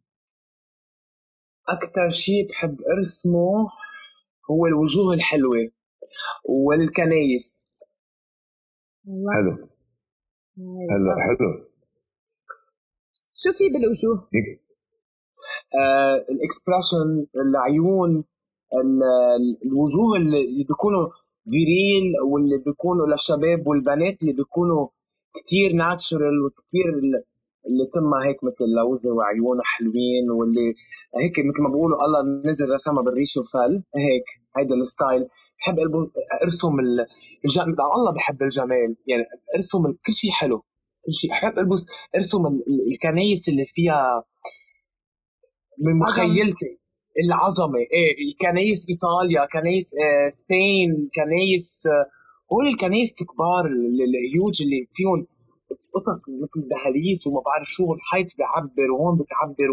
أكثر 1.69 2.09
شيء 2.11 2.49
بحب 2.49 2.77
أرسمه 2.97 3.69
هو 4.51 4.67
الوجوه 4.67 5.15
الحلوة 5.15 5.71
والكنايس. 6.45 7.81
حلو. 9.07 9.57
حلو 10.91 11.13
حلو. 11.21 11.67
شو 13.35 13.53
في 13.53 13.69
بالوجوه؟ 13.69 14.29
آه 15.81 16.17
ال 16.31 16.39
expression 16.39 17.27
العيون 17.37 18.25
الوجوه 19.65 20.17
اللي 20.17 20.65
بيكونوا 20.69 21.09
viril 21.51 22.13
واللي 22.33 22.59
بيكونوا 22.67 23.07
للشباب 23.07 23.67
والبنات 23.67 24.23
اللي 24.23 24.33
بيكونوا 24.33 24.89
كتير 25.35 25.73
natural 25.73 26.45
وكتير 26.47 26.85
اللي 27.67 27.87
تمها 27.95 28.29
هيك 28.29 28.45
مثل 28.45 28.65
لوزة 28.77 29.15
وعيونها 29.15 29.63
حلوين 29.65 30.31
واللي 30.31 30.75
هيك 31.23 31.39
مثل 31.39 31.63
ما 31.63 31.69
بقولوا 31.69 31.99
الله 32.05 32.51
نزل 32.51 32.71
رسمها 32.71 33.03
بالريش 33.03 33.37
وفل 33.37 33.83
هيك 33.97 34.25
هيدا 34.57 34.75
ال 34.75 34.82
style. 34.82 35.29
بحب 35.59 35.77
إرسم 36.45 36.77
الجمال 37.45 37.81
الله 37.97 38.13
بحب 38.15 38.43
الجمال 38.43 38.97
يعني 39.07 39.25
إرسم 39.57 39.93
كل 40.07 40.13
شيء 40.13 40.31
حلو 40.31 40.59
كل 41.05 41.13
شيء 41.13 41.31
بحب 41.31 41.59
البس 41.59 41.87
إرسم 42.17 42.47
الكنايس 42.93 43.49
اللي 43.49 43.65
فيها 43.67 44.25
من 45.79 45.99
مخيلتي. 45.99 46.79
العظمة 47.25 47.79
إيه 47.79 48.29
الكنايس 48.33 48.87
إيطاليا 48.89 49.47
كنايس 49.53 49.91
آه 49.95 50.29
Spain 50.29 51.09
كنايس 51.17 51.83
آه 51.87 52.07
هول 52.53 52.69
الكنايس 52.69 53.11
الكبار 53.21 53.67
الهيوج 53.67 54.63
اللي 54.63 54.89
فيهم 54.95 55.27
قصص 55.95 56.29
مثل 56.29 56.69
دهاليز 56.69 57.27
وما 57.27 57.41
بعرف 57.41 57.67
شو 57.67 57.95
الحيط 57.95 58.27
بيعبر 58.39 58.91
وهون 58.93 59.19
بتعبر 59.19 59.71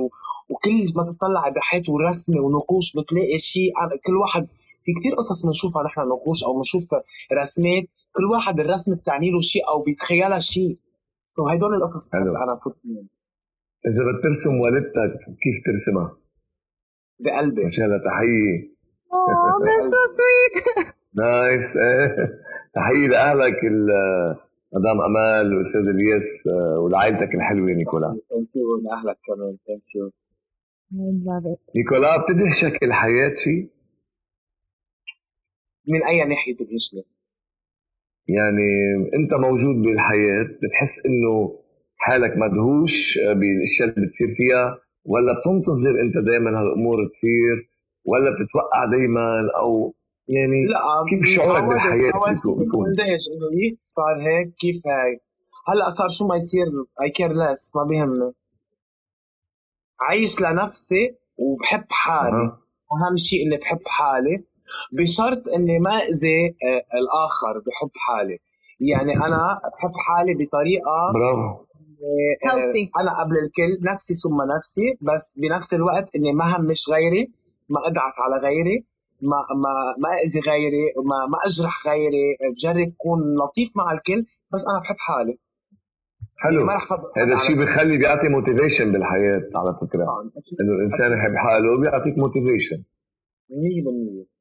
وكل 0.50 0.94
ما 0.96 1.04
تطلع 1.06 1.50
بحيط 1.50 1.90
ورسمة 1.90 2.42
ونقوش 2.42 2.98
بتلاقي 2.98 3.40
شيء 3.40 3.72
كل 4.06 4.16
واحد 4.18 4.48
في 4.86 4.92
كتير 5.00 5.16
قصص 5.16 5.46
بنشوفها 5.46 5.84
نحن 5.84 6.02
نقوش 6.02 6.44
أو 6.44 6.56
بنشوف 6.58 6.84
رسمات. 7.42 7.84
كل 8.16 8.26
واحد 8.34 8.60
الرسم 8.60 8.96
بتعني 8.96 9.30
له 9.32 9.42
شيء 9.42 9.68
أو 9.68 9.82
بيتخيلها 9.84 10.40
شيء 10.40 10.78
so 11.28 11.48
هدول 11.50 11.74
القصص 11.76 12.10
أنا 12.16 12.56
فوت 12.64 12.76
إذا 13.88 14.04
بترسم 14.20 14.60
والدتك 14.60 15.20
كيف 15.26 15.56
ترسمها؟ 15.66 16.18
بقلبي 17.20 17.66
عشان 17.66 18.02
تحية 18.06 18.80
Oh, 19.12 19.60
that's 19.66 19.90
so 19.96 20.02
sweet. 20.18 20.56
nice 21.22 21.66
تحية 22.76 23.08
لأهلك 23.08 23.58
مدام 24.74 25.02
أمال 25.02 25.58
واستاذ 25.58 25.82
إلياس 25.82 26.24
آه، 26.48 26.80
ولعائلتك 26.80 27.36
الحلوة 27.36 27.72
نيكولا 27.72 28.08
thank 28.30 28.56
you 28.56 28.78
لاهلك 28.84 29.18
كمان 29.28 29.58
ثانك 29.68 29.96
يو 29.96 30.12
نيكولا 31.76 32.18
بتدهشك 32.24 32.84
الحياة 32.84 33.34
شيء؟ 33.36 33.70
من 35.88 36.04
أي 36.06 36.26
ناحية 36.26 36.56
تدهشني؟ 36.56 37.04
يعني 38.28 38.70
أنت 39.16 39.34
موجود 39.34 39.76
بالحياة 39.76 40.44
بتحس 40.44 41.06
إنه 41.06 41.60
حالك 42.00 42.34
مدهوش 42.38 43.18
بالأشياء 43.40 43.90
اللي 43.90 44.08
بتصير 44.08 44.36
فيها 44.38 44.78
ولا 45.06 45.32
بتنتظر 45.34 45.94
أنت 46.04 46.28
دائما 46.30 46.50
هالأمور 46.60 46.98
تصير 47.14 47.58
ولا 48.06 48.30
بتتوقع 48.36 48.86
دائما 48.86 49.50
أو 49.62 49.94
يعني 50.28 50.66
لا 50.66 50.80
كيف 51.10 51.26
شعورك 51.26 51.64
بالحياة؟ 51.64 52.12
دايش 52.98 53.24
إنه 53.34 53.78
صار 53.84 54.16
هيك 54.28 54.54
كيف 54.60 54.88
هاي 54.88 55.20
هلأ 55.68 55.90
صار 55.90 56.08
شو 56.08 56.28
ما 56.28 56.36
يصير 56.36 56.66
اي 57.02 57.10
كير 57.10 57.34
ليس 57.34 57.76
ما 57.76 57.84
بيهمني 57.84 58.34
عايش 60.02 60.42
لنفسي 60.42 61.16
وبحب 61.38 61.86
حالي. 61.90 62.36
أه. 62.36 62.60
أهم 62.92 63.18
شيء 63.18 63.48
إني 63.48 63.58
بحب 63.58 63.82
حالي 63.86 64.44
بشرط 64.92 65.50
إني 65.56 65.80
ما 65.80 65.98
أذي 65.98 66.48
آه، 66.48 66.98
الآخر 67.00 67.60
بحب 67.60 67.92
حالي. 67.96 68.40
يعني 68.80 69.14
أنا 69.14 69.62
بحب 69.78 69.92
حالي 70.08 70.34
بطريقة 70.34 71.12
برافو. 71.14 71.42
آه، 71.42 71.66
أنا 73.00 73.12
قبل 73.22 73.38
الكل 73.38 73.92
نفسي 73.92 74.14
ثم 74.14 74.38
نفسي 74.56 74.98
بس 75.02 75.40
بنفس 75.40 75.74
الوقت 75.74 76.16
إني 76.16 76.34
ما 76.34 76.58
همش 76.58 76.90
غيري 76.90 77.32
ما 77.70 77.80
ادعس 77.88 78.16
على 78.20 78.38
غيري 78.48 78.86
ما 79.22 79.38
ما 79.64 79.74
ما 80.04 80.10
أذي 80.26 80.40
غيري 80.50 80.86
ما 81.10 81.18
ما 81.32 81.38
أجرح 81.46 81.88
غيري 81.88 82.28
بجرب 82.52 82.94
اكون 82.96 83.20
لطيف 83.36 83.78
مع 83.78 83.92
الكل 83.92 84.26
بس 84.54 84.68
أنا 84.68 84.80
بحب 84.80 84.96
حالي. 85.00 85.38
حلو. 86.38 86.70
هذا 87.18 87.34
الشيء 87.36 87.56
بخلي 87.64 87.98
بيعطي 87.98 88.30
motivation 88.30 88.92
بالحياة 88.92 89.42
على 89.56 89.78
فكرة. 89.82 90.04
آه. 90.04 90.32
إنه 90.62 90.72
الإنسان 90.72 91.18
يحب 91.18 91.36
حاله 91.36 91.80
بيعطيك 91.82 92.18
motivation 92.18 92.84
100% 93.50 94.40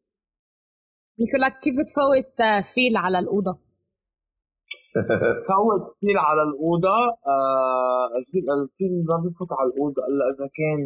نيكولا 1.21 1.49
كيف 1.63 1.75
بتفوت 1.79 2.65
فيل 2.75 2.97
على 2.97 3.19
الأوضة؟ 3.19 3.59
فوت 5.49 5.83
فيل 6.01 6.19
على 6.29 6.43
الأوضة 6.49 6.99
آه 7.35 8.07
الفيل 8.19 8.45
الفيل 8.57 8.93
ما 9.09 9.17
بيفوت 9.23 9.51
على 9.59 9.69
الأوضة 9.71 10.03
إلا 10.09 10.25
إذا 10.33 10.47
كان 10.59 10.81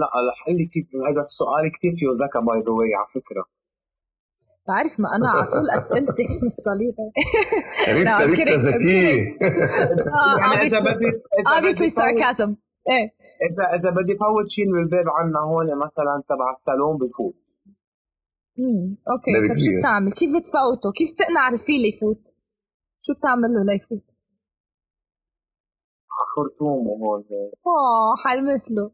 لا 0.00 0.08
رح 0.30 0.48
لي 0.48 0.66
كيف 0.74 0.88
هذا 1.08 1.22
السؤال 1.28 1.64
كثير 1.74 1.92
فيه 1.98 2.06
ذكاء 2.24 2.42
by 2.46 2.60
the 2.66 2.72
way 2.78 2.94
على 3.00 3.10
فكرة. 3.18 3.44
بعرف 4.68 4.94
ما 5.02 5.08
أنا 5.16 5.30
على 5.30 5.46
طول 5.52 5.70
اسئلتي 5.78 6.22
اسم 6.22 6.46
الصليب. 6.46 6.94
ريتا 7.88 8.24
ريتا 8.26 8.56
ذكية 8.68 9.00
إذا 10.66 10.80
بدي 10.86 11.06
obviously 11.54 11.90
sarcasm. 12.00 12.50
إيه. 12.92 13.06
اذا 13.46 13.64
إذا 13.76 13.90
بدي 13.90 14.14
فوت 14.16 14.48
شيء 14.48 14.66
من 14.72 14.78
الباب 14.78 15.04
عنا 15.18 15.40
هون 15.40 15.66
مثلا 15.84 16.22
تبع 16.28 16.50
الصالون 16.50 16.96
بفوت. 16.96 17.40
امم 18.58 18.96
okay. 19.10 19.32
طيب 19.34 19.58
شو 19.58 19.78
بتعمل؟ 19.78 20.12
كيف 20.12 20.30
بتفوته؟ 20.36 20.92
كيف 20.96 21.08
بتقنع 21.14 21.48
الفيل 21.48 21.82
يفوت؟ 21.94 22.22
شو 23.04 23.12
بتعمل 23.14 23.48
له 23.54 23.64
ليفوت؟ 23.72 24.04
خرطومه 26.36 26.90
هون 26.90 27.24
آه 27.66 28.14
حلمس 28.24 28.70
له. 28.70 28.90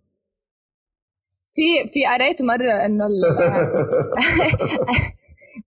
في 1.54 1.88
في 1.92 2.06
قريت 2.06 2.42
مرة 2.42 2.72
إنه 2.86 3.04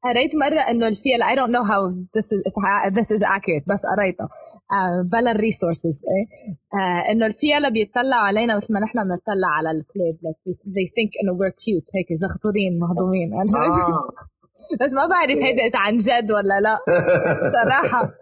قريت 0.04 0.36
مرة 0.36 0.60
إنه 0.70 0.88
الفيل 0.88 1.24
I 1.32 1.36
don't 1.40 1.52
know 1.56 1.64
how 1.72 1.82
this 2.16 2.28
is 2.36 2.40
if 2.50 2.54
this 2.94 3.10
is 3.16 3.22
accurate 3.24 3.66
بس 3.68 3.82
قريتها 3.96 4.28
uh, 4.28 5.12
بلا 5.12 5.32
ال 5.32 5.39
resources 5.39 6.02
إيه. 6.14 6.26
uh, 6.56 7.10
إنه 7.10 7.26
الفيلة 7.26 7.70
بيطلعوا 7.70 8.28
علينا 8.28 8.58
مثل 8.58 8.74
ما 8.74 8.80
نحن 8.80 9.04
بنطلع 9.04 9.48
على 9.58 9.72
الكلاب 9.72 10.16
like 10.28 10.54
they 10.76 10.88
think 10.96 11.12
إنه 11.24 11.34
we're 11.38 11.54
cute 11.64 11.90
هيك 11.96 12.08
زغطورين 12.22 12.80
مهضومين. 12.80 13.34
آه. 13.34 14.08
بس 14.82 14.93
ما 14.93 15.07
بعرف 15.07 15.38
هيدا 15.38 15.64
إذا 15.64 15.80
عن 15.80 15.93
جد 15.93 16.32
ولا 16.32 16.60
لا. 16.60 16.78
صراحة 17.64 18.14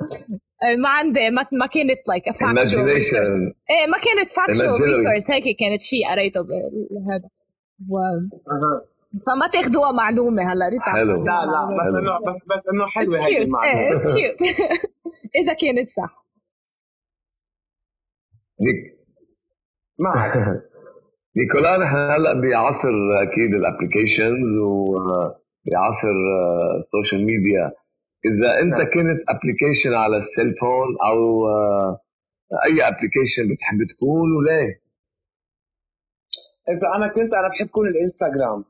ما 0.78 0.90
عندي 0.90 1.30
ما, 1.30 1.46
ما 1.52 1.66
كانت 1.68 2.00
like 2.08 2.24
resource 2.74 3.30
إيه 3.70 3.88
ما 3.92 3.98
كانت 3.98 4.30
factual 4.30 4.82
resource 4.82 5.32
هيك 5.32 5.44
كانت 5.60 5.80
شيء 5.80 6.12
قريته 6.12 6.42
بهذا 6.42 7.30
و... 7.90 7.98
فما 9.26 9.48
تاخذوها 9.54 9.92
معلومة 9.92 10.54
هلا 10.54 10.70
ريتا 10.70 10.92
حلو. 10.92 11.24
لا 11.24 11.46
لا 11.46 11.78
بس 11.80 11.96
انه 11.96 12.20
بس 12.28 12.48
بس 12.56 12.70
إنه 12.74 12.88
حلوة 12.88 13.26
هي 13.28 13.38
المعلومة. 13.44 13.96
it's 13.96 14.08
cute 14.08 14.36
إذا 15.42 15.54
كانت 15.54 15.90
صح. 15.90 16.26
نيك. 18.62 18.98
ما 20.00 20.62
نيكولا 21.38 21.78
نحن 21.78 21.96
هلا 21.96 22.34
بعصر 22.42 22.96
أكيد 23.24 23.54
ال 23.54 23.62
applications 23.62 24.58
وبعصر 25.68 26.16
ال 26.80 26.86
social 26.86 27.26
media 27.26 27.72
إذا 28.26 28.60
أنت 28.62 28.74
نعم. 28.74 28.86
كنت 28.94 29.20
application 29.30 29.94
على 29.94 30.18
ال 30.18 30.25
cellphone 30.25 30.88
أو 31.10 31.48
آه، 31.48 32.00
أي 32.66 32.88
application 32.88 33.44
بتحب 33.54 33.78
تكون 33.96 34.38
وليه؟ 34.38 34.82
إذا 36.70 36.88
أنا 36.96 37.08
كنت 37.08 37.34
أنا 37.34 37.50
بحب 37.50 37.68
كون 37.68 37.88
الإنستغرام 37.88 38.64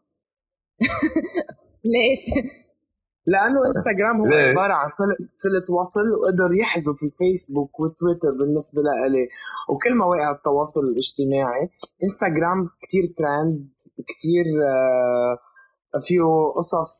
ليش؟ 1.94 2.48
لأنه 3.28 3.60
إنستغرام 3.70 4.22
هو 4.22 4.34
عبارة 4.34 4.74
عن 4.74 4.90
صله 5.36 5.76
وصل 5.76 6.10
وقدر 6.10 6.54
يحذف 6.62 7.00
الفيسبوك 7.04 7.80
والتويتر 7.80 8.32
بالنسبة 8.40 8.82
لإلي 8.82 9.28
وكل 9.70 9.96
مواقع 9.96 10.32
التواصل 10.32 10.82
الاجتماعي 10.82 11.70
إنستغرام 12.04 12.70
كتير 12.82 13.04
ترند 13.18 13.70
كتير 14.08 14.46
آه 14.68 15.47
فيه 16.08 16.24
قصص 16.56 16.92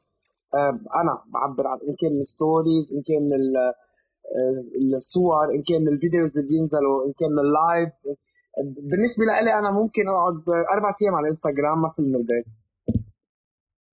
أنا 1.02 1.14
بعبر 1.34 1.68
عن 1.68 1.78
إن 1.88 1.96
كان 2.02 2.20
ال 2.20 2.29
stories 2.29 2.94
إن 2.96 3.02
كان 3.10 3.26
آه، 3.58 4.96
الصور 4.96 5.46
إن 5.56 5.64
كان 5.70 5.88
ال 5.94 6.00
videos 6.00 6.38
اللي 6.38 6.50
بينزلوا 6.50 7.06
إن 7.06 7.14
كان 7.20 7.34
ال 7.46 7.55
live 7.55 7.94
بالنسبة 8.92 9.24
لي 9.26 9.54
أنا 9.60 9.72
ممكن 9.72 10.04
أقعد 10.08 10.36
أربع 10.76 10.94
أيام 11.02 11.16
على 11.16 11.24
الانستغرام 11.24 11.82
ما 11.82 11.90
في 11.96 12.02
من 12.02 12.16
البيت. 12.16 12.46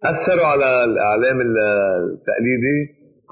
أثروا 0.04 0.46
على 0.46 0.84
الإعلام 0.84 1.40
التقليدي 1.40 2.78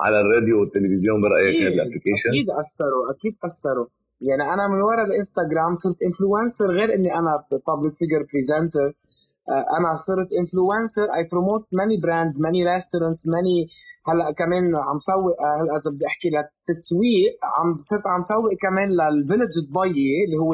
على 0.05 0.21
الراديو 0.21 0.61
والتلفزيون 0.61 1.21
برأيك 1.23 1.57
هذا 1.57 1.69
ال 1.69 1.74
application؟ 1.74 2.29
أكيد 2.29 2.51
أثروا 2.63 3.05
أكيد 3.13 3.35
أثروا. 3.45 3.87
يعني 4.21 4.55
أنا 4.55 4.69
من 4.69 4.81
ورا 4.83 5.05
الإنستغرام 5.05 5.75
صرت 5.75 6.03
influencer 6.03 6.69
غير 6.79 6.95
إني 6.95 7.15
أنا 7.15 7.45
public 7.67 7.95
figure 7.95 8.23
presenter 8.33 8.89
أنا 9.51 9.95
صرت 9.95 10.33
influencer 10.33 11.15
I 11.15 11.29
promote 11.33 11.67
many 11.73 11.97
brands 11.97 12.43
many 12.43 12.65
restaurants 12.65 13.29
many 13.29 13.69
هلا 14.07 14.33
كمان 14.33 14.77
عم 14.77 14.99
سوق 14.99 15.37
هلا 15.43 15.77
إذا 15.77 15.91
بدي 15.91 16.07
أحكي 16.07 16.29
للتسويق 16.31 17.33
عم 17.57 17.79
صرت 17.79 18.07
عم 18.07 18.21
سوق 18.21 18.55
كمان 18.61 18.89
لل 18.89 19.03
village 19.03 19.53
دبي 19.69 20.25
اللي 20.25 20.37
هو 20.37 20.53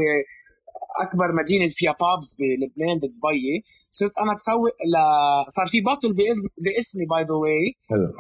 أكبر 1.07 1.33
مدينة 1.33 1.69
فيها 1.69 1.95
pubs 2.01 2.37
بلبنان 2.39 2.97
بدبي. 2.99 3.65
صرت 3.91 4.15
أنا 4.23 4.35
بسوق 4.35 4.75
ل 4.93 4.95
صار 5.57 5.67
في 5.67 5.81
bottle 5.81 6.11
باسمي 6.65 7.07
by 7.11 7.25
the 7.25 7.35
way 7.35 7.65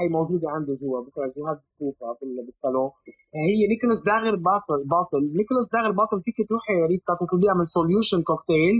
هي 0.00 0.08
موجودة 0.08 0.46
عندي 0.54 0.72
جوا 0.80 1.00
بكرة 1.00 1.26
جهاد 1.36 1.58
بتشوفها 1.64 2.16
بالصالون. 2.46 2.90
هي 3.46 3.66
نيكولاس 3.66 4.02
داغر 4.02 4.36
bottle 4.36 4.80
bottle 4.96 5.22
نيكولاس 5.38 5.68
داغر 5.72 5.92
bottle 6.00 6.22
فيك 6.24 6.38
تروحي 6.48 6.72
يا 6.80 6.86
ريت 6.86 7.02
تطلبيها 7.20 7.54
من 7.54 7.64
Solution 7.64 8.22
Cocktail 8.30 8.76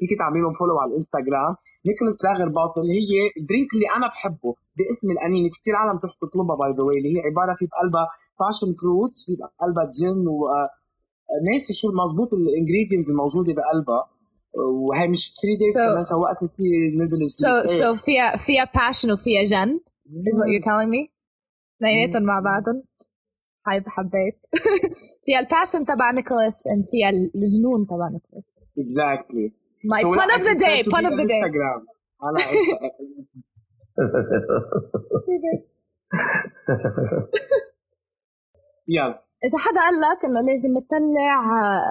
فيك 0.00 0.18
تعملي 0.18 0.40
لهم 0.42 0.54
follow 0.60 0.78
على 0.80 0.88
الإنستغرام. 0.90 1.52
نيكولاس 1.86 2.16
داغر 2.24 2.48
bottle 2.60 2.86
هي 2.96 3.10
drink 3.48 3.70
اللي 3.74 3.88
أنا 3.96 4.06
بحبه 4.12 4.52
باسم 4.78 5.08
الانين 5.14 5.44
كثير 5.54 5.74
عالم 5.80 5.98
تروح 6.02 6.14
تطلبها 6.22 6.56
by 6.60 6.70
the 6.76 6.82
way 6.86 6.96
اللي 6.98 7.10
هي 7.14 7.20
عبارة 7.28 7.54
في 7.58 7.64
بقلبها 7.72 8.06
passion 8.40 8.70
fruits 8.80 9.18
في 9.26 9.32
بقلبها 9.40 9.86
gin 9.98 10.22
و 10.34 10.38
ناسي 11.48 11.72
شو 11.78 11.86
المضبوط 11.92 12.30
ال 12.34 12.40
ingredients 12.40 13.08
الموجودة 13.10 13.52
بقلبها. 13.58 14.02
وهي 14.86 15.08
مش 15.08 15.22
3 15.42 15.58
days 15.60 15.74
so, 15.76 15.90
كمان 15.90 16.02
سوقت 16.02 16.38
في 16.56 16.66
نزل 17.00 17.28
so 17.28 17.54
so 17.78 17.94
فيها 17.94 18.36
فيها 18.36 18.64
passion 18.74 19.12
وفيها 19.12 19.44
جن 19.44 19.70
is 20.28 20.34
what 20.38 20.48
you're 20.52 20.66
telling 20.70 20.90
me 20.96 21.02
اثنيناتهم 21.76 22.22
مع 22.22 22.40
بعضهم. 22.40 22.82
هاي 23.66 23.82
حبيت 23.86 24.38
فيها 25.24 25.40
ال 25.40 25.45
passion 25.45 25.84
تبع 25.84 26.10
نيكولاس 26.10 26.58
and 26.68 26.90
فيها 26.90 27.10
الجنون 27.10 27.86
تبع 27.86 28.08
نيكولاس. 28.08 28.48
Exactly. 28.84 29.59
My 29.84 30.00
so, 30.00 30.14
pun 30.14 30.30
of 30.30 30.42
the 30.44 30.54
day 30.54 30.82
pun 30.84 31.06
of 31.06 31.16
the 31.16 31.26
day. 31.26 31.42
يلا 38.88 39.24
إذا 39.44 39.58
حدا 39.58 39.80
قال 39.80 39.94
لك 40.00 40.24
إنه 40.24 40.40
لازم 40.40 40.74
تطلع 40.78 41.36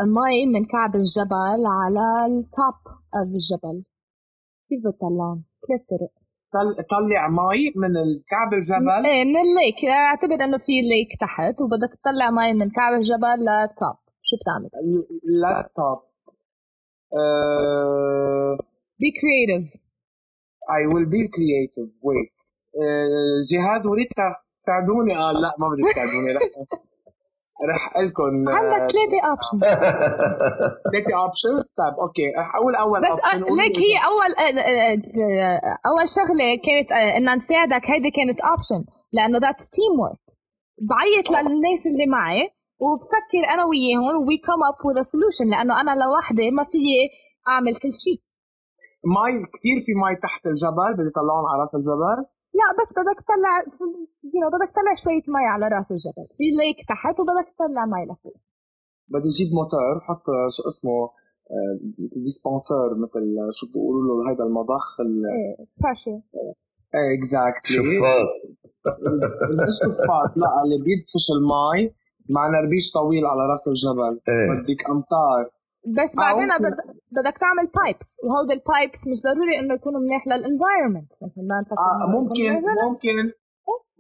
مي 0.06 0.46
من 0.46 0.66
كعب 0.66 0.96
الجبل 0.96 1.62
على 1.82 2.26
ال 2.26 2.39
top 2.39 2.80
of 3.16 3.30
الجبل. 3.40 3.84
كيف 4.68 4.80
بتطلعهم؟ 4.86 5.44
ثلاث 5.68 5.82
طرق. 5.90 6.14
طلع 6.90 7.28
مي 7.30 7.74
من 7.76 7.98
الكعب 7.98 8.54
الجبل؟ 8.54 9.06
إيه 9.06 9.26
من 9.26 9.38
ال 9.38 9.46
lake. 9.46 9.86
اعتبر 9.86 10.36
إنه 10.46 10.58
في 10.58 10.82
lake 10.92 11.12
تحت 11.22 11.62
وبدك 11.62 11.92
تطلع 12.02 12.30
مي 12.32 12.54
من 12.54 12.70
كعب 12.70 12.94
الجبل 12.94 13.40
لل 13.48 13.68
top 13.68 13.98
شو 14.22 14.36
بتعمل؟ 14.38 14.70
لل 15.42 15.69
top 15.69 16.09
uh... 17.14 18.56
be 19.00 19.10
creative. 19.20 19.68
I 20.70 20.82
will 20.92 21.08
be 21.16 21.22
creative. 21.36 21.90
Wait. 22.02 22.36
Uh, 22.76 23.42
جهاد 23.52 23.86
وريتا 23.86 24.36
ساعدوني؟ 24.58 25.16
آه 25.18 25.32
لا 25.32 25.56
ما 25.60 25.70
بدي 25.70 25.82
تساعدوني. 25.92 26.34
رح 27.74 27.98
لكم 28.06 28.50
عندك 28.50 28.92
ثلاثة 28.92 29.20
options 29.30 29.62
ثلاثة 30.92 31.14
options 31.22 31.74
طيب 31.78 31.94
okay. 32.02 32.28
رح 32.38 32.56
أقول 32.56 32.76
أول 32.76 33.02
بس 33.02 33.08
option 33.08 33.56
ليك 33.58 33.78
هي 33.78 33.96
أول 34.10 34.32
أول 35.86 36.10
شغلة 36.10 36.56
كانت 36.66 36.92
ان 36.92 37.36
نساعدك 37.36 37.90
هيدي 37.92 38.12
كانت 38.12 38.42
option 38.42 38.86
لأنه 39.14 39.38
that's 39.40 39.70
teamwork 39.70 40.26
بعيط 40.82 41.30
للناس 41.30 41.88
اللي 41.88 42.08
معي 42.08 42.50
وبفكر 42.84 43.44
أنا 43.54 43.64
وياهم 43.70 44.28
we 44.28 44.38
come 44.48 44.62
up 44.70 44.78
with 44.86 44.98
solution 45.12 45.48
لأنه 45.54 45.74
أنا 45.82 45.94
لوحدي 46.02 46.52
ما 46.58 46.64
فيي 46.72 47.02
أعمل 47.48 47.76
كل 47.84 47.94
شيء. 48.06 48.20
مي 49.16 49.34
كثير 49.54 49.78
في 49.86 49.92
مي 50.04 50.16
تحت 50.26 50.44
الجبل 50.52 50.92
بدي 50.98 51.12
طلعهم 51.20 51.46
على 51.52 51.60
رأس 51.62 51.76
الجبل. 51.80 52.20
لا 52.60 52.68
بس 52.80 52.90
بدك 53.00 53.20
تطلع 53.24 53.54
you 54.34 54.46
بدك 54.56 54.70
تطلع 54.74 54.94
شوية 55.04 55.26
مي 55.36 55.46
على 55.54 55.66
رأس 55.76 55.90
الجبل. 55.92 56.26
في 56.38 56.46
lake 56.60 56.80
تحت 56.92 57.16
وبدك 57.20 57.48
تطلع 57.54 57.86
مي 57.94 58.04
لفوق. 58.10 58.38
بدي 59.14 59.28
أجيب 59.34 59.50
موتور 59.60 59.96
حط 60.08 60.26
شو 60.56 60.64
اسمه 60.72 60.98
dispenser 62.24 62.90
آه، 62.92 63.02
مثل 63.04 63.26
شو 63.58 63.66
بيقولوا 63.74 64.04
له 64.08 64.32
هذا 64.32 64.44
المضخ 64.44 64.88
إيه 65.02 65.66
pressure 65.82 66.18
إيه 66.96 67.18
exactly 67.18 67.78
شفاط 67.78 68.30
مش 69.60 69.74
شفاط 69.80 70.32
لا 70.42 70.50
اللي 70.64 70.78
بيدفش 70.86 71.28
المي. 71.38 71.82
مع 72.36 72.44
نربيش 72.56 72.92
طويل 72.92 73.26
على 73.26 73.42
راس 73.52 73.68
الجبل. 73.74 74.14
إيه. 74.30 74.48
بدك 74.52 74.90
أمطار. 74.90 75.44
بس 75.98 76.12
بعدين 76.18 76.48
بدك 77.18 77.36
تعمل 77.44 77.66
pipes 77.78 78.10
وهودي 78.24 78.54
ال 78.54 78.62
pipes 78.62 79.02
مش 79.08 79.20
ضروري 79.28 79.60
إنه 79.60 79.74
يكونوا 79.74 80.02
منيح 80.06 80.28
لل 80.28 80.41
environment 80.41 81.12
ما 81.50 81.58
آه 81.88 82.06
ممكن 82.16 82.50
ممكن 82.88 83.16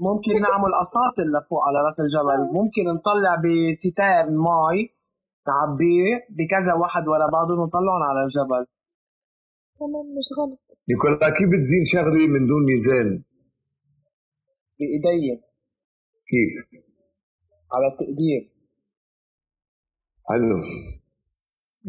ممكن 0.07 0.33
نعمل 0.47 0.71
اساطل 0.81 1.27
لفوق 1.33 1.61
على 1.67 1.77
راس 1.85 1.99
الجبل. 2.05 2.39
آه. 2.41 2.51
ممكن 2.59 2.83
نطلع 2.95 3.33
بستار 3.43 4.25
مي 4.45 4.77
نعبيه 5.49 6.15
بكذا 6.37 6.73
واحد 6.81 7.07
ورا 7.07 7.27
بعضهم 7.37 7.59
ونطلعهم 7.59 8.03
على 8.09 8.21
الجبل. 8.23 8.63
تمام 9.79 10.05
مش 10.17 10.27
غلط. 10.39 10.59
يقول 10.87 11.13
كيف 11.37 11.49
بتزين 11.53 11.83
شغله 11.93 12.27
من 12.27 12.47
دون 12.47 12.61
ميزان؟ 12.65 13.23
بإيدي. 14.79 15.41
كيف؟ 16.29 16.83
على 17.73 17.87
التقدير. 17.91 18.41
حلو. 20.29 20.55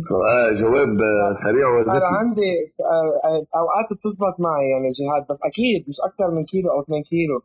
سؤال 0.08 0.54
جواب 0.54 0.98
سريع 1.44 1.68
ولا 1.68 1.92
أنا 1.92 2.06
عندي 2.06 2.50
آه، 2.84 3.58
أوقات 3.60 3.88
بتزبط 3.96 4.36
معي 4.46 4.66
يعني 4.72 4.88
جهاد 4.98 5.22
بس 5.30 5.40
أكيد 5.50 5.80
مش 5.88 5.98
أكثر 6.08 6.30
من 6.30 6.44
كيلو 6.44 6.70
أو 6.70 6.80
2 6.80 7.02
كيلو. 7.02 7.38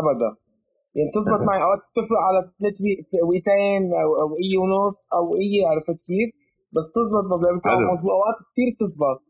ابدا. 0.00 0.30
يعني 0.96 1.10
تزبط 1.16 1.40
معي 1.48 1.62
أوقات 1.62 1.82
تفرق 1.96 2.20
على 2.28 2.38
ثلاث 2.58 2.76
ويتين 3.28 3.82
أو 4.02 4.08
أو 4.22 4.28
اي 4.42 4.52
ونص 4.62 4.98
أو 5.16 5.24
اي 5.40 5.54
عرفت 5.70 5.98
كيف؟ 6.08 6.30
بس 6.74 6.86
تزبط 6.96 7.24
مظبوط 7.92 8.12
أوقات 8.18 8.38
كثير 8.48 8.68
تزبط 8.80 9.22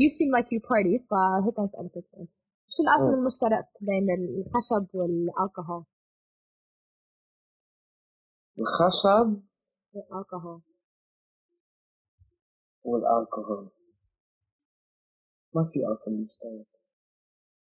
يو 0.00 0.08
سيم 0.08 0.28
لايك 0.32 0.52
يو 0.52 0.60
بارتي 0.70 0.98
فهيك 1.10 1.58
اسالك 1.58 1.94
شو 2.74 2.82
الأصل 2.82 3.12
المشترك 3.18 3.68
بين 3.88 4.06
الخشب 4.18 4.86
والالكوهول؟ 4.94 5.84
الخشب 8.58 9.42
والالكوهول 9.92 10.62
والالكوهول 12.82 13.70
ما 15.54 15.64
في 15.64 15.78
اصل 15.92 16.10
مشترك 16.22 16.70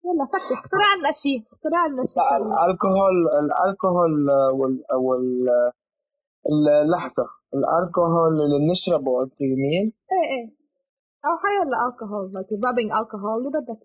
يلا 0.05 0.25
فكر 0.25 0.53
اخترع 0.59 0.89
لنا 0.99 1.11
شيء 1.11 1.41
اخترع 1.51 1.85
لنا 1.85 2.03
شيء 2.13 2.37
الالكوهول 2.37 3.15
الالكوهول 3.39 4.29
وال 4.59 4.83
وال 5.05 5.49
اللحظة. 6.83 7.25
الالكوهول 7.53 8.33
اللي 8.41 8.57
بنشربه 8.63 9.23
انت 9.23 9.41
يمين 9.41 9.93
إيه 10.11 10.27
إيه. 10.35 10.47
أو 11.25 11.33
حيلا 11.43 11.77
الكوهول 11.89 12.31
like 12.35 12.51
rubbing 12.65 12.89
alcohol. 12.99 13.37
اللي 13.37 13.49
بدك 13.49 13.83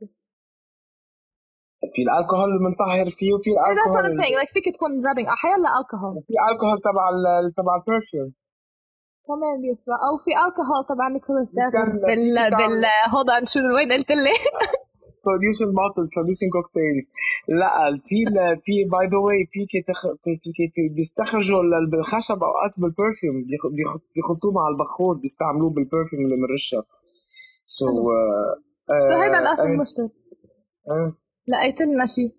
في 1.95 2.01
الألكوهول 2.07 2.49
اللي 2.51 2.61
بنطهر 2.65 3.07
فيه 3.19 3.31
وفي 3.35 3.51
الالكوهول 3.51 3.79
that's 3.81 3.95
what 3.97 4.05
I'm 4.09 4.17
saying. 4.21 4.35
Like 4.41 4.53
فيك 4.57 4.67
تكون 4.75 4.91
rubbing. 5.07 5.27
حيلا 5.43 5.69
الكوهول 5.81 6.23
في 6.29 6.35
الكوهول 6.53 6.79
تبع 6.89 7.05
تبع 7.59 7.75
البرفيوم 7.81 8.29
كمان 9.29 9.55
بيسوى 9.63 9.97
أو 10.07 10.15
في 10.25 10.31
الكوهول 10.45 10.83
تبع 10.91 11.07
نيكولاس 11.09 11.49
بال 12.07 12.51
بال 12.59 12.85
هوضا 13.15 13.45
شو 13.53 13.59
وين 13.77 13.93
قلت 13.93 14.11
لي؟ 14.25 14.35
سوليوشن 15.25 15.71
بوتل 15.79 16.07
سوليوشن 16.17 16.49
كوكتيلز 16.57 17.07
لا 17.61 17.73
في 18.09 18.19
في 18.65 18.75
باي 18.93 19.07
ذا 19.13 19.19
واي 19.25 19.41
في 19.53 19.61
في 20.75 20.89
بيستخرجوا 20.97 21.63
الخشب 22.01 22.39
أوقات 22.49 22.75
بالبرفيوم 22.81 23.37
بيخلطوه 24.15 24.53
مع 24.59 24.65
البخور 24.73 25.15
بيستعملوه 25.23 25.71
بالبرفيوم 25.71 26.21
اللي 26.25 26.37
بنرشها 26.37 26.83
سو 27.67 27.87
سو 29.09 29.17
هيدا 29.23 29.39
الاصل 29.39 29.67
المشترك 29.75 30.13
لقيت 31.49 31.81
لنا 31.81 32.07
شيء 32.07 32.33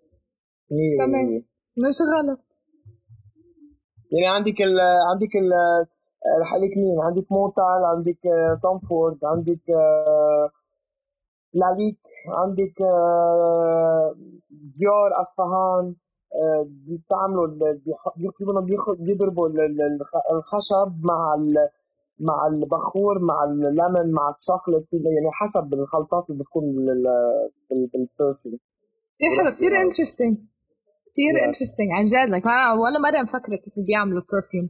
كمان 0.99 1.27
مش 1.77 1.97
غلط. 2.15 2.45
يعني 4.11 4.27
عندك 4.35 4.61
ال 4.61 4.79
عندك 5.09 5.35
ال 5.35 5.49
رح 6.41 6.53
لك 6.53 6.77
مين؟ 6.77 6.99
عندك 7.07 7.31
موتال 7.31 7.81
عندك 7.95 8.19
توم 8.63 8.79
فورد 8.89 9.17
عندك 9.23 9.65
لاليك 11.53 11.99
عندك 12.41 12.77
ديور 14.49 15.09
أصفهان 15.21 15.95
بيستعملوا 16.65 17.47
بيضربوا 18.99 19.49
الخشب 20.31 20.91
مع 21.03 21.35
مع 22.19 22.47
البخور 22.47 23.19
مع 23.19 23.43
الليمون 23.43 24.11
مع 24.11 24.35
الشوكليت 24.39 24.93
يعني 24.93 25.31
حسب 25.31 25.73
الخلطات 25.73 26.29
اللي 26.29 26.39
بتكون 26.39 26.63
بال 27.69 27.89
perfume 27.89 28.59
كثير 29.17 29.31
حلو 29.37 29.51
كثير 29.51 29.71
interesting 29.81 30.37
كثير 31.07 31.33
interesting 31.47 31.89
عن 31.97 32.05
جد 32.05 32.29
لك 32.35 32.45
ولا 32.81 32.99
مرة 32.99 33.21
مفكرة 33.23 33.55
كيف 33.55 33.73
بيعملوا 33.87 34.21
perfume 34.31 34.69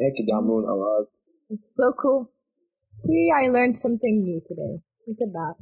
هيك 0.00 0.26
بيعملون 0.26 0.64
أوقات. 0.68 1.08
It's 1.52 1.70
so 1.80 1.86
cool. 2.02 2.20
See, 3.04 3.24
I 3.40 3.44
learned 3.56 3.76
something 3.84 4.14
new 4.26 4.40
today. 4.48 4.74
Look 5.06 5.20
at 5.26 5.32
that. 5.38 5.56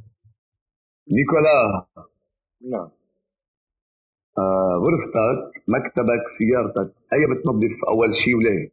نيكولا. 1.11 1.87
نعم. 2.61 2.89
آه 4.37 4.81
غرفتك 4.83 5.63
مكتبك 5.67 6.27
سيارتك 6.27 6.95
أي 7.13 7.19
بتنظف 7.25 7.85
أول 7.87 8.13
شيء 8.13 8.35
وليه؟ 8.35 8.71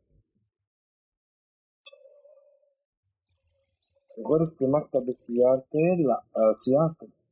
غرفتي 4.27 4.67
مكتبي 4.67 5.13
سيارتي؟ 5.13 5.87
لا 6.09 6.25
آه 6.37 6.53
سيارتي. 6.53 7.24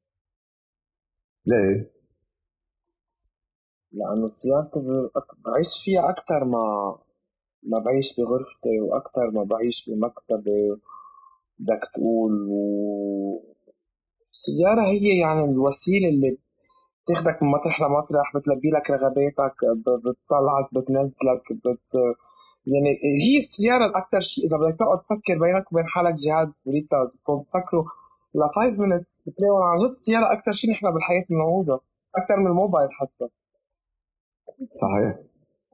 ليه؟ 1.47 1.91
لأنه 3.93 4.29
سيارتي 4.29 4.81
بعيش 5.45 5.85
فيها 5.85 6.11
أكثر 6.11 6.45
ما 6.45 6.99
ما 7.63 7.79
بعيش 7.79 8.21
بغرفتي 8.21 8.81
وأكثر 8.81 9.31
ما 9.31 9.45
بعيش 9.45 9.91
بمكتبي 9.91 10.77
بدك 11.59 11.81
تقول 11.95 12.33
و 12.51 13.53
السيارة 14.27 14.83
هي 14.87 15.19
يعني 15.21 15.45
الوسيلة 15.45 16.09
اللي 16.09 16.39
بتاخدك 17.05 17.43
من 17.43 17.49
مطرح 17.51 17.81
لمطرح 17.81 18.37
بتلبي 18.37 18.71
لك 18.71 18.91
رغباتك 18.91 19.57
بتطلعك 20.05 20.69
بتنزلك 20.75 21.45
بت 21.53 21.93
يعني 22.67 22.91
هي 23.25 23.39
السيارة 23.39 23.87
الأكثر 23.87 24.21
شيء 24.21 24.45
إذا 24.45 24.57
بدك 24.59 24.79
تقعد 24.79 25.01
تفكر 25.03 25.39
بينك 25.45 25.73
وبين 25.73 25.87
حالك 25.87 26.15
جهاد 26.15 26.53
وريتا 26.67 27.09
تفكروا 27.49 27.85
ل 28.35 28.41
5 28.41 28.77
minutes. 28.77 29.21
بتلاقوا 29.27 29.65
عن 29.65 29.79
جد 29.79 29.91
السيارة 29.91 30.33
أكثر 30.33 30.53
شيء 30.53 30.71
نحن 30.71 30.91
بالحياة 30.95 31.25
بنعوزها 31.31 31.81
أكثر 32.17 32.37
من 32.37 32.47
الموبايل 32.47 32.89
حتى. 32.93 33.27
صحيح. 34.83 35.19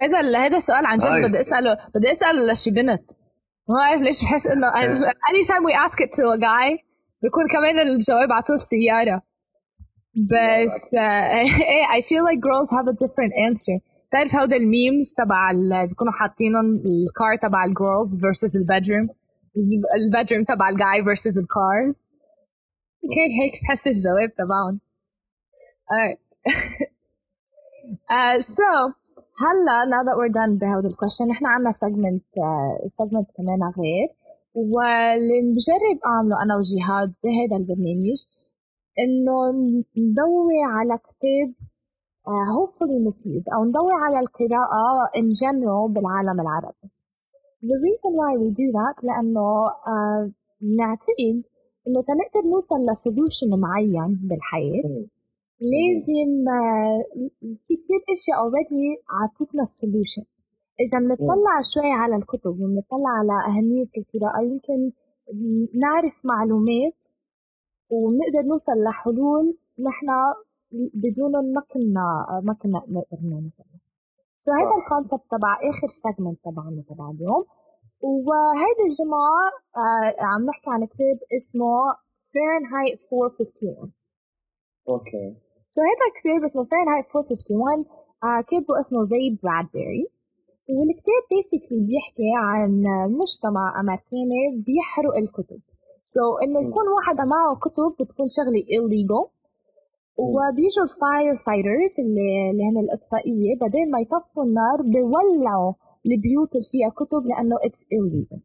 هذا 0.02 0.38
هذا 0.38 0.58
سؤال 0.58 0.86
عن 0.86 0.98
جد 0.98 1.28
بدي 1.28 1.40
اساله 1.40 1.78
بدي 1.94 2.10
اساله 2.10 2.52
لشي 2.52 2.70
بنت. 2.70 3.10
ما 3.68 3.74
بعرف 3.74 4.00
ليش 4.00 4.24
بحس 4.24 4.46
إنه 4.46 4.66
time 5.50 5.64
we 5.68 5.74
ask 5.86 5.98
it 6.00 6.10
to 6.18 6.22
a 6.36 6.38
guy 6.38 6.84
بيكون 7.22 7.48
كمان 7.52 7.78
الجواب 7.78 8.32
على 8.32 8.42
طول 8.42 8.56
السيارة. 8.56 9.22
بس 10.32 10.94
إيه 10.94 11.84
I 11.98 12.02
feel 12.02 12.22
like 12.28 12.40
girls 12.40 12.70
have 12.70 12.88
a 12.88 12.96
different 13.04 13.32
answer. 13.48 13.80
تعرف 14.10 14.34
هودا 14.34 14.56
ال 14.56 14.66
memes 14.66 15.14
تبع 15.16 15.52
بيكونوا 15.86 16.12
حاطينهم 16.12 16.66
ال 16.76 16.91
car 16.91 17.36
تبع 17.42 17.64
ال 17.64 17.73
girls 17.73 18.16
versus 18.16 18.56
ال 18.56 18.62
bedroom. 18.62 19.08
ال 19.96 20.02
bedroom 20.02 20.44
تبع 20.44 20.68
الجاي 20.68 21.04
versus 21.04 21.36
ال 21.42 21.54
cars 21.54 22.02
هيك 23.04 23.30
هيك 23.40 23.52
بحس 23.62 23.86
الجواب 23.86 24.30
تبعهم 24.30 24.80
alright 25.92 26.20
uh, 28.14 28.42
so 28.42 28.70
هلا 29.42 29.84
now 29.92 30.02
that 30.06 30.16
we're 30.18 30.34
done 30.40 30.58
بهذا 30.58 30.88
ال 30.88 30.93
question 30.93 31.28
نحن 31.28 31.46
عنا 31.46 31.70
segment 31.70 32.24
segment 32.86 33.28
كمان 33.36 33.60
غير. 33.78 34.08
واللي 34.54 35.40
بجرب 35.54 35.98
اعمله 36.06 36.42
أنا 36.42 36.56
وجهاد 36.56 37.12
بهذا 37.24 37.56
البرنامج 37.60 38.18
إنه 38.98 39.50
نضوي 39.96 40.60
على 40.74 40.98
كتاب 40.98 41.48
uh, 42.30 42.48
hopefully 42.56 42.98
مفيد 43.08 43.44
أو 43.54 43.64
نضوي 43.64 43.92
على 44.04 44.20
القراءة 44.20 45.10
in 45.16 45.28
general 45.42 45.92
بالعالم 45.94 46.40
العربي. 46.40 46.88
The 47.62 47.78
reason 47.86 48.12
why 48.20 48.32
we 48.42 48.48
do 48.50 48.66
that 48.78 49.04
لأنه 49.04 49.68
uh, 49.68 50.32
نعتقد 50.78 51.42
إنه 51.88 52.02
تنقدر 52.02 52.48
نوصل 52.50 52.80
ل 52.90 52.98
solution 52.98 53.60
معين 53.60 54.20
بالحياة 54.28 55.06
لازم 55.72 56.30
في 57.64 57.76
كتير 57.76 58.00
أشياء 58.14 58.38
already 58.42 58.84
عطتنا 59.18 59.62
ال 59.62 59.69
solution 59.69 60.24
إذا 60.80 60.98
بنطلع 60.98 61.54
شوي 61.74 61.92
على 61.92 62.16
الكتب 62.16 62.50
وبنطلع 62.50 63.10
على 63.20 63.36
أهمية 63.48 63.90
القراءة 63.98 64.40
يمكن 64.42 64.92
نعرف 65.74 66.16
معلومات 66.24 67.00
ونقدر 67.90 68.42
نوصل 68.48 68.82
لحلول 68.86 69.58
نحن 69.88 70.08
بدونهم 70.72 71.44
ما 71.54 71.62
كنا 71.72 72.06
ما 72.42 72.54
كنا 72.54 72.78
نقدر 72.78 73.18
نوصل. 73.22 73.64
so 74.38 74.50
هذا 74.52 74.74
ال 74.82 74.88
concept 74.88 75.30
تبع 75.30 75.52
آخر 75.70 75.88
segment 75.88 76.38
تبعنا 76.44 76.82
تبع 76.88 77.10
اليوم. 77.10 77.44
وهيدي 78.00 78.84
الجمعة 78.88 79.44
آه 79.76 80.24
عم 80.30 80.42
نحكي 80.50 80.70
عن 80.74 80.86
كتاب 80.86 81.18
اسمه 81.38 81.74
Fahrenheit 82.32 82.98
451 83.12 83.92
okay. 84.88 85.26
so 85.68 85.80
هذا 85.90 86.06
كتاب 86.18 86.40
اسمه 86.48 86.62
Fahrenheit 86.70 87.06
451 87.16 87.84
آه 88.24 88.40
كاتبه 88.50 88.80
اسمه 88.80 89.00
ري 89.12 89.38
برادبري 89.42 90.04
والكتاب 90.76 91.22
basically 91.30 91.80
بيحكي 91.88 92.30
عن 92.46 92.70
مجتمع 93.20 93.64
أمريكاني 93.80 94.42
بيحرق 94.66 95.14
الكتب. 95.22 95.60
so 96.14 96.20
so, 96.20 96.42
إنه 96.42 96.58
يكون 96.68 96.86
واحد 96.96 97.18
معه 97.32 97.50
كتب 97.64 97.90
بتكون 98.00 98.26
شغلة 98.36 98.62
illegal 98.76 99.24
وبيجوا 100.24 100.84
ال 100.88 100.97
fire 100.97 101.34
fighters 101.46 101.94
اللي 102.04 102.50
اللي 102.50 102.64
هن 102.68 102.78
الأطفائية 102.84 103.50
بدل 103.62 103.84
ما 103.92 103.98
يطفوا 104.00 104.44
النار 104.48 104.78
بيولعوا 104.94 105.72
البيوت 106.12 106.50
اللي 106.54 106.68
فيها 106.72 106.90
كتب 107.00 107.22
لأنه 107.30 107.56
it's 107.64 107.84
illegal. 107.84 108.40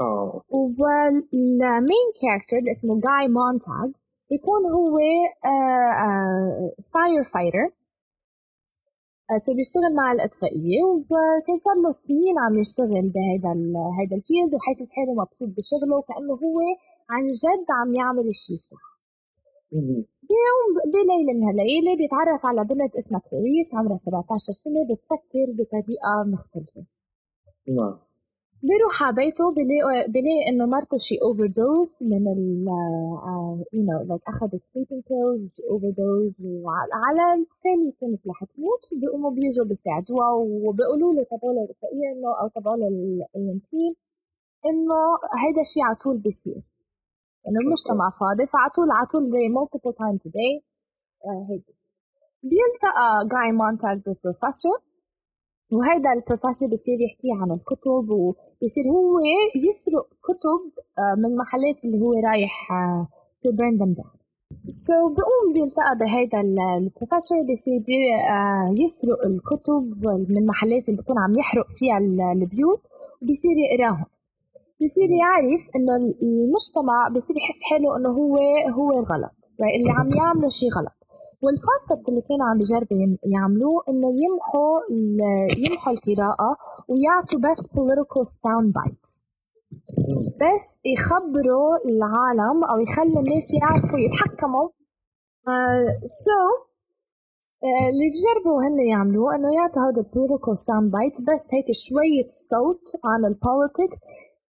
آه. 0.00 0.42
وال 0.50 1.02
main 1.02 2.06
character 2.22 2.56
اللي 2.58 2.70
اسمه 2.70 3.00
Guy 3.06 3.28
Montag 3.28 3.90
بيكون 4.30 4.62
هو 4.76 4.96
fire 6.92 7.22
fighter 7.34 7.66
so 9.46 9.54
بيشتغل 9.54 9.94
مع 9.96 10.12
الإطفائية 10.12 10.82
وكان 10.84 11.56
صار 11.64 11.76
له 11.84 11.90
سنين 11.90 12.38
عم 12.44 12.58
يشتغل 12.58 13.06
بهيدا 13.14 13.52
هيدا 14.00 14.16
ال 14.16 14.22
field 14.22 14.54
وحاسس 14.54 14.90
حاله 14.96 15.14
مبسوط 15.22 15.48
بشغله 15.48 15.96
وكأنه 15.98 16.32
هو 16.44 16.58
عن 17.10 17.26
جد 17.26 17.66
عم 17.78 17.94
يعمل 17.94 18.28
الشيء 18.28 18.56
الصح. 18.56 18.84
بليلة 20.92 21.32
من 21.36 21.44
هالليالي 21.44 21.96
بيتعرف 21.96 22.46
على 22.46 22.64
بنت 22.64 22.96
اسمها 22.96 23.20
كلاريس 23.30 23.74
عمرها 23.74 23.96
17 23.96 24.52
سنة 24.52 24.80
بتفكر 24.90 25.46
بطريقة 25.58 26.12
مختلفة. 26.32 26.82
نعم. 27.68 27.98
بيروح 28.62 29.02
على 29.02 29.16
بيته 29.16 29.44
بلاقي 30.14 30.48
إنه 30.48 30.66
مرته 30.66 30.98
شي 30.98 31.14
overdose 31.24 31.90
من 32.10 32.24
ال 32.34 32.66
you 33.74 33.82
know 33.88 33.98
like 34.08 34.22
أخذت 34.28 34.62
sleeping 34.72 35.02
pills 35.10 35.54
overdose 35.70 36.34
وعلى 36.64 37.24
الثانية 37.42 37.92
كانت 38.00 38.22
رح 38.28 38.44
تموت. 38.44 38.82
بيقوموا 39.00 39.30
بيجوا 39.30 39.66
بيساعدوها 39.70 40.30
وبيقولوا 40.64 41.12
له 41.14 41.22
تبعوا 41.30 41.64
الرفقية 41.64 42.06
إنه 42.12 42.30
أو 42.40 42.48
تبعوا 42.48 42.76
ال 43.36 43.50
EMT 43.50 43.92
إنه 44.68 45.00
هيدا 45.42 45.60
الشيء 45.60 45.82
على 45.82 45.96
طول 46.04 46.18
بيصير. 46.18 46.62
إنه 47.46 47.58
المجتمع 47.64 48.06
فاضي 48.20 48.44
فعلى 48.52 48.70
طول 48.76 48.88
على 48.96 49.06
طول 49.12 49.22
they 49.34 49.46
multiple 49.58 49.94
times 50.02 50.22
a 50.28 50.30
day. 50.38 50.52
uh, 51.26 51.50
هيك. 51.50 51.64
بيلتقى 52.42 53.08
Guy 53.32 53.52
Montag 53.52 53.96
بالبروفيسور 54.04 54.78
وهيدا 55.72 56.12
البروفيسور 56.12 56.68
بصير 56.72 56.98
يحكي 57.06 57.28
عن 57.40 57.50
الكتب 57.58 58.04
وبصير 58.20 58.84
هو 58.96 59.12
يسرق 59.68 60.06
كتب 60.28 60.62
آه، 60.98 61.14
من 61.22 61.30
محلات 61.36 61.78
اللي 61.84 61.98
هو 62.04 62.12
رايح 62.28 62.54
to 63.42 63.52
burn 63.52 63.74
them 63.80 63.92
down 63.98 64.16
so 64.86 64.98
بقوم 65.16 65.46
بيلتقى 65.54 65.94
بهيدا 66.00 66.40
البروفيسور 66.80 67.38
بصير 67.50 67.82
آه، 68.36 68.68
يسرق 68.82 69.20
الكتب 69.30 69.84
من 70.34 70.46
محلات 70.46 70.88
اللي 70.88 71.02
بكون 71.02 71.16
عم 71.18 71.32
يحرق 71.38 71.66
فيها 71.78 71.98
البيوت 72.34 72.82
وبصير 73.22 73.56
يقراهم. 73.64 74.06
بصير 74.82 75.08
يعرف 75.22 75.62
إنه 75.76 75.96
المجتمع 75.96 77.08
بصير 77.16 77.36
يحس 77.36 77.60
حاله 77.70 77.96
إنه 77.96 78.08
هو 78.08 78.36
هو 78.78 78.90
الغلط. 78.92 79.36
اللي 79.76 79.90
عم 79.90 80.08
يعمله 80.20 80.48
شيء 80.48 80.68
غلط. 80.78 80.96
وال 81.42 81.57
concept 81.57 82.08
اللي 82.08 82.22
كانوا 82.28 82.46
عم 82.46 82.58
بيجربوا 82.58 83.16
يعملوه 83.34 83.82
إنه 83.88 84.08
يمحوا 84.24 84.74
يمحوا 85.64 85.92
القراءة 85.92 86.50
ويعطوا 86.88 87.40
بس 87.46 87.60
political 87.76 88.24
sound 88.42 88.68
bites. 88.78 89.12
بس 90.40 90.66
يخبروا 90.84 91.72
العالم 91.88 92.64
أو 92.70 92.78
يخلوا 92.78 93.20
الناس 93.20 93.48
يعرفوا 93.62 93.98
يتحكموا. 93.98 94.68
so 95.46 95.50
uh, 95.50 95.90
so, 96.24 96.38
uh, 97.66 97.88
اللي 97.90 98.06
بجربوا 98.12 98.62
هن 98.64 98.78
يعملوه 98.90 99.34
إنه 99.34 99.54
يعطوا 99.54 99.82
هذا 99.82 100.00
ال 100.02 100.08
political 100.08 100.58
sound 100.58 100.92
bite 100.92 101.16
بس 101.28 101.44
هيك 101.54 101.66
شوية 101.86 102.28
صوت 102.50 102.84
عن 103.04 103.24
ال 103.30 103.38
politics 103.38 103.98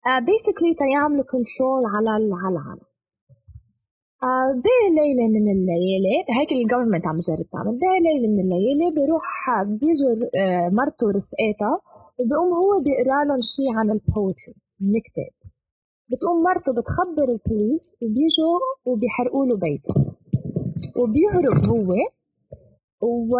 basically 0.05 0.75
تيعملوا 0.77 1.23
control 1.23 1.83
على 1.95 2.09
على 2.43 2.53
العالم 2.53 2.89
بليلة 4.65 5.27
من 5.35 5.45
الليالي 5.55 6.17
هيك 6.39 6.51
ال 6.51 6.56
government 6.56 7.07
عم 7.07 7.19
تجرب 7.19 7.49
تعمل. 7.49 7.79
بليلة 7.79 8.27
من 8.33 8.39
الليالي 8.45 8.91
بيروح 8.97 9.27
بيجوا 9.65 10.11
آه 10.41 10.69
مرته 10.69 11.05
رفقاتها 11.17 11.73
وبيقوم 12.19 12.49
هو 12.61 12.71
بيقرأ 12.85 13.23
لهم 13.27 13.41
شيء 13.41 13.69
عن 13.77 13.89
ال 13.89 13.99
poetry 13.99 14.55
من 14.81 14.99
كتاب 15.07 15.33
بتقوم 16.11 16.43
مرته 16.43 16.71
بتخبر 16.77 17.27
البوليس 17.35 17.85
وبيجوا 18.01 18.59
وبيحرقوا 18.85 19.45
له 19.45 19.55
بيته. 19.57 19.93
وبيهرب 20.99 21.57
هو 23.03 23.35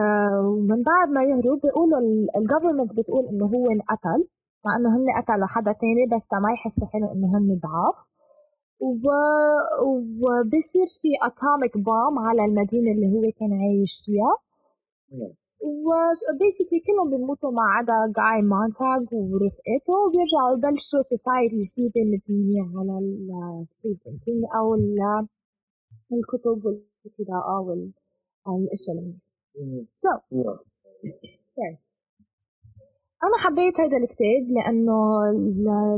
آه، 0.00 0.40
ومن 0.48 0.82
بعد 0.90 1.08
ما 1.14 1.22
يهرب 1.30 1.60
بيقولوا 1.64 1.98
ال 2.38 2.43
government 2.43 2.90
بتقول 2.98 3.24
إنه 3.30 3.46
هو 3.46 3.64
انقتل. 3.70 4.20
مع 4.64 4.76
إنه 4.76 4.88
هن 4.96 5.06
قتلوا 5.18 5.46
حدا 5.54 5.72
تاني 5.72 6.04
بس 6.12 6.26
ما 6.44 6.50
يحسوا 6.54 6.86
حالهم 6.90 7.10
إنه 7.14 7.28
هن 7.38 7.60
ضعاف. 7.64 7.98
و... 8.80 9.06
وبصير 10.22 10.86
في 11.00 11.08
atomic 11.28 11.74
bomb 11.86 12.14
على 12.26 12.44
المدينة 12.44 12.90
اللي 12.94 13.06
هو 13.14 13.22
كان 13.38 13.52
عايش 13.60 14.02
فيها. 14.04 14.34
و 15.60 15.72
basically 15.72 16.80
كلهم 16.86 17.10
بيموتوا 17.10 17.50
ما 17.50 17.62
عدا 17.76 17.98
Guy 18.18 18.42
Montag 18.52 19.06
ورفقاته 19.12 19.92
وبيرجعوا 20.02 20.52
يبلشوا 20.54 21.02
society 21.10 21.60
جديدة 21.68 22.00
مبنية 22.12 22.62
على 22.78 22.94
ال 22.98 23.17
free 23.17 23.94
thinking 24.04 24.42
أو 24.56 24.74
الكتب 26.12 26.64
والقراءة 26.64 27.60
والأشياء 28.46 28.96
اللي 28.98 29.14
So, 29.94 30.10
أنا 33.26 33.36
حبيت 33.44 33.80
هذا 33.80 33.96
الكتاب 34.02 34.42
لأنه 34.56 34.98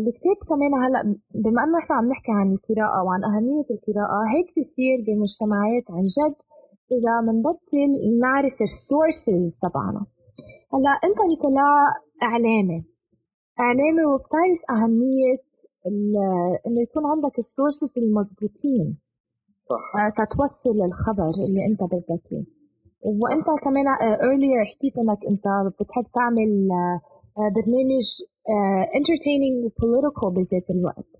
الكتاب 0.06 0.38
كمان 0.50 0.72
هلأ 0.84 1.02
بما 1.44 1.60
إنه 1.64 1.78
إحنا 1.82 1.96
عم 1.96 2.06
نحكي 2.12 2.32
عن 2.40 2.48
القراءة 2.56 2.98
وعن 3.04 3.20
أهمية 3.30 3.68
القراءة 3.74 4.20
هيك 4.34 4.48
بيصير 4.56 4.96
بمجتمعات 5.06 5.86
عن 5.96 6.04
جد 6.16 6.36
إذا 6.96 7.14
منبطل 7.28 7.90
نعرف 8.24 8.56
ال 8.62 8.74
sources 8.74 9.58
تبعنا. 9.62 10.02
هلأ 10.74 10.94
أنت 11.06 11.18
نيكولا 11.30 11.68
إعلامي. 12.22 12.84
إعلامي 13.60 14.04
وبتعرف 14.10 14.60
أهمية 14.74 15.44
إنه 16.66 16.80
يكون 16.86 17.04
عندك 17.12 17.38
ال 17.38 17.45
sources 17.45 17.92
المضبوطين. 17.98 18.98
صح. 19.70 19.84
آه، 20.00 20.10
تتوصل 20.20 20.76
الخبر 20.88 21.34
اللي 21.46 21.66
أنت 21.66 21.82
بدك 21.92 22.26
إياه. 22.32 22.59
وانت 23.02 23.46
كمان 23.64 23.86
earlier 24.28 24.60
حكيت 24.70 24.94
إنك 24.98 25.20
أنت 25.30 25.46
بتحب 25.80 26.06
تعمل 26.14 26.68
آه، 27.38 27.48
برنامج 27.56 28.06
آه، 28.54 28.84
entertaining 28.98 29.56
و 29.64 29.68
political 29.68 30.28
بذات 30.36 30.70
الوقت. 30.70 31.12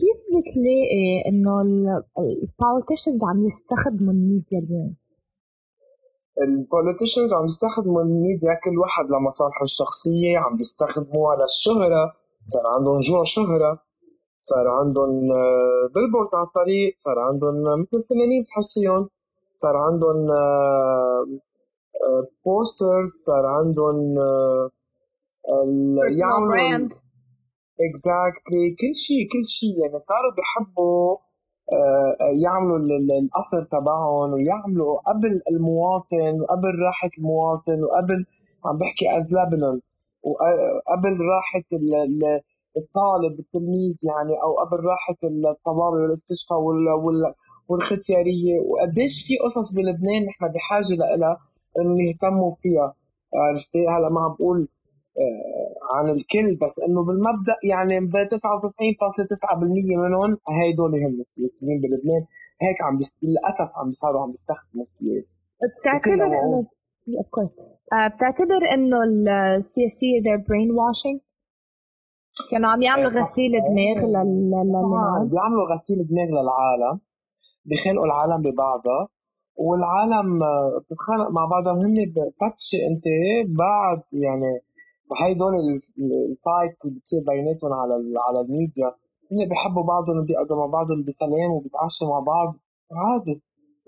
كيف 0.00 0.18
بتلاقي 0.34 1.06
إنه 1.28 1.60
ال 2.18 2.26
politicians 2.26 3.20
عم 3.24 3.46
يستخدموا 3.46 4.12
الميديا 4.12 4.58
اليوم؟ 4.58 4.96
ال 6.42 6.49
politicians 6.49 7.32
عم 7.32 7.46
يستخدموا 7.46 8.02
الميديا 8.02 8.54
كل 8.64 8.78
واحد 8.78 9.04
لمصالحه 9.04 9.62
الشخصية 9.62 10.38
عم 10.38 10.60
يستخدموها 10.60 11.36
للشهرة. 11.36 12.02
صار 12.52 12.66
عندهم 12.76 12.98
جوع 12.98 13.22
شهرة 13.24 13.82
صار 14.40 14.68
عندهم 14.68 15.12
billboard 15.94 16.28
آه، 16.34 16.38
على 16.38 16.46
الطريق 16.46 16.96
صار 17.04 17.18
عندهم 17.18 17.56
مثل 17.80 17.96
الفنانين 18.02 18.42
بتحسيهم 18.42 19.08
صار 19.62 19.76
عندهم 19.76 20.26
posters 22.44 23.10
صار 23.26 23.46
عندهم 23.46 24.14
personal 26.08 26.40
brand. 26.52 26.92
exactly 27.86 28.76
كل 28.80 28.94
شيء 28.94 29.22
كل 29.32 29.44
شيء. 29.44 29.74
يعني 29.82 29.98
صاروا 29.98 30.32
بيحبوا 30.36 31.16
آه، 31.72 32.16
يعملوا 32.44 32.78
القصر 33.22 33.62
تبعهم 33.72 34.32
ويعملوا 34.32 34.98
قبل 35.10 35.42
المواطن 35.50 36.40
وقبل 36.40 36.74
راحة 36.86 37.10
المواطن 37.18 37.78
وقبل 37.84 38.24
عم 38.64 38.78
بحكي 38.78 39.16
as 39.16 39.34
لبنان 39.34 39.80
وقبل 40.22 41.14
راحة 41.34 41.68
الطالب 42.76 43.38
التلميذ 43.38 43.96
يعني 44.10 44.34
أو 44.42 44.50
قبل 44.60 44.84
راحة 44.84 45.16
الطوارئ 45.24 46.02
والاستشفاء 46.02 46.58
والختيارية 47.68 48.56
وقديش 48.68 49.26
في 49.26 49.34
قصص 49.44 49.74
بلبنان 49.74 50.20
نحن 50.28 50.44
بحاجة 50.54 50.94
لها 51.20 51.38
إنه 51.78 52.02
يهتموا 52.08 52.52
فيها. 52.62 52.94
عرفتي؟ 53.34 53.82
هلأ 53.88 54.08
ما 54.08 54.20
عم 54.20 54.34
بقول 54.34 54.68
آه، 55.24 55.96
عن 55.96 56.06
الكل 56.10 56.56
بس 56.62 56.74
إنه 56.88 57.04
بالمبدأ 57.06 57.56
يعني 57.72 58.00
ب 58.00 58.12
99.9% 58.16 59.96
منهم 60.04 60.38
هيدول 60.58 60.92
هم 61.04 61.20
السياسيين 61.20 61.80
بلبنان. 61.80 62.22
هيك 62.62 62.78
عم 62.86 62.98
بست... 62.98 63.16
للأسف 63.24 63.70
عم 63.78 63.92
صاروا 63.92 64.22
عم 64.22 64.30
بيستخدموا 64.30 64.84
السياسة. 64.88 65.38
بتعتبر 65.80 66.26
انه 66.26 66.66
اوف 67.18 67.28
كورس 67.30 67.54
آه، 67.92 68.08
بتعتبر 68.08 68.60
إنه 68.74 68.98
السياسية 69.56 70.20
they're 70.24 70.44
brainwashing 70.48 71.18
كانوا 72.50 72.70
عم 72.70 72.82
يعملوا 72.82 73.10
إيه، 73.10 73.18
غسيل 73.20 73.52
دماغ 73.52 74.06
لل 74.06 74.54
آه 74.54 75.28
بيعملوا 75.30 75.72
غسيل 75.72 75.98
دماغ 76.10 76.28
للعالم. 76.28 77.00
بخلقوا 77.68 78.06
العالم 78.06 78.42
ببعضها 78.42 79.08
والعالم 79.56 80.38
بتتخانق 80.80 81.30
مع 81.30 81.44
بعضها 81.44 81.72
وهن 81.72 81.94
بفتشي 82.14 82.78
انت 82.90 83.04
بعد 83.62 84.02
يعني 84.12 84.52
هدول 85.20 85.54
ال 86.30 86.39
fight 86.39 86.84
اللي 86.84 86.98
بتصير 86.98 87.20
بيناتهم 87.26 87.72
على 87.72 87.94
على 88.26 88.40
الميديا. 88.40 88.88
هن 89.32 89.48
بيحبوا 89.48 89.82
بعضهم 89.82 90.18
وبيقعدوا 90.18 90.56
مع 90.56 90.66
بعضهم 90.66 91.04
بسلام 91.04 91.50
وبيتعشوا 91.52 92.08
مع 92.12 92.18
بعض. 92.32 92.50
عادي 92.92 93.42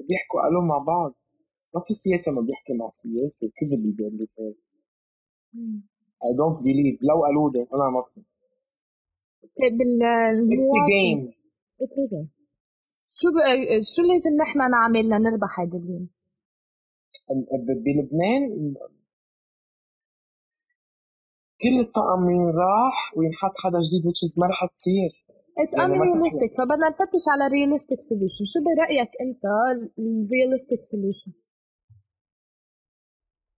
بيحكوا 0.09 0.43
قالوا 0.43 0.63
مع 0.63 0.79
بعض. 0.79 1.13
ما 1.75 1.81
في 1.87 1.93
سياسة 1.95 2.33
ما 2.33 2.41
بيحكي 2.41 2.73
مع 2.73 2.89
سياسة 2.89 3.47
كذب 3.59 3.81
اللي 3.81 3.95
بيعملوا 3.99 4.27
I 6.29 6.31
don't 6.41 6.59
believe. 6.67 6.99
لو 7.09 7.25
قالوا 7.25 7.51
لي 7.51 7.67
أنا 7.75 7.91
ما 7.91 8.03
طيب 9.61 9.79
game. 10.93 11.23
It's 11.83 11.97
a 12.03 12.07
game. 12.13 12.40
شو 13.19 13.29
ب... 13.35 13.37
شو 13.95 14.03
لازم 14.03 14.33
نحن 14.43 14.71
نعمل 14.71 15.07
لنربح 15.09 15.61
هيدا 15.61 15.79
اليوم؟ 15.79 16.09
بلبنان 17.85 18.75
كل 21.63 21.81
الطقم 21.81 22.25
راح 22.63 22.97
وينحط 23.17 23.55
حدا 23.63 23.79
جديد 23.87 24.03
which 24.09 24.39
ما 24.39 24.47
رح 24.47 24.67
تصير. 24.75 25.11
It's 25.61 25.79
يعني 25.79 25.95
unrealistic. 25.95 26.51
فبدنا 26.59 26.89
نفتش 26.89 27.25
على 27.33 27.45
realistic 27.57 28.01
solution. 28.11 28.45
شو 28.53 28.59
برأيك 28.67 29.11
أنت 29.25 29.45
realistic 30.33 30.81
solution؟ 30.93 31.33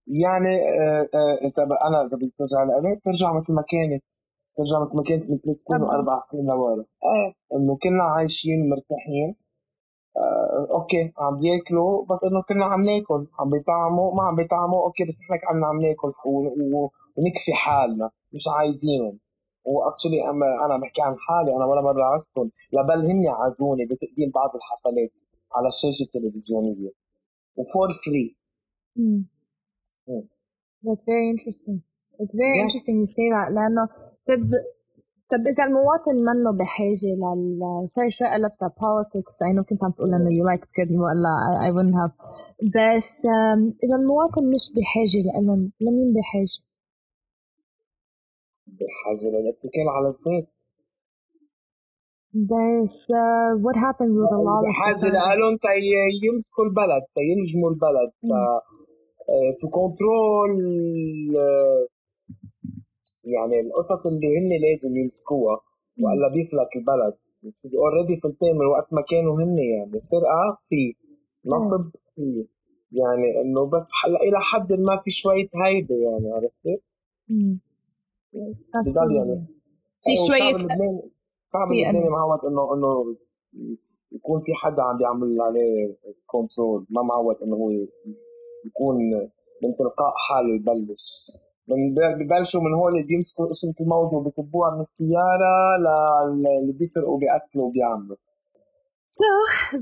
يعني 0.07 0.55
آه، 0.57 1.09
آه، 1.15 1.35
إذا 1.47 1.63
أنا 1.89 2.05
إذا 2.05 2.17
بدي 2.17 2.33
ترجع 2.37 2.63
لألي 2.63 3.01
ترجع 3.05 3.33
مثل 3.41 3.53
ما 3.55 3.65
كانت. 3.73 4.05
ترجع 4.57 4.77
مثل 4.85 4.97
ما 4.97 5.03
كانت 5.03 5.31
من 5.31 5.39
ثلاث 5.39 5.57
سنين 5.57 5.83
وأربع 5.83 6.19
سنين 6.19 6.47
لورا. 6.47 6.85
إيه. 7.13 7.35
إنه 7.55 7.79
كنا 7.83 8.05
عايشين 8.05 8.69
مرتاحين. 8.71 9.42
آه 10.17 10.67
okay 10.71 11.13
عم 11.19 11.39
بياكلوا 11.39 12.05
بس 12.05 12.25
إنه 12.25 12.43
كنا 12.49 12.65
عم 12.65 12.85
ناكل 12.85 13.27
عم 13.39 13.51
بيطعموا 13.51 14.15
ما 14.15 14.23
عم 14.23 14.37
بيطعموا 14.37 14.85
okay 14.85 15.05
بس 15.05 15.19
نحن 15.23 15.41
كنا 15.53 15.67
عم 15.67 15.81
ناكل 15.83 16.13
ونكفي 17.17 17.53
حالنا 17.53 18.11
مش 18.33 18.45
عايزينهم 18.57 19.19
actually 19.65 20.31
أنا 20.65 20.77
بحكي 20.83 21.03
عن 21.03 21.17
حالي 21.19 21.57
أنا 21.57 21.65
ولا 21.65 21.81
مرة 21.81 22.05
عزتهم. 22.05 22.51
لبل 22.73 23.07
هن 23.11 23.29
عزوني 23.29 23.85
بتقديم 23.85 24.31
بعض 24.35 24.51
الحفلات 24.57 25.21
على 25.55 25.69
الشاشة 25.69 26.03
التلفزيونية. 26.03 26.91
و 27.57 27.65
for 27.65 27.89
free 28.05 28.37
That's 30.87 31.05
very 31.13 31.27
interesting. 31.35 31.79
It's 32.23 32.37
very 32.43 32.57
yeah. 32.57 32.65
interesting 32.65 32.97
you 33.03 33.09
say 33.17 33.27
that 33.35 33.49
لأنه 33.53 33.89
طب 34.27 34.51
طب 35.33 35.47
إذا 35.53 35.65
المواطن 35.65 36.17
منه 36.29 36.51
بحاجة 36.59 37.11
لل 37.21 37.61
sorry 37.95 38.11
شوي 38.11 38.29
قلبت 38.35 38.63
politics 38.85 39.35
I 39.49 39.51
know 39.55 39.65
كنت 39.69 39.85
عم 39.85 39.91
تقول 39.91 40.15
إنه 40.15 40.31
you 40.39 40.45
like 40.51 40.65
تكذب 40.71 41.01
ولا 41.07 41.33
I 41.67 41.71
wouldn't 41.75 41.97
have. 42.01 42.13
بس 42.77 43.27
إذا 43.85 43.97
المواطن 44.01 44.45
مش 44.55 44.65
بحاجة 44.77 45.19
لهم 45.25 45.73
لمين 45.81 46.15
بحاجة؟ 46.17 46.59
بحاجة 48.67 49.27
للاتكال 49.33 49.89
على 49.89 50.09
الذات. 50.09 50.53
بس 52.35 53.13
what 53.65 53.77
happens 53.87 54.15
with 54.21 54.33
a 54.39 54.41
lawless 54.49 54.69
بحاجة 54.69 55.09
لهم 55.39 55.59
يمسكوا 56.25 56.65
البلد 56.65 57.05
ينجموا 57.31 57.71
البلد 57.71 58.11
to 59.61 59.69
control 59.69 60.53
يعني 63.25 63.61
القصص 63.61 64.07
اللي 64.07 64.39
هن 64.39 64.49
لازم 64.49 64.97
يمسكوها 64.97 65.61
وألا 66.01 66.29
بيفلت 66.29 66.77
البلد. 66.77 67.15
already 67.79 68.21
فلتين 68.21 68.55
من 68.59 68.67
وقت 68.67 68.93
ما 68.93 69.03
كانوا 69.03 69.35
هن 69.41 69.59
يعني 69.59 69.99
سرقة 69.99 70.59
في 70.69 70.95
نصب 71.47 71.91
في. 72.15 72.47
يعني 72.93 73.41
إنه 73.41 73.67
بس 73.67 73.91
هلا 74.05 74.21
إلى 74.21 74.39
حد 74.41 74.73
ما 74.73 74.97
في 74.97 75.11
شوية 75.11 75.49
هيبة 75.65 75.95
يعني 75.95 76.33
عرفتي؟ 76.33 76.83
بضل 78.75 79.17
يعني. 79.17 79.47
في 80.01 80.17
شوية 80.17 80.59
صعب 81.53 81.73
اللبناني 81.73 82.09
معود 82.09 82.45
انه 82.45 82.75
إنه 82.75 83.17
يكون 84.13 84.41
في 84.41 84.55
حدا 84.55 84.83
عم 84.83 84.99
بيعمل 84.99 85.41
عليه 85.41 85.97
كنترول 86.27 86.87
ما 86.91 87.03
معود 87.03 87.37
إنه 87.43 87.57
هو 87.57 87.71
يكون 88.67 88.97
من 89.63 89.75
تلقاء 89.79 90.13
حاله 90.17 90.55
يبلش 90.55 91.31
ببلشوا 92.19 92.61
من 92.61 92.75
هول 92.75 92.93
اللي 92.93 93.07
بيمسكوا 93.07 93.47
قشرة 93.47 93.75
الموز 93.81 94.15
وبكبوها 94.15 94.71
من 94.75 94.81
السيارة 94.81 95.55
للي 96.37 96.73
بيسرقوا 96.73 97.19
بيقتلوا 97.19 97.65
وبيعملوا 97.67 98.17
So 99.21 99.29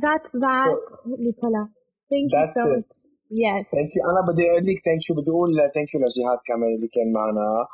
that's 0.05 0.32
that 0.47 0.86
Nicola. 1.26 1.62
Thank 2.11 2.26
that's 2.34 2.57
you 2.57 2.62
so 2.62 2.70
much. 2.76 2.95
Yes. 3.30 3.64
Thank 3.76 3.91
you. 3.95 4.03
أنا 4.11 4.20
بدي 4.32 4.51
أقول 4.51 4.66
لك 4.66 4.78
thank 4.85 5.11
you 5.11 5.16
بدي 5.16 5.30
أقول 5.30 5.51
thank 5.74 5.95
you 5.95 6.01
لجهاد 6.01 6.38
كمان 6.47 6.74
اللي 6.74 6.88
كان 6.88 7.12
معنا 7.12 7.66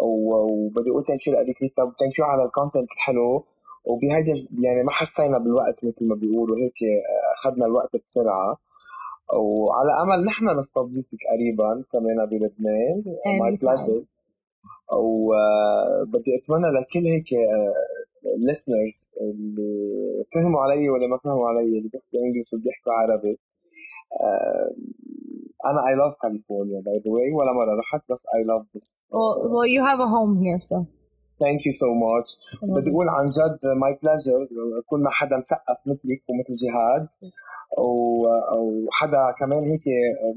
وبدي 0.00 0.90
أقول 0.90 1.04
thank 1.04 1.26
you 1.26 1.32
لأديك 1.32 1.62
ريتا 1.62 1.82
و 1.82 1.88
thank 1.88 2.18
you 2.18 2.24
على 2.24 2.44
ال 2.44 2.50
content 2.50 2.88
الحلو 2.92 3.44
وبهيدي 3.84 4.48
يعني 4.60 4.82
ما 4.82 4.90
حسينا 4.92 5.38
بالوقت 5.38 5.84
مثل 5.84 6.08
ما 6.08 6.14
بيقولوا 6.14 6.56
هيك 6.56 6.78
أخذنا 7.36 7.66
الوقت 7.66 7.96
بسرعة 7.96 8.56
وعلى 9.34 10.02
أمل 10.02 10.24
نحن 10.24 10.58
نستضيفك 10.58 11.18
قريبا 11.32 11.84
كمان 11.92 12.26
بلبنان 12.26 13.02
my 13.40 13.56
pleasure 13.56 14.04
وبدي 14.92 16.30
أتمنى 16.38 16.68
لكل 16.80 17.06
هيك 17.06 17.30
listeners 18.48 19.20
اللي 19.20 20.24
فهموا 20.34 20.60
علي 20.60 20.90
ولا 20.90 21.06
ما 21.06 21.18
فهموا 21.24 21.48
علي 21.48 21.78
اللي 21.78 21.88
بيحكوا 21.88 22.20
English 22.20 22.54
وبيحكوا 22.54 22.92
عربي. 22.92 23.38
أنا 25.66 25.80
I 25.90 25.94
love 26.00 26.14
California 26.24 26.80
by 26.88 26.96
the 27.04 27.10
way 27.10 27.28
ولا 27.34 27.52
مرة 27.52 27.74
رحت 27.78 28.10
بس 28.10 28.26
I 28.26 28.40
love 28.50 28.64
this. 28.74 28.86
Well, 29.10 29.34
well 29.52 29.66
you 29.66 29.82
have 29.90 30.00
a 30.00 30.08
home 30.16 30.34
here 30.44 30.60
so. 30.60 30.95
Thank 31.44 31.60
you 31.66 31.74
so 31.82 31.88
much. 32.04 32.28
بدي 32.62 32.90
أقول 32.90 33.08
عن 33.08 33.26
جد 33.36 33.58
my 33.80 33.92
pleasure 34.02 34.40
كل 34.86 35.00
ما 35.00 35.10
حدا 35.10 35.36
مثقف 35.38 35.78
مثلك 35.86 36.20
ومثل 36.28 36.52
جهاد. 36.62 37.06
وحدا 38.86 39.22
كمان 39.40 39.64
هيك 39.70 39.84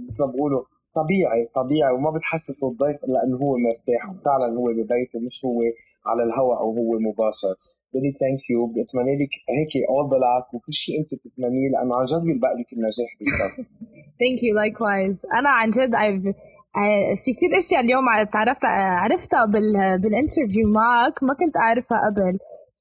مثل 0.09 0.23
ما 0.23 0.31
بقولوا 0.31 0.63
طبيعي 0.95 1.41
طبيعي 1.55 1.93
وما 1.93 2.11
بتحسسه 2.11 2.71
الضيف 2.71 2.97
الا 3.03 3.23
انه 3.23 3.37
هو 3.37 3.57
مرتاح. 3.57 4.03
وفعلا 4.09 4.47
هو 4.59 4.65
ببيته 4.65 5.19
مش 5.25 5.45
هو 5.45 5.57
على 6.09 6.23
الهواء 6.23 6.57
أو 6.59 6.69
هو 6.77 6.91
مباشر. 6.99 7.55
بدي 7.93 8.11
thank 8.19 8.49
you 8.49 8.67
بتمنى 8.67 9.13
لك 9.21 9.33
هيك 9.57 9.73
all 9.89 10.05
the 10.11 10.17
luck 10.17 10.53
وكل 10.53 10.73
شيء 10.73 10.95
أنت 11.01 11.11
بتتمنيه 11.15 11.69
لأنه 11.73 11.95
عن 11.95 12.05
جد 12.11 12.23
بيلبق 12.27 12.51
لك 12.59 12.73
النجاح 12.73 13.11
thank 14.19 14.43
you 14.43 14.55
likewise 14.55 15.25
أنا 15.39 15.49
عن 15.49 15.67
جد 15.67 15.91
في 16.05 17.29
كثير 17.33 17.51
أشياء 17.57 17.81
اليوم 17.81 18.05
تعرفت 18.33 18.65
عرفتها 19.03 19.45
بال 19.45 19.99
بال 20.01 20.13
interview 20.13 20.65
معك 20.79 21.23
ما 21.23 21.33
كنت 21.33 21.55
أعرفها 21.57 21.97
قبل. 22.07 22.37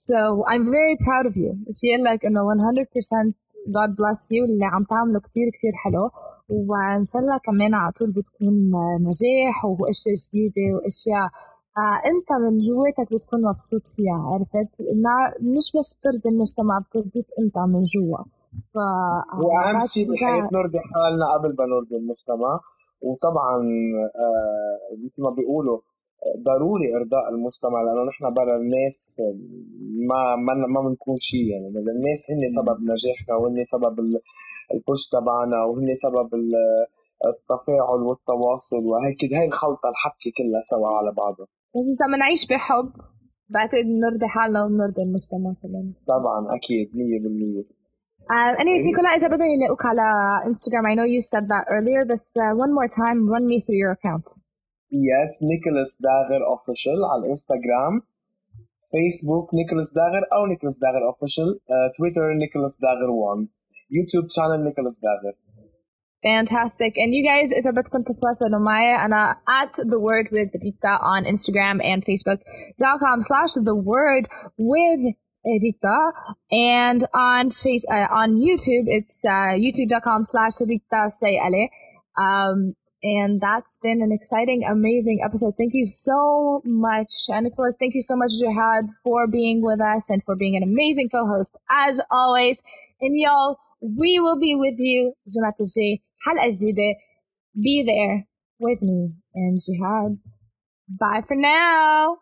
So 0.09 0.18
I'm 0.51 0.64
very 0.76 0.96
proud 1.07 1.24
of 1.30 1.34
you. 1.42 1.51
Feel 1.80 2.01
like 2.09 2.22
إنه 2.28 2.40
100% 2.40 3.34
God 3.76 3.90
bless 4.01 4.20
you 4.34 4.42
اللي 4.49 4.66
عم 4.74 4.84
تعمله 4.92 5.20
كتير 5.26 5.46
كتير 5.57 5.72
حلو. 5.84 6.05
وإن 6.49 7.03
شاء 7.11 7.22
الله 7.22 7.38
كمان 7.49 7.74
على 7.74 7.92
طول 7.99 8.11
بتكون 8.16 8.55
نجاح 9.09 9.57
وأشياء 9.64 10.14
جديدة 10.24 10.66
وأشياء 10.74 11.28
آه 11.82 11.96
أنت 12.11 12.28
من 12.44 12.55
جواتك 12.66 13.09
بتكون 13.14 13.40
مبسوط 13.51 13.84
فيها 13.94 14.18
عرفت؟ 14.30 14.72
مش 15.55 15.66
بس 15.76 15.88
بترضي 15.96 16.28
المجتمع 16.34 16.74
بترضيك 16.84 17.28
أنت 17.42 17.57
من 17.72 17.82
جوا. 17.92 18.22
ف 18.72 18.76
وأهم 19.44 19.80
شيء 19.92 20.05
بالحياة 20.09 20.49
نرضي 20.59 20.80
حالنا 20.90 21.26
قبل 21.34 21.51
ما 21.59 21.64
نرضي 21.72 21.96
المجتمع. 22.03 22.53
وطبعا 23.03 23.57
آه 24.24 24.96
مثل 25.05 25.22
ما 25.22 25.30
بيقولوا 25.30 25.78
ضروري 26.49 26.96
إرضاء 26.96 27.28
المجتمع 27.28 27.82
لأنه 27.82 28.03
نحن 28.11 28.34
برا 28.34 28.57
الناس 28.57 29.20
ما 30.09 30.36
ما 30.36 30.55
ما 30.74 30.80
بنكون 30.88 31.16
شيء 31.18 31.46
يعني 31.53 31.66
الناس 31.68 32.20
هن 32.30 32.42
سبب 32.59 32.78
نجاحنا 32.92 33.34
وهن 33.40 33.62
سبب 33.62 33.94
البوش 34.74 35.09
تبعنا 35.09 35.64
وهن 35.64 35.94
سبب 35.94 36.28
التفاعل 37.26 38.01
والتواصل 38.09 38.82
وهيك 38.90 39.20
هي 39.24 39.46
الخلطة 39.46 39.88
الحبكة 39.88 40.30
كلها 40.38 40.61
سوا 40.61 40.88
على 40.88 41.11
بعضها. 41.12 41.46
بس 41.74 41.86
إذا 41.94 42.07
بنعيش 42.16 42.46
بحب 42.46 42.88
بعتقد 43.49 43.86
بنرضي 43.94 44.26
حالنا 44.34 44.64
وبنرضي 44.64 45.03
المجتمع 45.03 45.51
كمان. 45.62 45.92
طبعا 46.14 46.40
أكيد 46.57 46.88
100% 46.92 47.88
Uh, 48.30 48.55
anyways, 48.59 48.84
Nicola, 48.84 49.09
إذا 49.16 49.28
بدهم 49.28 49.47
يلاقوك 49.47 49.86
على 49.86 50.07
Instagram, 50.47 50.86
I 50.91 50.95
know 50.95 51.03
you 51.03 51.22
said 51.22 51.47
that 51.49 51.66
earlier, 51.70 52.05
but 52.05 52.24
uh, 52.39 52.55
one 52.55 52.74
more 52.74 52.88
time, 52.88 53.30
run 53.30 53.45
me 53.45 53.61
through 53.61 53.78
your 53.84 53.91
accounts. 53.91 54.43
Yes, 54.89 55.39
Nicholas 55.41 55.97
Dagger 56.07 56.41
Official 56.55 56.99
على 57.11 57.26
Instagram, 57.36 57.93
Facebook 58.93 59.47
Nicholas 59.53 59.89
Dagger 59.91 60.24
أو 60.34 60.47
Nicholas 60.47 60.78
Dagger 60.80 61.03
Official, 61.14 61.49
uh, 61.70 61.89
Twitter 61.97 62.34
Nicholas 62.36 62.78
Dagger 62.78 63.11
1, 63.11 63.49
YouTube 63.91 64.28
channel 64.32 64.59
Nicholas 64.64 64.97
Dagger. 64.97 65.34
Fantastic. 66.24 66.97
And 66.97 67.14
you 67.14 67.24
guys, 67.24 67.51
إذا 67.51 67.72
بدكم 67.72 68.03
تتواصلوا 68.03 68.59
معي 68.59 69.05
أنا 69.05 69.36
at 69.49 69.74
the 69.76 69.99
word 69.99 70.28
with 70.32 70.51
Rita 70.64 70.97
on 71.01 71.26
Instagram 71.26 71.84
and 71.84 72.05
Facebook.com 72.05 73.22
slash 73.22 73.53
the 73.53 73.76
word 73.76 74.28
with 74.57 75.01
Rita. 75.62 76.12
And 76.51 77.05
on 77.14 77.51
face 77.51 77.84
uh, 77.90 78.07
on 78.11 78.36
YouTube, 78.36 78.84
it's 78.86 79.24
uh, 79.24 79.57
youtube.com 79.57 80.24
slash 80.24 80.61
Rita 80.61 81.11
Say 81.11 81.40
Um, 82.18 82.74
and 83.03 83.40
that's 83.40 83.78
been 83.80 84.03
an 84.03 84.11
exciting, 84.11 84.64
amazing 84.64 85.20
episode. 85.24 85.55
Thank 85.57 85.72
you 85.72 85.86
so 85.86 86.62
much, 86.64 87.12
Nicholas. 87.28 87.76
Thank 87.78 87.94
you 87.94 88.03
so 88.03 88.16
much, 88.16 88.32
Jihad, 88.40 88.86
for 89.05 89.28
being 89.28 89.62
with 89.62 89.80
us 89.80 90.11
and 90.11 90.22
for 90.22 90.34
being 90.34 90.57
an 90.57 90.64
amazing 90.64 91.09
co-host 91.09 91.59
as 91.70 92.01
always. 92.11 92.61
And 93.01 93.16
y'all, 93.16 93.59
we 93.80 94.18
will 94.18 94.38
be 94.38 94.57
with 94.57 94.74
you, 94.78 95.14
Jamaat 95.28 95.59
Be 97.61 97.84
there 97.86 98.26
with 98.59 98.82
me 98.82 99.12
and 99.34 99.59
Jihad. 99.64 100.18
Bye 100.88 101.22
for 101.26 101.36
now. 101.36 102.16